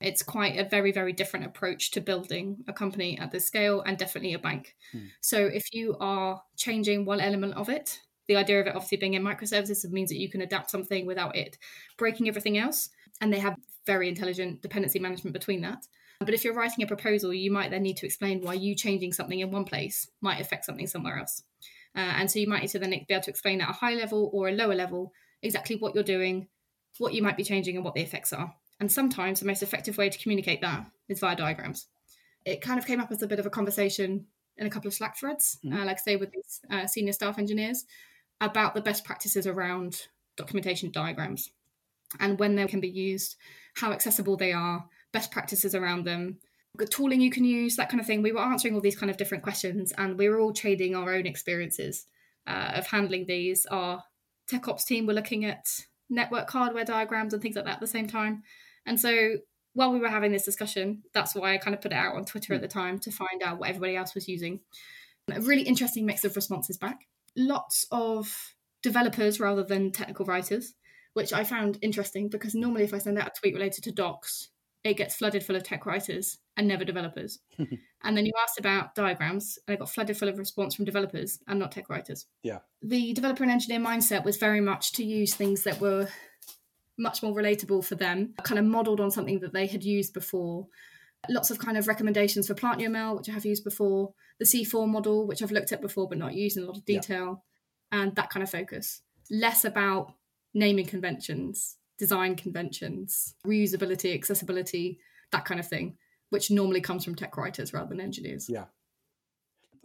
It's 0.00 0.22
quite 0.22 0.58
a 0.58 0.68
very, 0.68 0.92
very 0.92 1.14
different 1.14 1.46
approach 1.46 1.90
to 1.92 2.02
building 2.02 2.58
a 2.68 2.72
company 2.72 3.18
at 3.18 3.30
this 3.32 3.46
scale 3.46 3.80
and 3.80 3.96
definitely 3.96 4.34
a 4.34 4.38
bank. 4.38 4.74
Hmm. 4.92 5.06
So 5.22 5.46
if 5.46 5.72
you 5.72 5.96
are 6.00 6.42
changing 6.56 7.06
one 7.06 7.20
element 7.20 7.54
of 7.54 7.70
it, 7.70 8.00
the 8.28 8.36
idea 8.36 8.60
of 8.60 8.66
it 8.66 8.74
obviously 8.74 8.98
being 8.98 9.14
in 9.14 9.22
microservices 9.22 9.90
means 9.90 10.10
that 10.10 10.18
you 10.18 10.28
can 10.28 10.40
adapt 10.40 10.70
something 10.70 11.06
without 11.06 11.36
it 11.36 11.58
breaking 11.96 12.28
everything 12.28 12.58
else. 12.58 12.88
And 13.20 13.32
they 13.32 13.38
have 13.38 13.56
very 13.86 14.08
intelligent 14.08 14.62
dependency 14.62 14.98
management 14.98 15.32
between 15.32 15.62
that. 15.62 15.86
But 16.18 16.34
if 16.34 16.44
you're 16.44 16.54
writing 16.54 16.82
a 16.82 16.86
proposal, 16.86 17.32
you 17.32 17.50
might 17.50 17.70
then 17.70 17.82
need 17.82 17.98
to 17.98 18.06
explain 18.06 18.40
why 18.40 18.54
you 18.54 18.74
changing 18.74 19.12
something 19.12 19.40
in 19.40 19.50
one 19.50 19.64
place 19.64 20.08
might 20.20 20.40
affect 20.40 20.64
something 20.64 20.86
somewhere 20.86 21.18
else. 21.18 21.42
Uh, 21.94 22.14
and 22.18 22.30
so 22.30 22.38
you 22.38 22.48
might 22.48 22.62
need 22.62 22.68
to 22.68 22.78
then 22.78 22.90
be 22.90 23.06
able 23.10 23.22
to 23.22 23.30
explain 23.30 23.60
at 23.60 23.70
a 23.70 23.74
high 23.74 23.94
level 23.94 24.30
or 24.32 24.48
a 24.48 24.52
lower 24.52 24.74
level 24.74 25.12
exactly 25.42 25.76
what 25.76 25.94
you're 25.94 26.04
doing, 26.04 26.48
what 26.98 27.14
you 27.14 27.22
might 27.22 27.36
be 27.36 27.44
changing, 27.44 27.76
and 27.76 27.84
what 27.84 27.94
the 27.94 28.02
effects 28.02 28.32
are. 28.32 28.54
And 28.80 28.90
sometimes 28.90 29.40
the 29.40 29.46
most 29.46 29.62
effective 29.62 29.96
way 29.96 30.10
to 30.10 30.18
communicate 30.18 30.60
that 30.62 30.86
is 31.08 31.20
via 31.20 31.36
diagrams. 31.36 31.86
It 32.44 32.60
kind 32.60 32.78
of 32.78 32.86
came 32.86 33.00
up 33.00 33.10
as 33.10 33.22
a 33.22 33.26
bit 33.26 33.38
of 33.38 33.46
a 33.46 33.50
conversation 33.50 34.26
in 34.58 34.66
a 34.66 34.70
couple 34.70 34.88
of 34.88 34.94
Slack 34.94 35.18
threads, 35.18 35.58
mm-hmm. 35.64 35.76
uh, 35.76 35.84
like 35.84 35.98
I 35.98 36.00
say, 36.00 36.16
with 36.16 36.30
these 36.32 36.60
uh, 36.70 36.86
senior 36.86 37.12
staff 37.12 37.38
engineers, 37.38 37.84
about 38.40 38.74
the 38.74 38.80
best 38.80 39.04
practices 39.04 39.46
around 39.46 40.02
documentation 40.36 40.90
diagrams 40.90 41.50
and 42.20 42.38
when 42.38 42.54
they 42.54 42.66
can 42.66 42.80
be 42.80 42.88
used, 42.88 43.36
how 43.76 43.92
accessible 43.92 44.36
they 44.36 44.52
are, 44.52 44.84
best 45.12 45.30
practices 45.30 45.74
around 45.74 46.04
them, 46.04 46.38
the 46.76 46.86
tooling 46.86 47.20
you 47.20 47.30
can 47.30 47.44
use, 47.44 47.76
that 47.76 47.88
kind 47.88 48.00
of 48.00 48.06
thing. 48.06 48.22
We 48.22 48.32
were 48.32 48.40
answering 48.40 48.74
all 48.74 48.80
these 48.80 48.98
kind 48.98 49.10
of 49.10 49.16
different 49.16 49.44
questions 49.44 49.92
and 49.96 50.18
we 50.18 50.28
were 50.28 50.38
all 50.38 50.52
trading 50.52 50.94
our 50.94 51.14
own 51.14 51.26
experiences 51.26 52.06
uh, 52.46 52.72
of 52.74 52.86
handling 52.86 53.26
these. 53.26 53.66
Our 53.66 54.02
tech 54.46 54.68
ops 54.68 54.84
team 54.84 55.06
were 55.06 55.14
looking 55.14 55.44
at 55.44 55.66
network 56.08 56.50
hardware 56.50 56.84
diagrams 56.84 57.32
and 57.32 57.42
things 57.42 57.56
like 57.56 57.64
that 57.64 57.74
at 57.74 57.80
the 57.80 57.86
same 57.86 58.06
time. 58.06 58.42
And 58.84 59.00
so 59.00 59.36
while 59.72 59.92
we 59.92 59.98
were 59.98 60.08
having 60.08 60.32
this 60.32 60.44
discussion, 60.44 61.02
that's 61.12 61.34
why 61.34 61.54
I 61.54 61.58
kind 61.58 61.74
of 61.74 61.82
put 61.82 61.92
it 61.92 61.96
out 61.96 62.14
on 62.14 62.24
Twitter 62.24 62.54
at 62.54 62.60
the 62.60 62.68
time 62.68 62.98
to 63.00 63.10
find 63.10 63.42
out 63.42 63.58
what 63.58 63.68
everybody 63.68 63.96
else 63.96 64.14
was 64.14 64.28
using. 64.28 64.60
A 65.32 65.40
really 65.40 65.62
interesting 65.62 66.06
mix 66.06 66.24
of 66.24 66.36
responses 66.36 66.76
back. 66.76 67.00
Lots 67.36 67.86
of 67.90 68.54
developers 68.82 69.40
rather 69.40 69.62
than 69.62 69.92
technical 69.92 70.24
writers, 70.24 70.74
which 71.12 71.32
I 71.32 71.44
found 71.44 71.78
interesting 71.82 72.28
because 72.28 72.54
normally 72.54 72.84
if 72.84 72.94
I 72.94 72.98
send 72.98 73.18
out 73.18 73.28
a 73.28 73.40
tweet 73.40 73.54
related 73.54 73.84
to 73.84 73.92
docs, 73.92 74.48
it 74.84 74.96
gets 74.96 75.16
flooded 75.16 75.42
full 75.42 75.56
of 75.56 75.64
tech 75.64 75.84
writers 75.84 76.38
and 76.56 76.68
never 76.68 76.84
developers. 76.84 77.40
and 77.58 78.16
then 78.16 78.24
you 78.24 78.32
asked 78.42 78.58
about 78.58 78.94
diagrams, 78.94 79.58
and 79.66 79.74
I 79.74 79.78
got 79.78 79.90
flooded 79.90 80.16
full 80.16 80.28
of 80.28 80.38
response 80.38 80.74
from 80.74 80.84
developers 80.84 81.40
and 81.48 81.58
not 81.58 81.72
tech 81.72 81.88
writers. 81.90 82.26
Yeah. 82.42 82.58
The 82.82 83.12
developer 83.12 83.42
and 83.42 83.52
engineer 83.52 83.80
mindset 83.80 84.24
was 84.24 84.36
very 84.36 84.60
much 84.60 84.92
to 84.92 85.04
use 85.04 85.34
things 85.34 85.64
that 85.64 85.80
were 85.80 86.08
much 86.98 87.22
more 87.22 87.34
relatable 87.34 87.84
for 87.84 87.94
them, 87.94 88.34
kind 88.42 88.58
of 88.58 88.64
modeled 88.64 89.00
on 89.00 89.10
something 89.10 89.40
that 89.40 89.52
they 89.52 89.66
had 89.66 89.84
used 89.84 90.14
before. 90.14 90.68
Lots 91.28 91.50
of 91.50 91.58
kind 91.58 91.76
of 91.76 91.88
recommendations 91.88 92.46
for 92.46 92.54
PlantUML, 92.54 93.16
which 93.16 93.28
I 93.28 93.32
have 93.32 93.44
used 93.44 93.64
before, 93.64 94.12
the 94.38 94.44
C4 94.44 94.88
model, 94.88 95.26
which 95.26 95.42
I've 95.42 95.52
looked 95.52 95.72
at 95.72 95.80
before 95.80 96.08
but 96.08 96.18
not 96.18 96.34
used 96.34 96.56
in 96.56 96.64
a 96.64 96.66
lot 96.66 96.76
of 96.76 96.84
detail, 96.84 97.44
yeah. 97.92 98.00
and 98.00 98.16
that 98.16 98.30
kind 98.30 98.42
of 98.42 98.50
focus. 98.50 99.02
Less 99.30 99.64
about 99.64 100.12
naming 100.54 100.86
conventions, 100.86 101.76
design 101.98 102.34
conventions, 102.36 103.34
reusability, 103.46 104.14
accessibility, 104.14 104.98
that 105.32 105.44
kind 105.44 105.60
of 105.60 105.68
thing, 105.68 105.96
which 106.30 106.50
normally 106.50 106.80
comes 106.80 107.04
from 107.04 107.14
tech 107.14 107.36
writers 107.36 107.72
rather 107.72 107.88
than 107.88 108.00
engineers. 108.00 108.46
Yeah. 108.48 108.66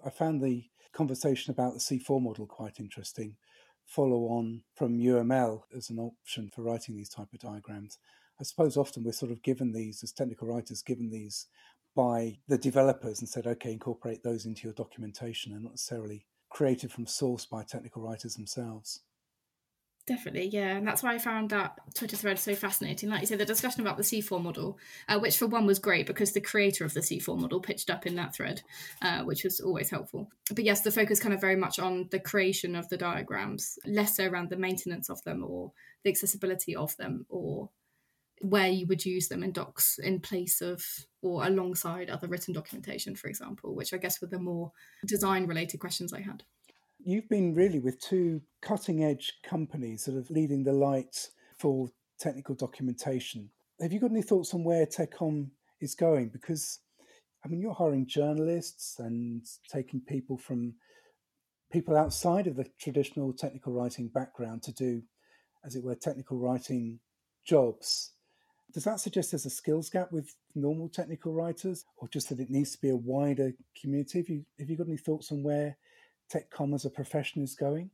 I 0.06 0.10
found 0.10 0.41
the 0.41 0.65
conversation 0.93 1.51
about 1.51 1.73
the 1.73 1.80
C4 1.80 2.21
model 2.21 2.45
quite 2.45 2.80
interesting. 2.80 3.36
Follow 3.86 4.23
on 4.27 4.63
from 4.75 4.97
UML 4.97 5.62
as 5.75 5.89
an 5.89 5.99
option 5.99 6.49
for 6.54 6.63
writing 6.63 6.95
these 6.95 7.10
type 7.10 7.27
of 7.34 7.39
diagrams. 7.39 7.97
I 8.41 8.43
suppose 8.43 8.75
often 8.75 9.04
we're 9.04 9.12
sort 9.12 9.32
of 9.32 9.43
given 9.43 9.71
these 9.71 10.04
as 10.04 10.12
technical 10.12 10.47
writers, 10.47 10.82
given 10.82 11.12
these 11.12 11.45
by 11.95 12.39
the 12.47 12.58
developers 12.58 13.19
and 13.19 13.30
said, 13.30 13.45
okay, 13.45 13.71
incorporate 13.71 14.23
those 14.23 14.47
into 14.47 14.63
your 14.63 14.73
documentation 14.73 15.54
and 15.54 15.62
not 15.62 15.73
necessarily 15.73 16.25
created 16.49 16.91
from 16.91 17.06
source 17.06 17.45
by 17.45 17.62
technical 17.62 18.01
writers 18.01 18.34
themselves. 18.34 19.01
Definitely, 20.08 20.47
yeah, 20.47 20.75
and 20.75 20.88
that's 20.88 21.04
why 21.04 21.13
I 21.13 21.19
found 21.19 21.51
that 21.51 21.77
Twitter 21.93 22.17
thread 22.17 22.39
so 22.39 22.56
fascinating. 22.56 23.10
Like 23.10 23.21
you 23.21 23.27
said, 23.27 23.38
the 23.38 23.45
discussion 23.45 23.82
about 23.82 23.97
the 23.97 24.04
C4 24.04 24.41
model, 24.41 24.80
uh, 25.08 25.19
which 25.19 25.38
for 25.38 25.45
one 25.45 25.67
was 25.67 25.77
great 25.77 26.08
because 26.08 26.32
the 26.32 26.41
creator 26.41 26.84
of 26.84 26.95
the 26.95 27.01
C4 27.01 27.38
model 27.38 27.60
pitched 27.60 27.91
up 27.91 28.08
in 28.08 28.15
that 28.15 28.34
thread, 28.34 28.63
uh, 29.04 29.21
which 29.21 29.43
was 29.43 29.60
always 29.60 29.91
helpful. 29.91 30.32
But 30.49 30.63
yes, 30.63 30.82
the 30.82 30.89
focus 30.89 31.19
kind 31.19 31.36
of 31.36 31.41
very 31.41 31.56
much 31.56 31.77
on 31.77 32.08
the 32.10 32.19
creation 32.19 32.75
of 32.75 32.89
the 32.89 32.97
diagrams, 32.97 33.77
less 33.86 34.17
so 34.17 34.25
around 34.25 34.49
the 34.49 34.58
maintenance 34.58 35.12
of 35.12 35.23
them 35.23 35.43
or 35.43 35.71
the 36.04 36.10
accessibility 36.10 36.75
of 36.75 36.97
them 36.97 37.27
or 37.30 37.69
where 38.41 38.69
you 38.69 38.88
would 38.88 39.06
use 39.06 39.27
them 39.27 39.43
in 39.43 39.51
docs 39.51 39.99
in 39.99 40.19
place 40.19 40.62
of 40.62 40.84
or 41.21 41.45
alongside 41.45 42.10
other 42.10 42.27
written 42.27 42.54
documentation, 42.54 43.15
for 43.15 43.27
example, 43.27 43.75
which 43.75 43.93
I 43.93 43.97
guess 43.97 44.19
were 44.19 44.27
the 44.27 44.39
more 44.39 44.71
design 45.06 45.45
related 45.45 45.80
questions 45.80 46.12
I 46.12 46.21
had. 46.21 46.43
You've 47.04 47.30
been 47.30 47.54
really 47.54 47.80
with 47.80 47.99
two 47.99 48.41
cutting 48.62 49.04
edge 49.04 49.34
companies 49.43 50.06
that 50.06 50.15
are 50.15 50.34
leading 50.34 50.63
the 50.63 50.73
light 50.73 51.30
for 51.58 51.89
technical 52.19 52.56
documentation. 52.56 53.49
Have 53.80 53.91
you 53.91 53.99
got 53.99 54.12
any 54.12 54.21
thoughts 54.21 54.54
on 54.54 54.63
where 54.63 54.86
TechCom 54.86 55.49
is 55.80 55.95
going? 55.95 56.30
Because, 56.30 56.80
I 57.43 57.47
mean, 57.47 57.62
you're 57.62 57.73
hiring 57.73 58.06
journalists 58.08 58.97
and 58.99 59.43
taking 59.71 60.01
people 60.01 60.38
from 60.38 60.75
people 61.71 61.95
outside 61.95 62.47
of 62.47 62.56
the 62.56 62.65
traditional 62.80 63.34
technical 63.34 63.73
writing 63.73 64.08
background 64.08 64.62
to 64.63 64.71
do, 64.71 65.01
as 65.65 65.75
it 65.75 65.84
were, 65.84 65.95
technical 65.95 66.38
writing 66.38 66.99
jobs. 67.45 68.12
Does 68.73 68.84
that 68.86 68.99
suggest 68.99 69.31
there's 69.31 69.45
a 69.45 69.49
skills 69.49 69.89
gap 69.89 70.12
with 70.12 70.36
normal 70.55 70.89
technical 70.89 71.34
writers, 71.34 71.86
or 71.97 72.07
just 72.07 72.29
that 72.29 72.39
it 72.39 72.49
needs 72.49 72.71
to 72.71 72.81
be 72.81 72.89
a 72.89 72.95
wider 72.95 73.53
community? 73.79 74.19
Have 74.19 74.29
you, 74.29 74.45
have 74.60 74.69
you 74.69 74.77
got 74.77 74.88
any 74.88 74.97
thoughts 74.97 75.31
on 75.31 75.43
where 75.43 75.77
TechCom 76.34 76.73
as 76.73 76.86
a 76.86 76.89
profession 76.89 77.43
is 77.43 77.55
going? 77.55 77.89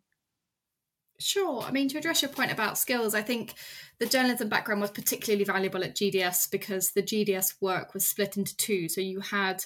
Sure. 1.20 1.64
I 1.64 1.72
mean, 1.72 1.90
to 1.90 1.98
address 1.98 2.22
your 2.22 2.30
point 2.30 2.52
about 2.52 2.78
skills, 2.78 3.16
I 3.16 3.24
think 3.24 3.56
the 3.98 4.06
journalism 4.06 4.50
background 4.50 4.82
was 4.82 4.92
particularly 4.92 5.46
valuable 5.46 5.84
at 5.84 5.96
GDS 5.96 6.52
because 6.52 6.92
the 6.92 7.02
GDS 7.02 7.56
work 7.60 7.96
was 7.96 8.06
split 8.06 8.38
into 8.38 8.56
two. 8.56 8.88
So 8.88 9.02
you 9.02 9.20
had 9.20 9.66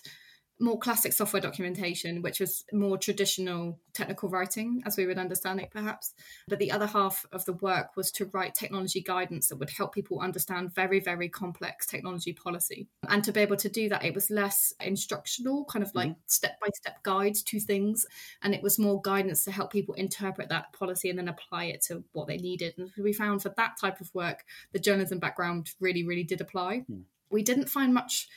more 0.61 0.77
classic 0.77 1.11
software 1.11 1.41
documentation, 1.41 2.21
which 2.21 2.39
was 2.39 2.63
more 2.71 2.97
traditional 2.97 3.79
technical 3.93 4.29
writing, 4.29 4.83
as 4.85 4.95
we 4.95 5.05
would 5.05 5.17
understand 5.17 5.59
it, 5.59 5.71
perhaps. 5.71 6.13
But 6.47 6.59
the 6.59 6.71
other 6.71 6.85
half 6.85 7.25
of 7.31 7.43
the 7.45 7.53
work 7.53 7.97
was 7.97 8.11
to 8.11 8.25
write 8.25 8.53
technology 8.53 9.01
guidance 9.01 9.47
that 9.47 9.57
would 9.57 9.71
help 9.71 9.93
people 9.93 10.19
understand 10.19 10.73
very, 10.73 10.99
very 10.99 11.29
complex 11.29 11.87
technology 11.87 12.31
policy. 12.31 12.87
And 13.09 13.23
to 13.23 13.31
be 13.31 13.41
able 13.41 13.57
to 13.57 13.69
do 13.69 13.89
that, 13.89 14.05
it 14.05 14.13
was 14.13 14.29
less 14.29 14.73
instructional, 14.79 15.65
kind 15.65 15.83
of 15.83 15.93
like 15.95 16.15
step 16.27 16.59
by 16.61 16.67
step 16.75 17.01
guides 17.03 17.41
to 17.43 17.59
things. 17.59 18.05
And 18.43 18.53
it 18.53 18.61
was 18.61 18.79
more 18.79 19.01
guidance 19.01 19.43
to 19.45 19.51
help 19.51 19.71
people 19.71 19.95
interpret 19.95 20.49
that 20.49 20.73
policy 20.73 21.09
and 21.09 21.17
then 21.17 21.27
apply 21.27 21.65
it 21.65 21.81
to 21.87 22.03
what 22.13 22.27
they 22.27 22.37
needed. 22.37 22.75
And 22.77 22.91
we 22.97 23.13
found 23.13 23.41
for 23.41 23.53
that 23.57 23.77
type 23.79 23.99
of 23.99 24.13
work, 24.13 24.43
the 24.73 24.79
journalism 24.79 25.19
background 25.19 25.71
really, 25.79 26.05
really 26.05 26.23
did 26.23 26.39
apply. 26.39 26.85
Mm. 26.89 27.03
We 27.31 27.43
didn't 27.43 27.69
find 27.69 27.93
much 27.93 28.27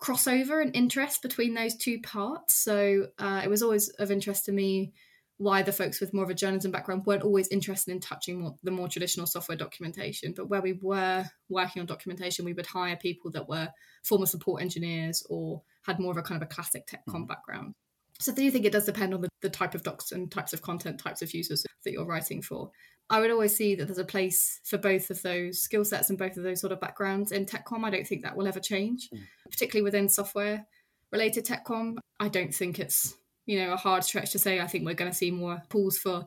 crossover 0.00 0.62
and 0.62 0.74
interest 0.76 1.22
between 1.22 1.54
those 1.54 1.76
two 1.76 2.00
parts. 2.00 2.54
So 2.54 3.08
uh, 3.18 3.42
it 3.44 3.48
was 3.48 3.62
always 3.62 3.88
of 3.90 4.10
interest 4.10 4.44
to 4.46 4.52
me 4.52 4.92
why 5.38 5.62
the 5.62 5.72
folks 5.72 6.00
with 6.00 6.12
more 6.12 6.24
of 6.24 6.30
a 6.30 6.34
journalism 6.34 6.72
background 6.72 7.06
weren't 7.06 7.22
always 7.22 7.48
interested 7.48 7.92
in 7.92 8.00
touching 8.00 8.40
more, 8.40 8.56
the 8.64 8.72
more 8.72 8.88
traditional 8.88 9.26
software 9.26 9.56
documentation. 9.56 10.34
But 10.36 10.48
where 10.48 10.60
we 10.60 10.78
were 10.82 11.24
working 11.48 11.80
on 11.80 11.86
documentation, 11.86 12.44
we 12.44 12.52
would 12.52 12.66
hire 12.66 12.96
people 12.96 13.30
that 13.32 13.48
were 13.48 13.68
former 14.02 14.26
support 14.26 14.62
engineers 14.62 15.24
or 15.30 15.62
had 15.82 16.00
more 16.00 16.10
of 16.10 16.16
a 16.16 16.22
kind 16.22 16.42
of 16.42 16.46
a 16.46 16.52
classic 16.52 16.88
TechCom 16.88 17.14
mm-hmm. 17.14 17.24
background. 17.24 17.74
So 18.20 18.32
I 18.32 18.34
do 18.34 18.50
think 18.50 18.64
it 18.64 18.72
does 18.72 18.86
depend 18.86 19.14
on 19.14 19.20
the, 19.20 19.28
the 19.42 19.50
type 19.50 19.74
of 19.74 19.82
docs 19.82 20.12
and 20.12 20.30
types 20.30 20.52
of 20.52 20.62
content, 20.62 20.98
types 20.98 21.22
of 21.22 21.32
users 21.32 21.64
that 21.84 21.92
you're 21.92 22.06
writing 22.06 22.42
for. 22.42 22.70
I 23.10 23.20
would 23.20 23.30
always 23.30 23.56
see 23.56 23.74
that 23.74 23.86
there's 23.86 23.98
a 23.98 24.04
place 24.04 24.60
for 24.64 24.76
both 24.76 25.10
of 25.10 25.22
those 25.22 25.62
skill 25.62 25.84
sets 25.84 26.10
and 26.10 26.18
both 26.18 26.36
of 26.36 26.42
those 26.42 26.60
sort 26.60 26.72
of 26.72 26.80
backgrounds 26.80 27.32
in 27.32 27.46
TechCom. 27.46 27.84
I 27.84 27.90
don't 27.90 28.06
think 28.06 28.22
that 28.22 28.36
will 28.36 28.46
ever 28.46 28.60
change, 28.60 29.08
mm. 29.10 29.20
particularly 29.50 29.84
within 29.84 30.08
software 30.08 30.66
related 31.10 31.46
TechCom. 31.46 31.98
I 32.20 32.28
don't 32.28 32.54
think 32.54 32.78
it's 32.78 33.16
you 33.46 33.60
know 33.60 33.72
a 33.72 33.76
hard 33.76 34.04
stretch 34.04 34.32
to 34.32 34.38
say. 34.38 34.60
I 34.60 34.66
think 34.66 34.84
we're 34.84 34.94
going 34.94 35.10
to 35.10 35.16
see 35.16 35.30
more 35.30 35.62
pools 35.70 35.96
for 35.96 36.24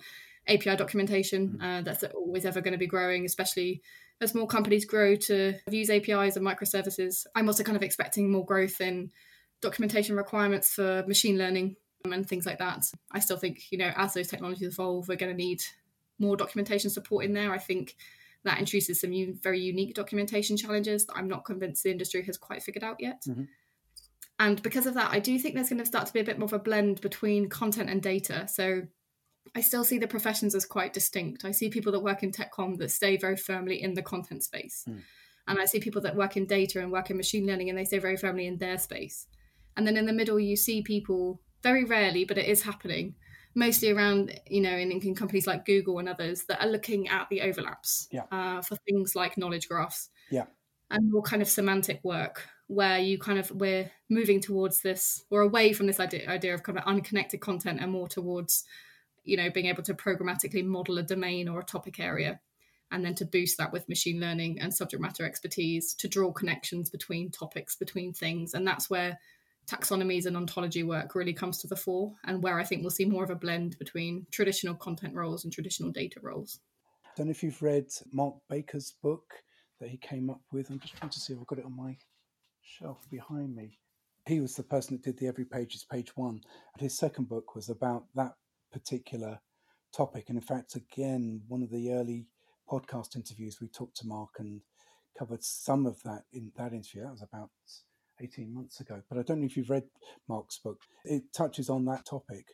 API 0.47 0.75
documentation. 0.75 1.59
Mm. 1.61 1.79
Uh, 1.79 1.81
that's 1.83 2.03
always 2.15 2.45
ever 2.45 2.61
going 2.61 2.73
to 2.73 2.79
be 2.79 2.87
growing, 2.87 3.25
especially 3.25 3.81
as 4.19 4.33
more 4.33 4.47
companies 4.47 4.85
grow 4.85 5.15
to 5.15 5.53
use 5.69 5.89
APIs 5.89 6.35
and 6.35 6.45
microservices. 6.45 7.25
I'm 7.35 7.47
also 7.47 7.63
kind 7.63 7.75
of 7.75 7.83
expecting 7.83 8.31
more 8.31 8.45
growth 8.45 8.81
in 8.81 9.11
documentation 9.61 10.15
requirements 10.15 10.73
for 10.73 11.03
machine 11.07 11.37
learning 11.37 11.75
and 12.03 12.27
things 12.27 12.45
like 12.45 12.59
that. 12.59 12.85
I 13.11 13.19
still 13.19 13.37
think, 13.37 13.71
you 13.71 13.77
know, 13.77 13.91
as 13.95 14.13
those 14.13 14.27
technologies 14.27 14.73
evolve, 14.73 15.07
we're 15.07 15.17
going 15.17 15.31
to 15.31 15.37
need 15.37 15.61
more 16.19 16.35
documentation 16.35 16.89
support 16.89 17.25
in 17.25 17.33
there. 17.33 17.53
I 17.53 17.57
think 17.57 17.95
that 18.43 18.59
introduces 18.59 18.99
some 18.99 19.11
u- 19.11 19.37
very 19.41 19.59
unique 19.59 19.93
documentation 19.93 20.57
challenges 20.57 21.05
that 21.05 21.15
I'm 21.15 21.27
not 21.27 21.45
convinced 21.45 21.83
the 21.83 21.91
industry 21.91 22.23
has 22.25 22.37
quite 22.37 22.63
figured 22.63 22.83
out 22.83 22.97
yet. 22.99 23.21
Mm-hmm. 23.27 23.43
And 24.39 24.61
because 24.63 24.87
of 24.87 24.95
that, 24.95 25.11
I 25.11 25.19
do 25.19 25.37
think 25.37 25.53
there's 25.53 25.69
going 25.69 25.79
to 25.79 25.85
start 25.85 26.07
to 26.07 26.13
be 26.13 26.19
a 26.19 26.23
bit 26.23 26.39
more 26.39 26.47
of 26.47 26.53
a 26.53 26.59
blend 26.59 27.01
between 27.01 27.49
content 27.49 27.89
and 27.91 28.01
data. 28.01 28.47
So 28.47 28.81
I 29.55 29.61
still 29.61 29.83
see 29.83 29.99
the 29.99 30.07
professions 30.07 30.55
as 30.55 30.65
quite 30.65 30.93
distinct. 30.93 31.45
I 31.45 31.51
see 31.51 31.69
people 31.69 31.91
that 31.91 31.99
work 32.03 32.23
in 32.23 32.31
tech 32.31 32.51
TechCom 32.51 32.77
that 32.79 32.89
stay 32.89 33.17
very 33.17 33.37
firmly 33.37 33.81
in 33.81 33.93
the 33.93 34.01
content 34.01 34.43
space. 34.43 34.85
Mm. 34.89 35.01
And 35.47 35.59
I 35.59 35.65
see 35.65 35.79
people 35.79 36.01
that 36.01 36.15
work 36.15 36.37
in 36.37 36.45
data 36.45 36.79
and 36.79 36.91
work 36.91 37.11
in 37.11 37.17
machine 37.17 37.45
learning 37.45 37.69
and 37.69 37.77
they 37.77 37.85
stay 37.85 37.99
very 37.99 38.17
firmly 38.17 38.47
in 38.47 38.57
their 38.57 38.79
space. 38.79 39.27
And 39.77 39.87
then 39.87 39.97
in 39.97 40.05
the 40.05 40.13
middle, 40.13 40.39
you 40.39 40.55
see 40.55 40.81
people 40.81 41.41
very 41.63 41.83
rarely, 41.85 42.25
but 42.25 42.37
it 42.37 42.47
is 42.47 42.63
happening, 42.63 43.15
mostly 43.55 43.91
around 43.91 44.39
you 44.47 44.61
know 44.61 44.75
in, 44.75 44.91
in 44.91 45.15
companies 45.15 45.47
like 45.47 45.65
google 45.65 45.99
and 45.99 46.07
others 46.07 46.43
that 46.43 46.63
are 46.63 46.69
looking 46.69 47.07
at 47.09 47.27
the 47.29 47.41
overlaps 47.41 48.07
yeah. 48.11 48.23
uh, 48.31 48.61
for 48.61 48.75
things 48.87 49.15
like 49.15 49.37
knowledge 49.37 49.67
graphs 49.67 50.09
yeah 50.29 50.45
and 50.89 51.11
more 51.11 51.21
kind 51.21 51.41
of 51.41 51.47
semantic 51.47 51.99
work 52.03 52.47
where 52.67 52.99
you 52.99 53.17
kind 53.17 53.39
of 53.39 53.51
we're 53.51 53.89
moving 54.09 54.39
towards 54.39 54.81
this 54.81 55.25
or 55.29 55.41
away 55.41 55.73
from 55.73 55.87
this 55.87 55.99
idea, 55.99 56.29
idea 56.29 56.53
of 56.53 56.63
kind 56.63 56.77
of 56.77 56.85
unconnected 56.85 57.41
content 57.41 57.79
and 57.81 57.91
more 57.91 58.07
towards 58.07 58.63
you 59.23 59.35
know 59.35 59.49
being 59.49 59.65
able 59.65 59.83
to 59.83 59.93
programmatically 59.93 60.65
model 60.65 60.97
a 60.97 61.03
domain 61.03 61.47
or 61.47 61.59
a 61.59 61.65
topic 61.65 61.99
area 61.99 62.39
and 62.93 63.05
then 63.05 63.15
to 63.15 63.25
boost 63.25 63.57
that 63.57 63.71
with 63.71 63.87
machine 63.87 64.19
learning 64.19 64.59
and 64.59 64.73
subject 64.73 65.01
matter 65.01 65.25
expertise 65.25 65.93
to 65.93 66.07
draw 66.07 66.31
connections 66.31 66.89
between 66.89 67.29
topics 67.29 67.75
between 67.75 68.13
things 68.13 68.53
and 68.53 68.65
that's 68.65 68.89
where 68.89 69.19
taxonomies 69.71 70.25
and 70.25 70.35
ontology 70.35 70.83
work 70.83 71.15
really 71.15 71.33
comes 71.33 71.59
to 71.59 71.67
the 71.67 71.75
fore, 71.75 72.13
and 72.25 72.43
where 72.43 72.59
I 72.59 72.63
think 72.63 72.81
we'll 72.81 72.91
see 72.91 73.05
more 73.05 73.23
of 73.23 73.29
a 73.29 73.35
blend 73.35 73.77
between 73.79 74.25
traditional 74.31 74.75
content 74.75 75.15
roles 75.15 75.43
and 75.43 75.53
traditional 75.53 75.91
data 75.91 76.19
roles. 76.21 76.59
I 77.05 77.09
don't 77.15 77.27
know 77.27 77.31
if 77.31 77.43
you've 77.43 77.61
read 77.61 77.87
Mark 78.11 78.35
Baker's 78.49 78.93
book 79.01 79.23
that 79.79 79.89
he 79.89 79.97
came 79.97 80.29
up 80.29 80.41
with. 80.51 80.69
I'm 80.69 80.79
just 80.79 80.95
trying 80.95 81.11
to 81.11 81.19
see 81.19 81.33
if 81.33 81.39
I've 81.39 81.47
got 81.47 81.59
it 81.59 81.65
on 81.65 81.75
my 81.75 81.97
shelf 82.61 83.07
behind 83.09 83.55
me. 83.55 83.79
He 84.27 84.39
was 84.39 84.55
the 84.55 84.63
person 84.63 84.95
that 84.95 85.03
did 85.03 85.17
the 85.17 85.27
Every 85.27 85.45
Page 85.45 85.75
is 85.75 85.83
Page 85.83 86.15
One. 86.15 86.41
And 86.73 86.81
his 86.81 86.97
second 86.97 87.27
book 87.27 87.55
was 87.55 87.69
about 87.69 88.05
that 88.15 88.33
particular 88.71 89.39
topic. 89.95 90.25
And 90.27 90.37
in 90.37 90.43
fact, 90.43 90.75
again, 90.75 91.41
one 91.47 91.63
of 91.63 91.71
the 91.71 91.91
early 91.91 92.27
podcast 92.69 93.15
interviews, 93.15 93.57
we 93.59 93.67
talked 93.67 93.97
to 93.97 94.07
Mark 94.07 94.35
and 94.37 94.61
covered 95.17 95.43
some 95.43 95.85
of 95.85 96.01
that 96.03 96.23
in 96.31 96.51
that 96.55 96.71
interview. 96.71 97.01
That 97.03 97.11
was 97.11 97.23
about 97.23 97.49
18 98.21 98.53
months 98.53 98.79
ago. 98.79 99.01
But 99.09 99.17
I 99.17 99.23
don't 99.23 99.39
know 99.39 99.45
if 99.45 99.57
you've 99.57 99.69
read 99.69 99.83
Mark's 100.27 100.57
book. 100.57 100.81
It 101.05 101.33
touches 101.33 101.69
on 101.69 101.85
that 101.85 102.05
topic. 102.05 102.45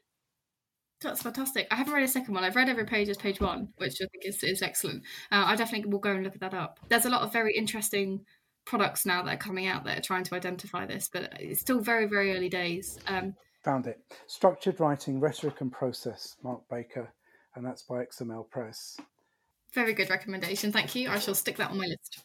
That's 1.02 1.22
fantastic. 1.22 1.68
I 1.70 1.76
haven't 1.76 1.94
read 1.94 2.04
a 2.04 2.08
second 2.08 2.34
one. 2.34 2.44
I've 2.44 2.56
read 2.56 2.70
every 2.70 2.86
page 2.86 3.08
as 3.10 3.18
page 3.18 3.40
one, 3.40 3.70
which 3.78 4.02
I 4.02 4.08
think 4.08 4.24
is, 4.26 4.44
is 4.44 4.64
excellent. 4.64 5.04
Uh, 5.32 5.44
I 5.46 5.56
definitely 5.56 5.92
will 5.92 6.00
go 6.00 6.12
and 6.12 6.24
look 6.24 6.34
at 6.34 6.42
that 6.42 6.56
up. 6.56 6.80
There's 6.90 7.06
a 7.06 7.10
lot 7.10 7.22
of 7.22 7.32
very 7.32 7.56
interesting 7.56 8.26
products 8.66 9.06
now 9.06 9.22
that 9.24 9.36
are 9.36 9.38
coming 9.38 9.68
out 9.68 9.84
that 9.86 10.00
are 10.00 10.02
trying 10.02 10.24
to 10.24 10.36
identify 10.36 10.86
this, 10.86 11.08
but 11.12 11.32
it's 11.40 11.62
still 11.62 11.80
very, 11.80 12.08
very 12.08 12.36
early 12.36 12.50
days. 12.50 13.00
Um, 13.08 13.36
Found 13.64 13.86
it. 13.86 14.00
Structured 14.26 14.80
Writing, 14.80 15.20
Rhetoric 15.20 15.62
and 15.62 15.72
Process, 15.72 16.36
Mark 16.44 16.62
Baker, 16.70 17.14
and 17.56 17.66
that's 17.66 17.84
by 17.84 18.04
XML 18.04 18.50
Press. 18.50 18.98
Very 19.74 19.94
good 19.94 20.10
recommendation. 20.10 20.72
Thank 20.72 20.96
you. 20.96 21.10
I 21.10 21.20
shall 21.20 21.36
stick 21.36 21.58
that 21.58 21.70
on 21.70 21.78
my 21.78 21.86
list 21.86 22.24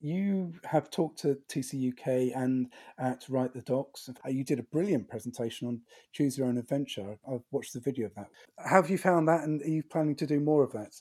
you 0.00 0.52
have 0.64 0.90
talked 0.90 1.20
to 1.20 1.38
TCUK 1.48 2.36
and 2.36 2.72
at 2.98 3.24
Write 3.28 3.54
the 3.54 3.62
Docs. 3.62 4.08
Uh, 4.08 4.28
you 4.28 4.44
did 4.44 4.58
a 4.58 4.64
brilliant 4.64 5.08
presentation 5.08 5.68
on 5.68 5.80
Choose 6.12 6.36
Your 6.36 6.46
Own 6.48 6.58
Adventure. 6.58 7.18
I've 7.30 7.44
watched 7.50 7.72
the 7.72 7.80
video 7.80 8.06
of 8.06 8.14
that. 8.14 8.28
How 8.58 8.76
have 8.76 8.90
you 8.90 8.98
found 8.98 9.28
that, 9.28 9.44
and 9.44 9.62
are 9.62 9.68
you 9.68 9.82
planning 9.82 10.16
to 10.16 10.26
do 10.26 10.40
more 10.40 10.62
of 10.62 10.72
that? 10.72 10.94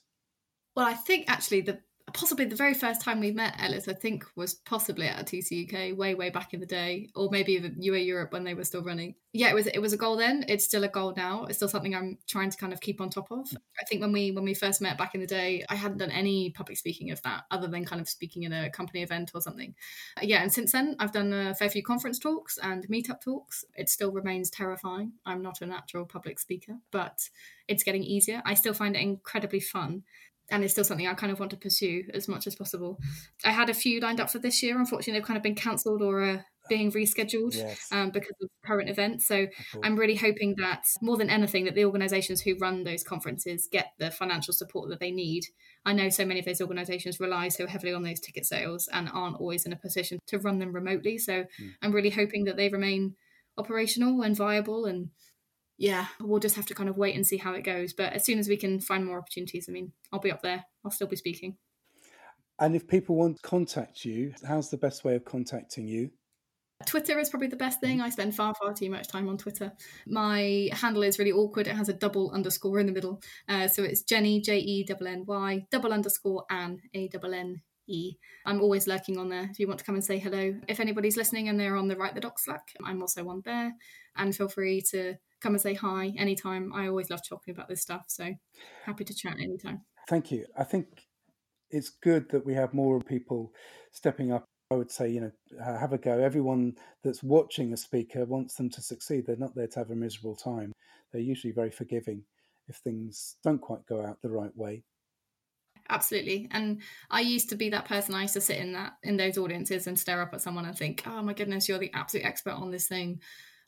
Well, 0.75 0.85
I 0.85 0.93
think 0.93 1.25
actually 1.27 1.61
the 1.61 1.79
possibly 2.15 2.45
the 2.45 2.55
very 2.55 2.73
first 2.73 3.01
time 3.01 3.19
we 3.19 3.31
met 3.31 3.55
Ellis, 3.59 3.89
I 3.89 3.93
think, 3.93 4.25
was 4.37 4.53
possibly 4.53 5.07
at 5.07 5.21
a 5.21 5.23
TCUK 5.25 5.95
way, 5.97 6.15
way 6.15 6.29
back 6.29 6.53
in 6.53 6.61
the 6.61 6.65
day, 6.65 7.09
or 7.13 7.29
maybe 7.29 7.51
even 7.53 7.75
UA 7.77 7.99
Europe 7.99 8.31
when 8.31 8.45
they 8.45 8.53
were 8.53 8.63
still 8.63 8.81
running. 8.81 9.15
Yeah, 9.33 9.49
it 9.49 9.53
was 9.53 9.67
it 9.67 9.79
was 9.79 9.91
a 9.91 9.97
goal 9.97 10.15
then. 10.15 10.45
It's 10.47 10.63
still 10.63 10.85
a 10.85 10.87
goal 10.87 11.13
now. 11.15 11.43
It's 11.43 11.57
still 11.57 11.67
something 11.67 11.93
I'm 11.93 12.17
trying 12.25 12.49
to 12.49 12.57
kind 12.57 12.71
of 12.71 12.79
keep 12.79 13.01
on 13.01 13.09
top 13.09 13.31
of. 13.31 13.49
I 13.79 13.83
think 13.83 13.99
when 13.99 14.13
we 14.13 14.31
when 14.31 14.45
we 14.45 14.53
first 14.53 14.81
met 14.81 14.97
back 14.97 15.13
in 15.13 15.19
the 15.19 15.27
day, 15.27 15.65
I 15.69 15.75
hadn't 15.75 15.97
done 15.97 16.09
any 16.09 16.51
public 16.51 16.77
speaking 16.77 17.11
of 17.11 17.21
that 17.23 17.43
other 17.51 17.67
than 17.67 17.83
kind 17.83 17.99
of 17.99 18.07
speaking 18.07 18.43
in 18.43 18.53
a 18.53 18.69
company 18.69 19.03
event 19.03 19.31
or 19.35 19.41
something. 19.41 19.75
Uh, 20.17 20.21
yeah, 20.23 20.41
and 20.41 20.53
since 20.53 20.71
then 20.71 20.95
I've 20.99 21.11
done 21.11 21.33
a 21.33 21.53
fair 21.53 21.69
few 21.69 21.83
conference 21.83 22.17
talks 22.17 22.57
and 22.63 22.87
meetup 22.87 23.19
talks. 23.19 23.65
It 23.75 23.89
still 23.89 24.13
remains 24.13 24.49
terrifying. 24.49 25.11
I'm 25.25 25.41
not 25.41 25.61
a 25.61 25.65
natural 25.65 26.05
public 26.05 26.39
speaker, 26.39 26.77
but 26.91 27.29
it's 27.67 27.83
getting 27.83 28.03
easier. 28.03 28.41
I 28.45 28.53
still 28.53 28.73
find 28.73 28.95
it 28.95 29.01
incredibly 29.01 29.59
fun 29.59 30.03
and 30.51 30.63
it's 30.63 30.73
still 30.73 30.83
something 30.83 31.07
I 31.07 31.13
kind 31.13 31.31
of 31.31 31.39
want 31.39 31.51
to 31.51 31.57
pursue 31.57 32.03
as 32.13 32.27
much 32.27 32.47
as 32.47 32.55
possible. 32.55 32.99
I 33.43 33.51
had 33.51 33.69
a 33.69 33.73
few 33.73 33.99
lined 33.99 34.19
up 34.19 34.29
for 34.29 34.39
this 34.39 34.61
year. 34.61 34.77
Unfortunately, 34.77 35.19
they've 35.19 35.27
kind 35.27 35.37
of 35.37 35.43
been 35.43 35.55
cancelled 35.55 36.01
or 36.01 36.21
uh, 36.21 36.37
being 36.69 36.91
rescheduled 36.91 37.55
yes. 37.55 37.87
um, 37.91 38.11
because 38.11 38.35
of 38.41 38.49
current 38.65 38.89
events. 38.89 39.27
So 39.27 39.47
I'm 39.83 39.95
really 39.95 40.15
hoping 40.15 40.55
that 40.57 40.83
more 41.01 41.17
than 41.17 41.29
anything, 41.29 41.65
that 41.65 41.75
the 41.75 41.85
organisations 41.85 42.41
who 42.41 42.55
run 42.57 42.83
those 42.83 43.03
conferences 43.03 43.67
get 43.71 43.91
the 43.99 44.11
financial 44.11 44.53
support 44.53 44.89
that 44.89 44.99
they 44.99 45.11
need. 45.11 45.43
I 45.85 45.93
know 45.93 46.09
so 46.09 46.25
many 46.25 46.39
of 46.39 46.45
those 46.45 46.61
organisations 46.61 47.19
rely 47.19 47.49
so 47.49 47.67
heavily 47.67 47.93
on 47.93 48.03
those 48.03 48.19
ticket 48.19 48.45
sales 48.45 48.89
and 48.91 49.09
aren't 49.13 49.37
always 49.37 49.65
in 49.65 49.73
a 49.73 49.77
position 49.77 50.19
to 50.27 50.39
run 50.39 50.59
them 50.59 50.73
remotely. 50.73 51.17
So 51.17 51.43
mm. 51.43 51.71
I'm 51.81 51.91
really 51.91 52.09
hoping 52.09 52.45
that 52.45 52.57
they 52.57 52.69
remain 52.69 53.15
operational 53.57 54.21
and 54.21 54.35
viable 54.35 54.85
and 54.85 55.09
yeah, 55.77 56.07
we'll 56.19 56.39
just 56.39 56.55
have 56.55 56.65
to 56.67 56.75
kind 56.75 56.89
of 56.89 56.97
wait 56.97 57.15
and 57.15 57.25
see 57.25 57.37
how 57.37 57.53
it 57.53 57.63
goes. 57.63 57.93
But 57.93 58.13
as 58.13 58.25
soon 58.25 58.39
as 58.39 58.47
we 58.47 58.57
can 58.57 58.79
find 58.79 59.05
more 59.05 59.17
opportunities, 59.17 59.67
I 59.67 59.71
mean, 59.71 59.91
I'll 60.11 60.19
be 60.19 60.31
up 60.31 60.41
there. 60.41 60.65
I'll 60.83 60.91
still 60.91 61.07
be 61.07 61.15
speaking. 61.15 61.57
And 62.59 62.75
if 62.75 62.87
people 62.87 63.15
want 63.15 63.37
to 63.37 63.41
contact 63.41 64.05
you, 64.05 64.33
how's 64.47 64.69
the 64.69 64.77
best 64.77 65.03
way 65.03 65.15
of 65.15 65.25
contacting 65.25 65.87
you? 65.87 66.11
Twitter 66.85 67.17
is 67.19 67.29
probably 67.29 67.47
the 67.47 67.55
best 67.55 67.79
thing. 67.79 68.01
I 68.01 68.09
spend 68.09 68.35
far, 68.35 68.53
far 68.55 68.73
too 68.73 68.89
much 68.89 69.07
time 69.07 69.27
on 69.29 69.37
Twitter. 69.37 69.71
My 70.05 70.69
handle 70.71 71.03
is 71.03 71.19
really 71.19 71.31
awkward. 71.31 71.67
It 71.67 71.75
has 71.75 71.89
a 71.89 71.93
double 71.93 72.31
underscore 72.31 72.79
in 72.79 72.85
the 72.85 72.91
middle. 72.91 73.21
Uh, 73.47 73.67
so 73.67 73.83
it's 73.83 74.03
Jenny, 74.03 74.41
J 74.41 74.59
E 74.59 74.85
N 74.89 75.07
N 75.07 75.23
Y, 75.25 75.65
double 75.71 75.93
underscore 75.93 76.45
Anne, 76.49 76.81
A 76.93 77.09
N 77.13 77.33
N 77.33 77.61
E. 77.87 78.13
I'm 78.45 78.61
always 78.61 78.87
lurking 78.87 79.17
on 79.17 79.29
there 79.29 79.47
if 79.51 79.59
you 79.59 79.67
want 79.67 79.79
to 79.79 79.85
come 79.85 79.95
and 79.95 80.03
say 80.03 80.19
hello. 80.19 80.55
If 80.67 80.79
anybody's 80.79 81.17
listening 81.17 81.49
and 81.49 81.59
they're 81.59 81.77
on 81.77 81.87
the 81.87 81.95
Write 81.95 82.15
the 82.15 82.21
Doc 82.21 82.39
Slack, 82.39 82.73
I'm 82.83 83.01
also 83.01 83.27
on 83.29 83.41
there. 83.45 83.73
And 84.17 84.35
feel 84.35 84.49
free 84.49 84.81
to 84.91 85.15
come 85.45 85.53
and 85.53 85.61
say 85.61 85.75
hi 85.75 86.11
anytime. 86.17 86.73
I 86.73 86.87
always 86.87 87.11
love 87.11 87.21
talking 87.23 87.53
about 87.53 87.69
this 87.69 87.81
stuff. 87.81 88.05
So 88.07 88.33
happy 88.83 89.03
to 89.03 89.13
chat 89.13 89.35
anytime. 89.39 89.81
Thank 90.09 90.31
you. 90.31 90.47
I 90.57 90.63
think 90.63 91.05
it's 91.69 91.91
good 92.01 92.27
that 92.29 92.43
we 92.43 92.55
have 92.55 92.73
more 92.73 92.99
people 92.99 93.53
stepping 93.91 94.31
up. 94.31 94.45
I 94.71 94.75
would 94.75 94.89
say, 94.89 95.07
you 95.07 95.21
know, 95.21 95.31
have 95.63 95.93
a 95.93 95.99
go. 95.99 96.17
Everyone 96.17 96.73
that's 97.03 97.21
watching 97.21 97.73
a 97.73 97.77
speaker 97.77 98.25
wants 98.25 98.55
them 98.55 98.71
to 98.71 98.81
succeed. 98.81 99.27
They're 99.27 99.35
not 99.35 99.53
there 99.53 99.67
to 99.67 99.79
have 99.79 99.91
a 99.91 99.95
miserable 99.95 100.35
time. 100.35 100.71
They're 101.11 101.21
usually 101.21 101.53
very 101.53 101.69
forgiving 101.69 102.23
if 102.67 102.77
things 102.77 103.35
don't 103.43 103.61
quite 103.61 103.85
go 103.85 104.03
out 104.03 104.17
the 104.23 104.31
right 104.31 104.55
way 104.57 104.83
absolutely 105.87 106.47
and 106.49 106.81
i 107.11 107.21
used 107.21 107.47
to 107.47 107.55
be 107.55 107.69
that 107.69 107.85
person 107.85 108.15
i 108.15 108.23
used 108.23 108.33
to 108.33 108.41
sit 108.41 108.57
in 108.57 108.73
that 108.73 108.93
in 109.03 109.17
those 109.17 109.37
audiences 109.37 109.85
and 109.85 109.99
stare 109.99 110.19
up 110.19 110.33
at 110.33 110.41
someone 110.41 110.65
and 110.65 110.75
think 110.75 111.03
oh 111.05 111.21
my 111.21 111.31
goodness 111.31 111.69
you're 111.69 111.77
the 111.77 111.93
absolute 111.93 112.25
expert 112.25 112.53
on 112.53 112.71
this 112.71 112.87
thing 112.87 113.21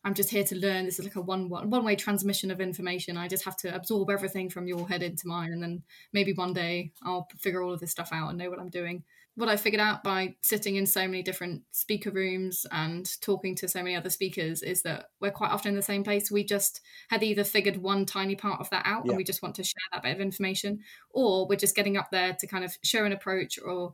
I'm 0.04 0.14
just 0.14 0.30
here 0.30 0.44
to 0.46 0.56
learn. 0.56 0.86
This 0.86 1.00
is 1.00 1.06
like 1.06 1.16
a 1.16 1.22
one 1.22 1.50
one 1.50 1.84
way 1.84 1.96
transmission 1.96 2.52
of 2.52 2.62
information. 2.62 3.18
I 3.18 3.28
just 3.28 3.46
have 3.46 3.58
to 3.58 3.76
absorb 3.76 4.10
everything 4.10 4.50
from 4.50 4.68
your 4.68 4.88
head 4.88 5.04
into 5.04 5.28
mine, 5.28 5.52
and 5.52 5.62
then 5.62 5.84
maybe 6.14 6.34
one 6.34 6.54
day 6.54 6.92
I'll 7.04 7.28
figure 7.38 7.62
all 7.62 7.74
of 7.74 7.80
this 7.80 7.92
stuff 7.92 8.10
out 8.14 8.30
and 8.30 8.38
know 8.38 8.50
what 8.50 8.60
I'm 8.60 8.70
doing. 8.70 9.04
What 9.36 9.50
I 9.50 9.56
figured 9.56 9.82
out 9.82 10.04
by 10.04 10.36
sitting 10.42 10.78
in 10.78 10.88
so 10.88 11.02
many 11.02 11.22
different 11.22 11.62
speaker 11.72 12.10
rooms 12.10 12.66
and 12.72 13.08
talking 13.22 13.54
to 13.58 13.68
so 13.68 13.84
many 13.84 13.96
other 13.96 14.10
speakers 14.10 14.64
is 14.64 14.82
that 14.82 15.10
we're 15.20 15.30
quite 15.30 15.52
often 15.52 15.70
in 15.70 15.76
the 15.76 15.84
same 15.84 16.04
place. 16.04 16.32
We 16.32 16.44
just 16.44 16.82
had 17.10 17.22
either 17.22 17.44
figured 17.44 17.78
one 17.78 18.08
tiny 18.08 18.36
part 18.36 18.62
of 18.62 18.70
that 18.72 18.88
out 18.88 19.04
yeah. 19.06 19.12
and 19.12 19.18
we 19.18 19.24
just 19.24 19.44
want 19.44 19.54
to 19.56 19.64
share 19.64 19.74
that 19.94 20.02
bit 20.02 20.16
of 20.16 20.22
information, 20.22 20.80
or 21.12 21.48
we're 21.48 21.56
just 21.56 21.76
getting 21.76 21.98
up 21.98 22.10
there 22.12 22.36
to 22.40 22.48
kind 22.48 22.64
of 22.64 22.76
share 22.82 23.06
an 23.06 23.12
approach 23.12 23.60
or 23.64 23.94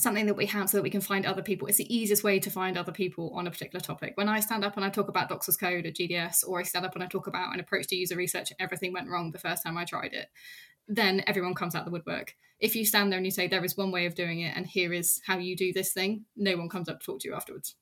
something 0.00 0.26
that 0.26 0.36
we 0.36 0.46
have 0.46 0.68
so 0.68 0.76
that 0.76 0.82
we 0.82 0.90
can 0.90 1.00
find 1.00 1.26
other 1.26 1.42
people. 1.42 1.68
It's 1.68 1.78
the 1.78 1.94
easiest 1.94 2.24
way 2.24 2.38
to 2.40 2.50
find 2.50 2.76
other 2.76 2.92
people 2.92 3.32
on 3.34 3.46
a 3.46 3.50
particular 3.50 3.80
topic. 3.80 4.12
When 4.16 4.28
I 4.28 4.40
stand 4.40 4.64
up 4.64 4.76
and 4.76 4.84
I 4.84 4.90
talk 4.90 5.08
about 5.08 5.28
Docs 5.28 5.48
as 5.48 5.56
Code 5.56 5.86
or 5.86 5.90
GDS, 5.90 6.46
or 6.46 6.60
I 6.60 6.62
stand 6.62 6.84
up 6.84 6.94
and 6.94 7.04
I 7.04 7.06
talk 7.06 7.26
about 7.26 7.52
an 7.52 7.60
approach 7.60 7.86
to 7.88 7.96
user 7.96 8.16
research 8.16 8.52
everything 8.58 8.92
went 8.92 9.08
wrong 9.08 9.30
the 9.30 9.38
first 9.38 9.62
time 9.62 9.78
I 9.78 9.84
tried 9.84 10.12
it, 10.12 10.28
then 10.88 11.22
everyone 11.26 11.54
comes 11.54 11.74
out 11.74 11.84
the 11.84 11.90
woodwork. 11.90 12.34
If 12.58 12.76
you 12.76 12.84
stand 12.84 13.10
there 13.10 13.18
and 13.18 13.26
you 13.26 13.30
say, 13.30 13.46
there 13.46 13.64
is 13.64 13.76
one 13.76 13.90
way 13.90 14.06
of 14.06 14.14
doing 14.14 14.40
it 14.40 14.56
and 14.56 14.66
here 14.66 14.92
is 14.92 15.20
how 15.26 15.38
you 15.38 15.56
do 15.56 15.72
this 15.72 15.92
thing, 15.92 16.24
no 16.36 16.56
one 16.56 16.68
comes 16.68 16.88
up 16.88 17.00
to 17.00 17.06
talk 17.06 17.20
to 17.20 17.28
you 17.28 17.34
afterwards. 17.34 17.76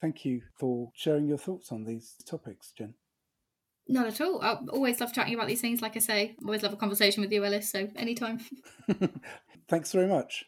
Thank 0.00 0.24
you 0.24 0.42
for 0.58 0.90
sharing 0.94 1.26
your 1.26 1.38
thoughts 1.38 1.72
on 1.72 1.84
these 1.84 2.14
topics, 2.26 2.72
Jen. 2.76 2.94
Not 3.88 4.06
at 4.06 4.20
all. 4.20 4.42
I 4.42 4.58
always 4.72 5.00
love 5.00 5.12
chatting 5.12 5.34
about 5.34 5.46
these 5.46 5.60
things. 5.60 5.80
Like 5.80 5.96
I 5.96 6.00
say, 6.00 6.36
always 6.44 6.62
love 6.62 6.72
a 6.72 6.76
conversation 6.76 7.22
with 7.22 7.32
you, 7.32 7.44
Ellis. 7.44 7.70
So 7.70 7.88
anytime. 7.96 8.40
Thanks 9.68 9.92
very 9.92 10.08
much. 10.08 10.44